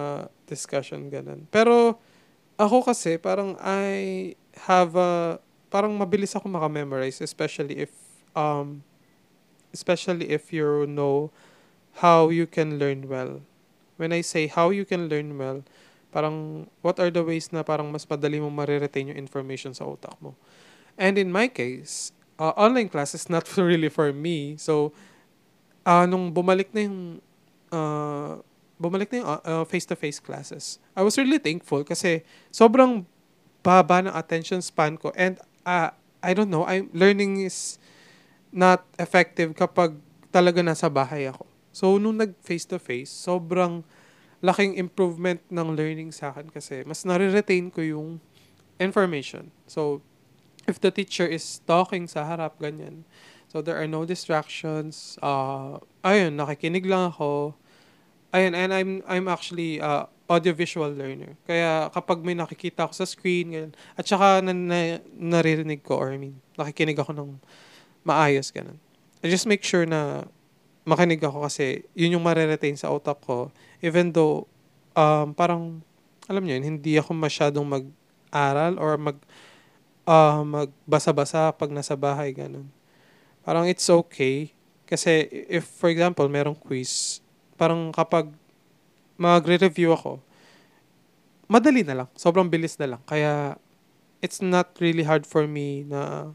discussion 0.48 1.12
ganun. 1.12 1.44
Pero 1.52 2.00
ako 2.56 2.88
kasi 2.88 3.20
parang 3.20 3.56
I 3.60 4.34
have 4.68 4.96
a 4.96 5.36
parang 5.68 5.94
mabilis 5.96 6.32
ako 6.34 6.48
maka-memorize 6.48 7.20
especially 7.22 7.84
if 7.86 7.92
um 8.34 8.82
especially 9.70 10.32
if 10.32 10.50
you 10.50 10.88
know 10.88 11.30
how 12.02 12.32
you 12.32 12.48
can 12.48 12.80
learn 12.80 13.06
well. 13.06 13.44
When 14.00 14.16
I 14.16 14.24
say 14.24 14.48
how 14.48 14.72
you 14.72 14.88
can 14.88 15.12
learn 15.12 15.36
well, 15.36 15.60
parang 16.08 16.66
what 16.80 16.96
are 16.96 17.12
the 17.12 17.20
ways 17.20 17.52
na 17.52 17.60
parang 17.60 17.92
mas 17.92 18.08
madali 18.08 18.40
mo 18.40 18.48
mariretain 18.48 19.12
yung 19.12 19.20
information 19.20 19.76
sa 19.76 19.84
utak 19.84 20.16
mo. 20.18 20.32
And 20.96 21.20
in 21.20 21.28
my 21.28 21.52
case, 21.52 22.16
uh, 22.40 22.56
online 22.56 22.88
class 22.88 23.12
is 23.12 23.28
not 23.28 23.44
really 23.60 23.92
for 23.92 24.10
me. 24.10 24.56
So, 24.56 24.96
uh, 25.84 26.08
nung 26.08 26.32
bumalik 26.32 26.72
na 26.72 26.88
yung 26.88 26.98
uh, 27.68 28.40
bumalik 28.80 29.12
na 29.12 29.16
yung 29.20 29.28
uh, 29.28 29.64
face-to-face 29.68 30.24
classes, 30.24 30.80
I 30.96 31.04
was 31.04 31.20
really 31.20 31.38
thankful 31.38 31.84
kasi 31.84 32.24
sobrang 32.48 33.04
baba 33.60 34.00
ng 34.00 34.14
attention 34.16 34.64
span 34.64 34.96
ko 34.96 35.12
and 35.12 35.36
uh, 35.68 35.92
I 36.24 36.32
don't 36.32 36.48
know, 36.48 36.64
I'm 36.64 36.88
learning 36.96 37.44
is 37.44 37.76
not 38.52 38.84
effective 38.96 39.52
kapag 39.56 39.96
talaga 40.32 40.64
nasa 40.64 40.88
bahay 40.88 41.28
ako. 41.28 41.49
So, 41.70 41.96
nung 41.96 42.18
nag 42.18 42.34
face-to-face, 42.42 43.10
sobrang 43.10 43.86
laking 44.40 44.74
improvement 44.80 45.40
ng 45.52 45.76
learning 45.76 46.10
sa 46.10 46.34
akin 46.34 46.48
kasi 46.50 46.82
mas 46.82 47.04
nare-retain 47.04 47.70
ko 47.70 47.84
yung 47.84 48.08
information. 48.80 49.52
So, 49.68 50.00
if 50.66 50.80
the 50.80 50.90
teacher 50.90 51.28
is 51.28 51.60
talking 51.68 52.08
sa 52.08 52.24
harap, 52.24 52.56
ganyan, 52.58 53.04
So 53.50 53.58
there 53.58 53.74
are 53.82 53.90
no 53.90 54.06
distractions. 54.06 55.18
Uh, 55.18 55.82
ayun, 56.06 56.38
nakikinig 56.38 56.86
lang 56.86 57.10
ako. 57.10 57.58
Ayun, 58.30 58.54
and 58.54 58.70
I'm 58.70 58.92
I'm 59.10 59.26
actually 59.26 59.82
uh, 59.82 60.06
audiovisual 60.30 60.94
learner. 60.94 61.34
Kaya 61.50 61.90
kapag 61.90 62.22
may 62.22 62.38
nakikita 62.38 62.86
ako 62.86 62.94
sa 62.94 63.10
screen, 63.10 63.50
ganyan, 63.50 63.72
at 63.98 64.06
saka 64.06 64.38
na, 64.38 64.54
na, 64.54 65.02
naririnig 65.18 65.82
ko, 65.82 65.98
or 65.98 66.14
I 66.14 66.18
mean, 66.22 66.38
nakikinig 66.54 66.94
ako 67.02 67.10
ng 67.10 67.30
maayos, 68.06 68.54
ganun. 68.54 68.78
I 69.18 69.26
just 69.26 69.50
make 69.50 69.66
sure 69.66 69.82
na 69.82 70.30
makinig 70.84 71.20
ako 71.22 71.44
kasi 71.44 71.84
yun 71.92 72.18
yung 72.18 72.24
mariretain 72.24 72.76
sa 72.76 72.90
utak 72.90 73.20
ko. 73.22 73.52
Even 73.84 74.12
though, 74.12 74.48
um, 74.96 75.32
parang, 75.32 75.84
alam 76.26 76.42
niyo 76.44 76.58
yun, 76.58 76.76
hindi 76.76 76.96
ako 76.96 77.16
masyadong 77.16 77.66
mag-aral 77.66 78.76
or 78.80 78.96
mag, 79.00 79.18
uh, 80.08 80.42
magbasa-basa 80.42 81.52
pag 81.54 81.70
nasa 81.70 81.94
bahay, 81.94 82.32
ganun 82.32 82.68
parang 83.44 83.66
it's 83.66 83.88
okay. 83.88 84.52
Kasi 84.86 85.26
if, 85.46 85.66
for 85.66 85.88
example, 85.90 86.26
merong 86.26 86.58
quiz, 86.58 87.22
parang 87.54 87.94
kapag 87.94 88.30
magre-review 89.18 89.94
ako, 89.94 90.18
madali 91.46 91.86
na 91.86 92.04
lang. 92.04 92.08
Sobrang 92.18 92.46
bilis 92.50 92.74
na 92.78 92.96
lang. 92.96 93.02
Kaya, 93.06 93.58
it's 94.20 94.42
not 94.42 94.74
really 94.82 95.06
hard 95.06 95.24
for 95.24 95.46
me 95.46 95.86
na 95.86 96.32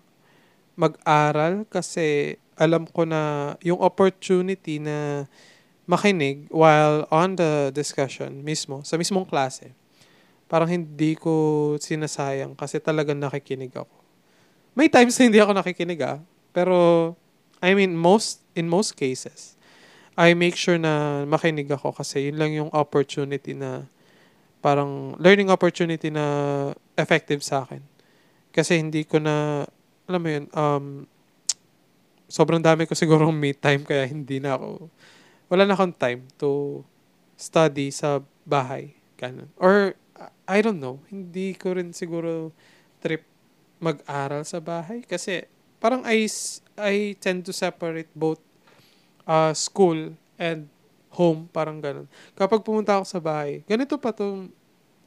mag-aral 0.76 1.64
kasi 1.68 2.36
alam 2.56 2.88
ko 2.88 3.04
na 3.04 3.56
yung 3.64 3.80
opportunity 3.80 4.80
na 4.80 5.28
makinig 5.88 6.48
while 6.52 7.04
on 7.12 7.36
the 7.36 7.72
discussion 7.76 8.42
mismo, 8.42 8.82
sa 8.88 8.96
mismong 8.96 9.28
klase, 9.28 9.76
parang 10.48 10.70
hindi 10.70 11.16
ko 11.18 11.76
sinasayang 11.80 12.54
kasi 12.56 12.80
talagang 12.80 13.20
nakikinig 13.20 13.74
ako. 13.76 13.96
May 14.76 14.92
times 14.92 15.16
hindi 15.20 15.40
ako 15.40 15.56
nakikinig 15.56 16.00
ah, 16.04 16.20
pero, 16.56 17.12
I 17.60 17.76
mean, 17.76 18.00
most, 18.00 18.40
in 18.56 18.72
most 18.72 18.96
cases, 18.96 19.60
I 20.16 20.32
make 20.32 20.56
sure 20.56 20.80
na 20.80 21.28
makinig 21.28 21.68
ako 21.68 21.92
kasi 21.92 22.32
yun 22.32 22.40
lang 22.40 22.56
yung 22.56 22.72
opportunity 22.72 23.52
na 23.52 23.84
parang 24.64 25.20
learning 25.20 25.52
opportunity 25.52 26.08
na 26.08 26.72
effective 26.96 27.44
sa 27.44 27.68
akin. 27.68 27.84
Kasi 28.56 28.80
hindi 28.80 29.04
ko 29.04 29.20
na, 29.20 29.68
alam 30.06 30.22
mo 30.22 30.30
yun, 30.30 30.46
um, 30.54 30.86
sobrang 32.30 32.62
dami 32.62 32.90
ko 32.90 32.94
siguro 32.98 33.30
me 33.34 33.54
time 33.54 33.86
kaya 33.86 34.10
hindi 34.10 34.42
na 34.42 34.58
ako, 34.58 34.90
wala 35.50 35.64
na 35.66 35.74
akong 35.78 35.96
time 35.96 36.22
to 36.38 36.82
study 37.38 37.92
sa 37.92 38.22
bahay. 38.48 38.96
Ganun. 39.20 39.50
Or, 39.62 39.94
I 40.48 40.58
don't 40.62 40.80
know, 40.80 41.02
hindi 41.10 41.58
ko 41.58 41.76
rin 41.76 41.92
siguro 41.92 42.54
trip 43.02 43.26
mag-aral 43.82 44.48
sa 44.48 44.64
bahay 44.64 45.04
kasi 45.04 45.46
parang 45.84 46.02
I, 46.08 46.26
I 46.80 47.14
tend 47.20 47.44
to 47.46 47.54
separate 47.54 48.10
both 48.16 48.40
uh, 49.28 49.52
school 49.52 50.16
and 50.40 50.72
home, 51.16 51.48
parang 51.52 51.80
ganun. 51.80 52.08
Kapag 52.36 52.64
pumunta 52.64 53.00
ako 53.00 53.06
sa 53.08 53.20
bahay, 53.24 53.64
ganito 53.68 53.96
pa 53.96 54.12
to 54.12 54.52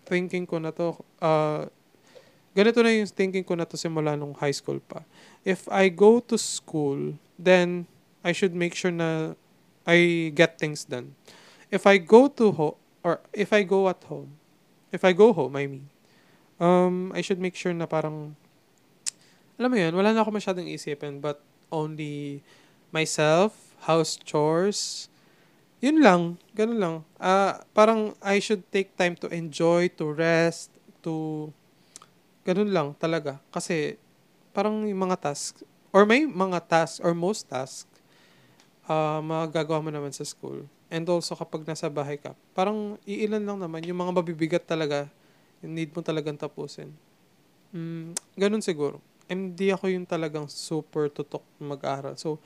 thinking 0.09 0.49
ko 0.49 0.57
na 0.57 0.73
to, 0.73 0.97
uh, 1.21 1.69
ganito 2.57 2.81
na 2.81 2.93
yung 2.93 3.09
thinking 3.09 3.45
ko 3.45 3.55
na 3.57 3.69
to 3.69 3.77
simula 3.77 4.17
nung 4.17 4.37
high 4.37 4.55
school 4.55 4.81
pa. 4.81 5.05
If 5.45 5.67
I 5.73 5.89
go 5.89 6.21
to 6.25 6.37
school, 6.37 7.17
then 7.39 7.87
I 8.25 8.33
should 8.33 8.53
make 8.53 8.75
sure 8.75 8.93
na 8.93 9.39
I 9.89 10.31
get 10.37 10.61
things 10.61 10.85
done. 10.85 11.17
If 11.73 11.89
I 11.89 11.97
go 11.97 12.29
to 12.29 12.53
home, 12.53 12.79
or 13.05 13.21
if 13.33 13.53
I 13.53 13.65
go 13.65 13.89
at 13.89 14.05
home, 14.05 14.37
if 14.93 15.05
I 15.05 15.13
go 15.13 15.33
home, 15.33 15.57
I 15.57 15.65
mean, 15.65 15.89
um, 16.61 17.13
I 17.15 17.21
should 17.21 17.41
make 17.41 17.57
sure 17.57 17.73
na 17.73 17.87
parang, 17.87 18.37
alam 19.57 19.71
mo 19.73 19.77
yun, 19.79 19.95
wala 19.97 20.13
na 20.13 20.21
ako 20.21 20.35
masyadong 20.35 20.69
isipin, 20.69 21.21
but 21.21 21.41
only 21.73 22.45
myself, 22.93 23.77
house 23.87 24.19
chores, 24.21 25.09
yun 25.81 26.03
lang, 26.03 26.37
ganun 26.53 26.79
lang. 26.81 26.97
Uh, 27.21 27.63
parang 27.73 28.13
I 28.21 28.43
should 28.43 28.67
take 28.75 28.97
time 28.99 29.15
to 29.23 29.31
enjoy, 29.31 29.89
to 29.97 30.11
rest, 30.11 30.75
to, 31.07 31.49
ganun 32.49 32.73
lang 32.73 32.89
talaga. 32.97 33.37
Kasi, 33.53 34.01
parang 34.57 34.89
yung 34.89 35.05
mga 35.05 35.21
tasks, 35.21 35.61
or 35.93 36.09
may 36.09 36.25
mga 36.25 36.65
tasks, 36.65 37.05
or 37.05 37.13
most 37.13 37.45
tasks, 37.45 37.85
uh, 38.89 39.21
magagawa 39.21 39.85
mo 39.85 39.93
naman 39.93 40.17
sa 40.17 40.25
school. 40.25 40.65
And 40.89 41.05
also, 41.13 41.37
kapag 41.37 41.69
nasa 41.69 41.93
bahay 41.93 42.17
ka, 42.17 42.33
parang 42.57 42.97
iilan 43.05 43.45
lang 43.45 43.61
naman, 43.61 43.85
yung 43.85 44.01
mga 44.01 44.13
mabibigat 44.17 44.65
talaga, 44.65 45.05
yung 45.61 45.77
need 45.77 45.93
mo 45.93 46.01
talagang 46.01 46.41
tapusin. 46.41 46.89
Mm, 47.77 48.17
ganun 48.33 48.65
siguro. 48.65 48.97
Hindi 49.29 49.69
ako 49.69 49.93
yung 49.93 50.09
talagang 50.09 50.49
super 50.49 51.13
tutok 51.13 51.45
mag-aral. 51.61 52.17
So, 52.17 52.41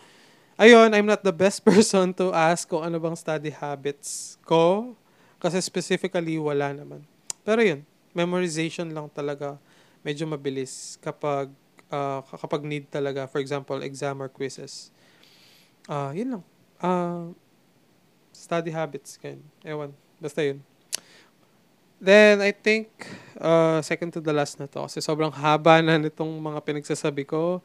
ayun, 0.58 0.90
I'm 0.90 1.06
not 1.06 1.22
the 1.22 1.30
best 1.30 1.62
person 1.68 2.10
to 2.18 2.34
ask 2.34 2.66
kung 2.66 2.82
ano 2.82 2.98
bang 2.98 3.14
study 3.14 3.54
habits 3.54 4.34
ko. 4.42 4.98
Kasi 5.38 5.62
specifically, 5.62 6.34
wala 6.42 6.74
naman. 6.74 7.06
Pero 7.46 7.62
yun, 7.62 7.86
memorization 8.10 8.90
lang 8.90 9.06
talaga 9.14 9.62
medyo 10.02 10.26
mabilis 10.26 10.98
kapag 10.98 11.50
uh, 11.90 12.20
kapag 12.22 12.62
need 12.66 12.90
talaga. 12.90 13.26
For 13.30 13.38
example, 13.38 13.82
exam 13.82 14.22
or 14.22 14.28
quizzes. 14.28 14.90
Uh, 15.86 16.10
yun 16.14 16.38
lang. 16.38 16.44
Uh, 16.82 17.34
study 18.34 18.70
habits. 18.70 19.18
Ganyan. 19.18 19.46
Ewan. 19.62 19.90
Basta 20.18 20.42
yun. 20.42 20.62
Then, 22.02 22.42
I 22.42 22.50
think, 22.50 22.90
uh, 23.38 23.78
second 23.78 24.10
to 24.18 24.20
the 24.20 24.34
last 24.34 24.58
na 24.58 24.66
to. 24.66 24.82
Kasi 24.90 24.98
sobrang 24.98 25.30
haba 25.30 25.78
na 25.78 26.02
nitong 26.02 26.34
mga 26.42 26.58
pinagsasabi 26.66 27.22
ko. 27.22 27.62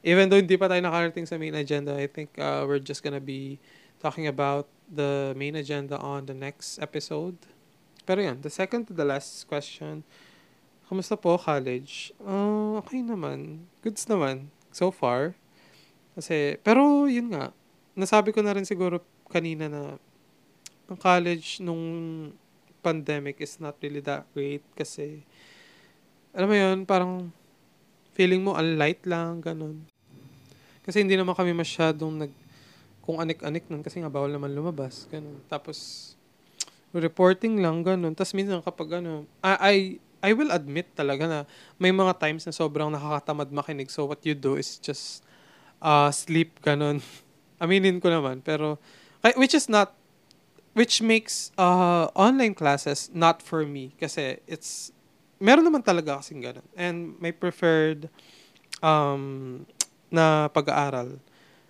Even 0.00 0.32
though 0.32 0.40
hindi 0.40 0.56
pa 0.56 0.72
tayo 0.72 0.80
nakarating 0.80 1.28
sa 1.28 1.36
main 1.36 1.52
agenda, 1.52 1.92
I 1.92 2.08
think 2.08 2.32
uh, 2.40 2.64
we're 2.64 2.80
just 2.80 3.04
gonna 3.04 3.20
be 3.20 3.60
talking 4.00 4.24
about 4.28 4.68
the 4.88 5.36
main 5.36 5.56
agenda 5.56 6.00
on 6.00 6.24
the 6.24 6.36
next 6.36 6.80
episode. 6.80 7.36
Pero 8.04 8.20
yan, 8.20 8.40
the 8.40 8.52
second 8.52 8.88
to 8.88 8.96
the 8.96 9.04
last 9.04 9.48
question. 9.48 10.04
Kamusta 10.84 11.16
po, 11.16 11.40
college? 11.40 12.12
Uh, 12.20 12.76
okay 12.80 13.00
naman. 13.00 13.64
Goods 13.80 14.04
naman. 14.04 14.52
So 14.68 14.92
far. 14.92 15.32
Kasi, 16.14 16.60
pero 16.60 17.08
yun 17.08 17.32
nga, 17.32 17.50
nasabi 17.96 18.30
ko 18.30 18.44
na 18.44 18.54
rin 18.54 18.68
siguro 18.68 19.00
kanina 19.30 19.66
na 19.66 19.96
ang 20.84 20.98
college 21.00 21.64
nung 21.64 21.82
pandemic 22.84 23.40
is 23.40 23.56
not 23.56 23.80
really 23.80 24.04
that 24.04 24.28
great 24.36 24.60
kasi 24.76 25.24
alam 26.36 26.50
mo 26.50 26.56
yun, 26.58 26.78
parang 26.84 27.32
feeling 28.12 28.42
mo 28.44 28.52
ang 28.52 28.76
light 28.76 29.00
lang, 29.08 29.40
ganun. 29.40 29.86
Kasi 30.84 31.00
hindi 31.00 31.16
naman 31.16 31.32
kami 31.32 31.56
masyadong 31.56 32.26
nag 32.26 32.32
kung 33.04 33.20
anik-anik 33.20 33.68
nun 33.68 33.84
kasi 33.84 34.00
nga 34.00 34.08
bawal 34.08 34.32
naman 34.32 34.52
lumabas, 34.52 35.06
ganun. 35.08 35.40
Tapos 35.48 36.12
reporting 36.90 37.62
lang, 37.62 37.86
ganun. 37.86 38.12
Tapos 38.12 38.34
minsan 38.34 38.60
kapag 38.60 38.98
ano, 39.00 39.24
I, 39.40 39.54
I, 39.54 39.76
I 40.24 40.32
will 40.32 40.48
admit 40.48 40.88
talaga 40.96 41.28
na 41.28 41.38
may 41.76 41.92
mga 41.92 42.16
times 42.16 42.48
na 42.48 42.56
sobrang 42.56 42.88
nakakatamad 42.88 43.52
makinig. 43.52 43.92
So 43.92 44.08
what 44.08 44.24
you 44.24 44.32
do 44.32 44.56
is 44.56 44.80
just 44.80 45.20
uh, 45.84 46.08
sleep, 46.08 46.64
ganun. 46.64 47.04
Aminin 47.62 48.00
ko 48.00 48.08
naman. 48.08 48.40
Pero, 48.40 48.80
which 49.36 49.52
is 49.52 49.68
not 49.68 49.92
which 50.74 50.98
makes 50.98 51.54
uh, 51.54 52.10
online 52.18 52.52
classes 52.52 53.06
not 53.14 53.38
for 53.38 53.62
me 53.62 53.94
kasi 53.94 54.42
it's 54.50 54.90
meron 55.38 55.62
naman 55.62 55.86
talaga 55.86 56.18
kasing 56.18 56.42
ganun. 56.42 56.66
And 56.74 57.14
my 57.22 57.30
preferred 57.30 58.10
um, 58.82 59.64
na 60.10 60.50
pag-aaral 60.50 61.22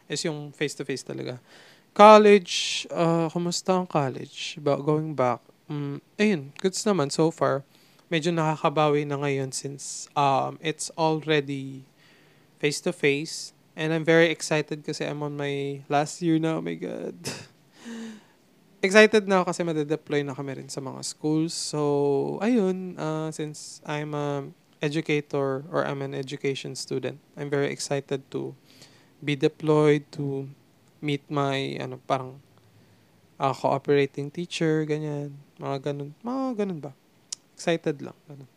is 0.08 0.24
yung 0.24 0.52
face-to-face 0.52 1.04
talaga. 1.04 1.40
College, 1.94 2.86
uh, 2.90 3.30
kumusta 3.30 3.76
ang 3.76 3.86
college? 3.86 4.58
Ba 4.58 4.80
going 4.80 5.14
back, 5.14 5.40
um, 5.70 6.00
ayun, 6.18 6.50
goods 6.58 6.82
naman 6.82 7.12
so 7.12 7.30
far. 7.30 7.62
Medyo 8.12 8.30
nakakabawi 8.32 9.08
na 9.08 9.16
ngayon 9.20 9.52
since 9.52 10.08
um, 10.14 10.60
it's 10.60 10.92
already 10.96 11.88
face-to-face. 12.60 13.52
And 13.74 13.90
I'm 13.90 14.06
very 14.06 14.30
excited 14.30 14.86
kasi 14.86 15.02
I'm 15.04 15.24
on 15.24 15.34
my 15.34 15.82
last 15.90 16.22
year 16.22 16.38
now. 16.38 16.60
Oh 16.60 16.64
my 16.64 16.78
God. 16.78 17.16
excited 18.84 19.24
na 19.24 19.40
ako 19.40 19.44
kasi 19.48 19.60
madedeploy 19.64 20.20
na 20.20 20.36
kami 20.36 20.60
rin 20.60 20.68
sa 20.68 20.84
mga 20.84 21.00
schools. 21.00 21.56
So, 21.56 22.36
ayun, 22.44 23.00
uh, 23.00 23.32
since 23.32 23.80
I'm 23.88 24.12
a 24.12 24.44
educator 24.84 25.64
or 25.72 25.88
I'm 25.88 26.04
an 26.04 26.12
education 26.12 26.76
student, 26.76 27.16
I'm 27.32 27.48
very 27.48 27.72
excited 27.72 28.28
to 28.36 28.52
be 29.24 29.32
deployed, 29.40 30.04
to 30.20 30.52
meet 31.00 31.24
my, 31.32 31.80
ano, 31.80 31.96
parang 32.04 32.44
uh, 33.40 33.56
cooperating 33.56 34.28
teacher, 34.28 34.84
ganyan. 34.84 35.40
Mga 35.56 35.90
ganun. 35.90 36.10
Mga 36.20 36.44
ganun 36.60 36.80
ba? 36.84 36.92
Excited 37.54 38.02
lang. 38.02 38.18
Ganun. 38.26 38.50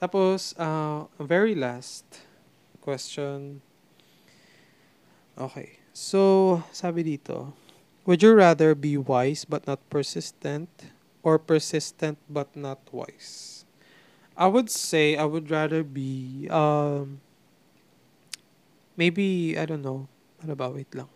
Tapos, 0.00 0.56
uh, 0.56 1.04
very 1.20 1.52
last 1.54 2.24
question. 2.80 3.60
Okay. 5.36 5.78
So, 5.92 6.64
sabi 6.72 7.04
dito, 7.04 7.52
Would 8.08 8.24
you 8.24 8.32
rather 8.32 8.74
be 8.74 8.96
wise 8.96 9.44
but 9.44 9.68
not 9.68 9.78
persistent 9.92 10.68
or 11.22 11.38
persistent 11.38 12.16
but 12.32 12.48
not 12.56 12.80
wise? 12.90 13.62
I 14.34 14.48
would 14.48 14.72
say 14.72 15.20
I 15.20 15.28
would 15.28 15.52
rather 15.52 15.84
be 15.84 16.48
um 16.48 17.20
maybe 18.96 19.52
I 19.54 19.68
don't 19.68 19.84
know. 19.84 20.08
Ano 20.40 20.56
ba? 20.56 20.72
Wait 20.72 20.88
lang. 20.96 21.12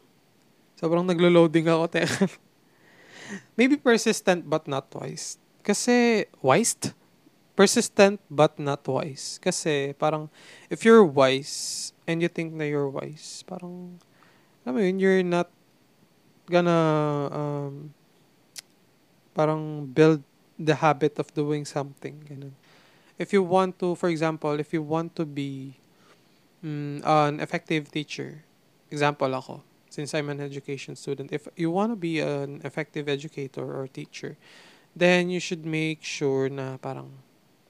Sobrang 0.76 1.09
naglo-loading 1.09 1.64
ako. 1.72 1.89
Teka. 1.89 2.28
maybe 3.59 3.80
persistent 3.80 4.45
but 4.45 4.68
not 4.68 4.93
wise. 4.93 5.41
Kasi 5.64 6.28
wise? 6.44 6.76
Persistent 7.56 8.20
but 8.28 8.60
not 8.60 8.84
wise. 8.84 9.40
Kasi 9.40 9.96
parang 9.96 10.28
if 10.68 10.84
you're 10.84 11.02
wise 11.02 11.96
and 12.04 12.20
you 12.20 12.28
think 12.28 12.52
na 12.52 12.68
you're 12.68 12.92
wise, 12.92 13.40
parang 13.48 13.96
alam 14.62 14.72
mo 14.76 14.80
yun, 14.84 15.00
you're 15.00 15.24
not 15.24 15.48
gonna 16.52 16.80
um, 17.32 17.96
parang 19.32 19.88
build 19.88 20.20
the 20.60 20.76
habit 20.76 21.18
of 21.18 21.32
doing 21.32 21.64
something. 21.64 22.20
Ganun. 22.28 22.52
If 23.16 23.32
you 23.32 23.42
want 23.42 23.78
to, 23.78 23.94
for 23.94 24.08
example, 24.08 24.58
if 24.60 24.72
you 24.72 24.82
want 24.82 25.16
to 25.16 25.24
be 25.24 25.78
um, 26.62 27.00
an 27.04 27.40
effective 27.40 27.90
teacher, 27.90 28.44
example 28.90 29.32
ako, 29.32 29.62
since 29.88 30.12
I'm 30.14 30.28
an 30.28 30.40
education 30.40 30.96
student, 30.96 31.32
if 31.32 31.46
you 31.56 31.70
want 31.70 31.92
to 31.92 31.96
be 31.96 32.18
an 32.20 32.60
effective 32.64 33.08
educator 33.08 33.62
or 33.62 33.86
teacher, 33.86 34.36
then 34.95 35.28
you 35.28 35.42
should 35.42 35.66
make 35.66 36.03
sure 36.07 36.49
na 36.49 36.78
parang, 36.78 37.11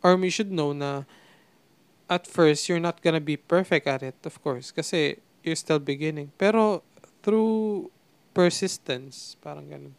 or 0.04 0.16
you 0.20 0.30
should 0.30 0.52
know 0.52 0.76
na 0.76 1.08
at 2.08 2.28
first, 2.28 2.68
you're 2.68 2.80
not 2.80 3.00
gonna 3.00 3.20
be 3.20 3.36
perfect 3.36 3.88
at 3.88 4.04
it, 4.04 4.16
of 4.28 4.36
course, 4.44 4.70
kasi 4.70 5.16
you're 5.40 5.56
still 5.56 5.80
beginning. 5.80 6.30
Pero 6.36 6.84
through 7.24 7.88
persistence, 8.36 9.40
parang 9.40 9.72
ganun. 9.72 9.94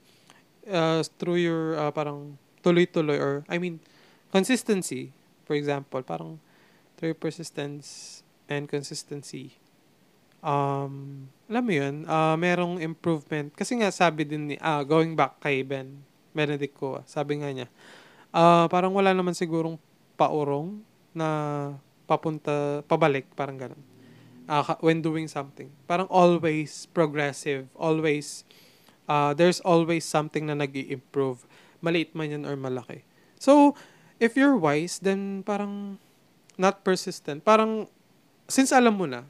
Uh, 0.66 1.02
through 1.18 1.42
your, 1.42 1.78
uh, 1.78 1.90
parang 1.90 2.38
tuloy-tuloy 2.62 3.18
or, 3.18 3.46
I 3.50 3.58
mean, 3.58 3.82
consistency, 4.30 5.14
for 5.46 5.58
example, 5.58 6.02
parang 6.06 6.38
through 6.98 7.18
persistence 7.18 8.22
and 8.46 8.70
consistency, 8.70 9.58
um, 10.46 11.26
alam 11.50 11.64
mo 11.66 11.74
yun, 11.74 11.96
uh, 12.06 12.38
merong 12.38 12.78
improvement. 12.82 13.50
Kasi 13.58 13.82
nga 13.82 13.90
sabi 13.90 14.26
din 14.26 14.54
ni, 14.54 14.56
ah, 14.62 14.86
going 14.86 15.18
back 15.18 15.42
kay 15.42 15.66
Ben 15.66 16.06
Benedict 16.36 16.76
ko, 16.76 17.00
sabi 17.08 17.40
nga 17.40 17.50
niya, 17.50 17.72
uh, 18.36 18.68
parang 18.68 18.92
wala 18.92 19.16
naman 19.16 19.32
sigurong 19.32 19.80
paurong 20.20 20.84
na 21.16 21.72
papunta, 22.06 22.84
pabalik, 22.86 23.26
parang 23.34 23.56
ganun 23.56 23.96
uh, 24.48 24.76
when 24.82 25.02
doing 25.02 25.28
something. 25.28 25.70
Parang 25.90 26.08
always 26.10 26.88
progressive, 26.94 27.68
always, 27.76 28.46
uh, 29.10 29.34
there's 29.34 29.60
always 29.62 30.06
something 30.06 30.46
na 30.46 30.56
nag 30.56 30.74
improve 30.76 31.46
Maliit 31.84 32.18
man 32.18 32.34
yan 32.34 32.44
or 32.50 32.58
malaki. 32.58 33.06
So, 33.38 33.78
if 34.18 34.34
you're 34.34 34.58
wise, 34.58 34.98
then 34.98 35.46
parang 35.46 36.02
not 36.58 36.82
persistent. 36.82 37.46
Parang, 37.46 37.86
since 38.50 38.74
alam 38.74 38.98
mo 38.98 39.06
na, 39.06 39.28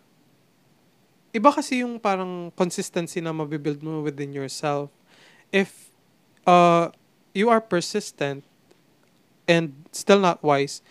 iba 1.36 1.52
kasi 1.52 1.84
yung 1.84 2.00
parang 2.00 2.54
consistency 2.56 3.20
na 3.20 3.36
mabibuild 3.36 3.84
mo 3.84 4.00
within 4.06 4.32
yourself. 4.32 4.88
If 5.52 5.85
uh, 6.46 6.90
you 7.34 7.50
are 7.50 7.62
persistent 7.62 8.44
and 9.48 9.74
still 9.92 10.20
not 10.20 10.42
wise, 10.42 10.82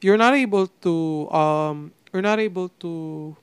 you're 0.00 0.16
not 0.18 0.34
able 0.34 0.66
to 0.82 1.28
um, 1.30 1.92
you're 2.12 2.22
not 2.22 2.40
able 2.40 2.70
to 2.80 3.36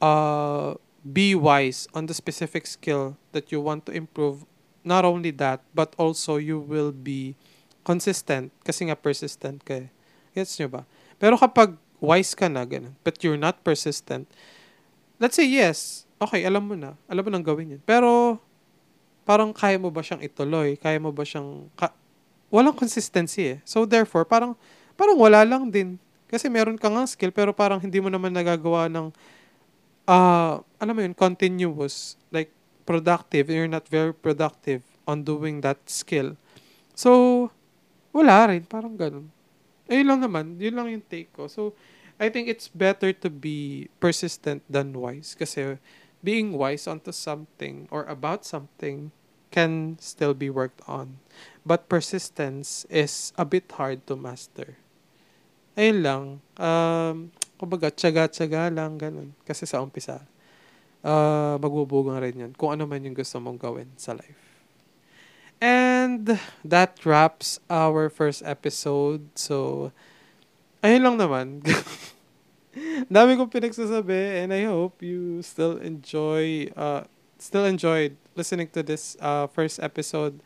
uh, 0.00 0.74
be 1.02 1.34
wise 1.34 1.88
on 1.94 2.06
the 2.06 2.14
specific 2.14 2.66
skill 2.66 3.16
that 3.32 3.52
you 3.52 3.60
want 3.60 3.86
to 3.86 3.92
improve. 3.92 4.44
Not 4.86 5.04
only 5.04 5.32
that, 5.42 5.60
but 5.74 5.94
also 5.98 6.36
you 6.36 6.58
will 6.62 6.92
be 6.92 7.34
consistent. 7.82 8.54
Kasi 8.62 8.86
nga 8.86 8.94
persistent 8.94 9.66
ka 9.66 9.82
eh. 9.82 9.88
Gets 10.30 10.58
nyo 10.62 10.68
ba? 10.70 10.82
Pero 11.18 11.34
kapag 11.34 11.74
wise 11.98 12.38
ka 12.38 12.46
na, 12.46 12.62
ganun, 12.62 12.94
but 13.02 13.18
you're 13.24 13.40
not 13.40 13.64
persistent, 13.66 14.30
let's 15.18 15.34
say 15.34 15.48
yes, 15.48 16.06
okay, 16.20 16.44
alam 16.44 16.68
mo 16.68 16.76
na. 16.76 16.94
Alam 17.08 17.26
mo 17.26 17.30
nang 17.34 17.46
gawin 17.46 17.76
yun. 17.76 17.82
Pero, 17.82 18.38
parang 19.26 19.50
kaya 19.50 19.76
mo 19.76 19.90
ba 19.90 20.06
siyang 20.06 20.22
ituloy? 20.22 20.78
Kaya 20.78 21.02
mo 21.02 21.10
ba 21.10 21.26
siyang... 21.26 21.66
Ka- 21.74 21.92
walang 22.46 22.78
consistency 22.78 23.58
eh. 23.58 23.58
So, 23.66 23.82
therefore, 23.82 24.22
parang, 24.22 24.54
parang 24.94 25.18
wala 25.18 25.42
lang 25.42 25.66
din. 25.68 25.98
Kasi 26.30 26.46
meron 26.46 26.78
ka 26.78 26.86
nga 26.86 27.02
skill, 27.04 27.34
pero 27.34 27.50
parang 27.50 27.82
hindi 27.82 27.98
mo 27.98 28.06
naman 28.06 28.30
nagagawa 28.30 28.86
ng, 28.86 29.10
uh, 30.06 30.62
alam 30.78 30.94
mo 30.94 31.00
yun, 31.02 31.14
continuous, 31.14 32.14
like, 32.30 32.54
productive. 32.86 33.50
You're 33.50 33.66
not 33.70 33.90
very 33.90 34.14
productive 34.14 34.86
on 35.10 35.26
doing 35.26 35.58
that 35.66 35.82
skill. 35.90 36.38
So, 36.94 37.50
wala 38.14 38.54
rin. 38.54 38.62
Parang 38.64 38.94
ganun. 38.94 39.26
Ayun 39.90 40.06
lang 40.06 40.20
naman. 40.22 40.54
Yun 40.58 40.74
lang 40.74 40.86
yung 40.90 41.04
take 41.04 41.34
ko. 41.34 41.50
So, 41.50 41.74
I 42.16 42.30
think 42.32 42.48
it's 42.48 42.70
better 42.70 43.12
to 43.12 43.28
be 43.28 43.90
persistent 43.98 44.62
than 44.70 44.94
wise. 44.96 45.36
Kasi 45.36 45.76
being 46.26 46.58
wise 46.58 46.90
onto 46.90 47.14
something 47.14 47.86
or 47.94 48.02
about 48.10 48.42
something 48.42 49.14
can 49.54 49.94
still 50.02 50.34
be 50.34 50.50
worked 50.50 50.82
on. 50.90 51.22
But 51.62 51.86
persistence 51.86 52.82
is 52.90 53.30
a 53.38 53.46
bit 53.46 53.70
hard 53.70 54.02
to 54.10 54.18
master. 54.18 54.74
Ayun 55.78 55.98
lang. 56.02 56.24
Um, 56.58 57.30
kumbaga, 57.54 57.94
tsaga-tsaga 57.94 58.74
lang, 58.74 58.98
ganun. 58.98 59.38
Kasi 59.46 59.70
sa 59.70 59.78
umpisa, 59.78 60.26
uh, 61.06 61.54
magbubugang 61.62 62.18
rin 62.18 62.42
yan. 62.42 62.52
Kung 62.58 62.74
ano 62.74 62.90
man 62.90 63.06
yung 63.06 63.14
gusto 63.14 63.38
mong 63.38 63.62
gawin 63.62 63.94
sa 63.94 64.18
life. 64.18 64.42
And 65.62 66.36
that 66.66 66.98
wraps 67.06 67.62
our 67.70 68.10
first 68.10 68.42
episode. 68.42 69.30
So, 69.38 69.88
ayun 70.82 71.06
lang 71.06 71.16
naman. 71.22 71.46
Dami 73.12 73.40
kong 73.40 73.48
pinagsasabi 73.48 74.44
and 74.44 74.52
I 74.52 74.68
hope 74.68 75.00
you 75.00 75.40
still 75.40 75.80
enjoy 75.80 76.68
uh 76.76 77.08
still 77.40 77.64
enjoyed 77.64 78.16
listening 78.36 78.68
to 78.76 78.82
this 78.84 79.16
uh 79.20 79.48
first 79.48 79.80
episode 79.80 80.40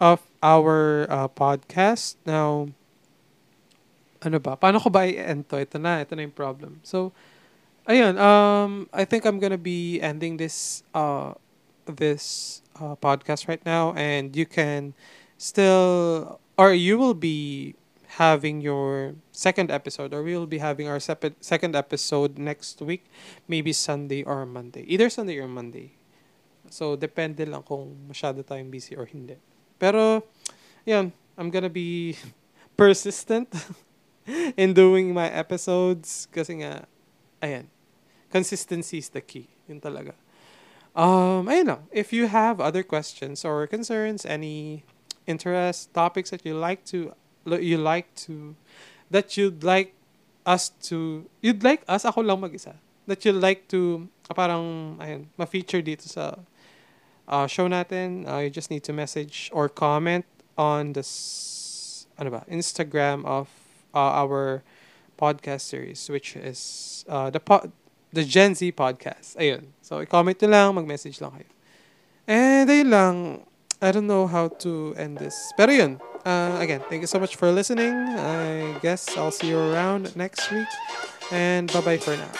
of 0.00 0.24
our 0.42 1.04
uh, 1.12 1.28
podcast. 1.28 2.16
Now, 2.24 2.72
ano 4.24 4.40
ba? 4.40 4.56
Paano 4.56 4.80
ko 4.80 4.88
ba 4.88 5.04
i-end 5.04 5.46
to? 5.52 5.60
Ito 5.60 5.76
na, 5.76 6.00
ito 6.00 6.16
na 6.16 6.24
yung 6.24 6.34
problem. 6.34 6.80
So, 6.80 7.12
ayun, 7.84 8.16
um, 8.16 8.88
I 8.96 9.04
think 9.04 9.28
I'm 9.28 9.36
gonna 9.36 9.60
be 9.60 10.00
ending 10.00 10.40
this 10.40 10.82
uh 10.96 11.36
this 11.84 12.60
uh, 12.80 12.96
podcast 12.96 13.46
right 13.46 13.60
now, 13.68 13.92
and 13.92 14.32
you 14.32 14.48
can 14.48 14.96
still, 15.36 16.40
or 16.56 16.72
you 16.72 16.96
will 16.96 17.16
be 17.16 17.76
having 18.20 18.60
your 18.60 19.16
second 19.32 19.72
episode, 19.72 20.12
or 20.12 20.20
we 20.20 20.36
will 20.36 20.46
be 20.46 20.60
having 20.60 20.84
our 20.84 21.00
sep- 21.00 21.40
second 21.40 21.72
episode 21.72 22.36
next 22.36 22.84
week, 22.84 23.08
maybe 23.48 23.72
Sunday 23.72 24.20
or 24.22 24.44
Monday. 24.44 24.84
Either 24.92 25.08
Sunday 25.08 25.40
or 25.40 25.48
Monday. 25.48 25.96
So, 26.68 27.00
depende 27.00 27.48
lang 27.48 27.64
kung 27.64 27.96
masyado 28.04 28.44
tayong 28.44 28.68
busy 28.68 28.92
or 28.92 29.08
hindi. 29.08 29.40
Pero, 29.80 30.20
yan, 30.84 31.16
I'm 31.40 31.48
gonna 31.48 31.72
be 31.72 32.20
persistent 32.76 33.48
in 34.60 34.76
doing 34.76 35.16
my 35.16 35.32
episodes 35.32 36.28
kasi 36.28 36.60
nga, 36.60 36.84
ayan, 37.40 37.72
consistency 38.28 39.00
is 39.00 39.08
the 39.08 39.24
key. 39.24 39.48
Yun 39.64 39.80
talaga. 39.80 40.12
Um, 40.92 41.48
ayun 41.48 41.72
lang. 41.72 41.82
If 41.88 42.12
you 42.12 42.28
have 42.28 42.60
other 42.60 42.84
questions 42.84 43.48
or 43.48 43.64
concerns, 43.64 44.28
any 44.28 44.84
interest 45.24 45.88
topics 45.96 46.36
that 46.36 46.44
you 46.44 46.52
like 46.52 46.84
to 46.92 47.16
you 47.46 47.78
like 47.78 48.12
to 48.14 48.54
that 49.10 49.36
you'd 49.36 49.64
like 49.64 49.94
us 50.46 50.70
to 50.80 51.26
you'd 51.40 51.62
like 51.62 51.82
us 51.88 52.04
ako 52.04 52.20
lang 52.20 52.40
mag-isa 52.40 52.76
that 53.06 53.24
you'd 53.24 53.40
like 53.40 53.68
to 53.68 54.08
uh, 54.28 54.34
parang 54.34 54.96
ayun 55.00 55.26
ma-feature 55.36 55.82
dito 55.82 56.06
sa 56.06 56.38
uh, 57.28 57.46
show 57.46 57.66
natin 57.66 58.28
uh, 58.28 58.38
you 58.38 58.50
just 58.50 58.70
need 58.70 58.84
to 58.84 58.92
message 58.92 59.50
or 59.52 59.68
comment 59.68 60.24
on 60.56 60.92
this 60.92 62.06
ano 62.20 62.28
ba 62.28 62.40
Instagram 62.50 63.24
of 63.24 63.48
uh, 63.96 64.20
our 64.20 64.62
podcast 65.16 65.68
series 65.68 66.08
which 66.08 66.36
is 66.36 67.04
uh, 67.08 67.28
the 67.28 67.40
po- 67.40 67.68
the 68.12 68.24
Gen 68.24 68.54
Z 68.54 68.72
podcast. 68.72 69.38
Ayun. 69.38 69.70
So, 69.82 70.02
i-comment 70.02 70.38
nyo 70.42 70.48
lang, 70.50 70.68
mag-message 70.74 71.22
lang 71.22 71.32
kayo. 71.38 71.50
And 72.26 72.66
ayun 72.70 72.90
lang. 72.90 73.16
I 73.80 73.88
don't 73.94 74.06
know 74.06 74.26
how 74.26 74.52
to 74.66 74.92
end 74.98 75.18
this. 75.18 75.34
Pero 75.56 75.72
yun. 75.72 76.02
Uh, 76.24 76.58
again, 76.60 76.82
thank 76.88 77.00
you 77.00 77.06
so 77.06 77.18
much 77.18 77.36
for 77.36 77.50
listening. 77.50 77.94
I 77.94 78.78
guess 78.80 79.16
I'll 79.16 79.30
see 79.30 79.48
you 79.48 79.58
around 79.58 80.14
next 80.16 80.50
week. 80.50 80.68
And 81.30 81.72
bye-bye 81.72 81.98
for 81.98 82.16
now. 82.16 82.30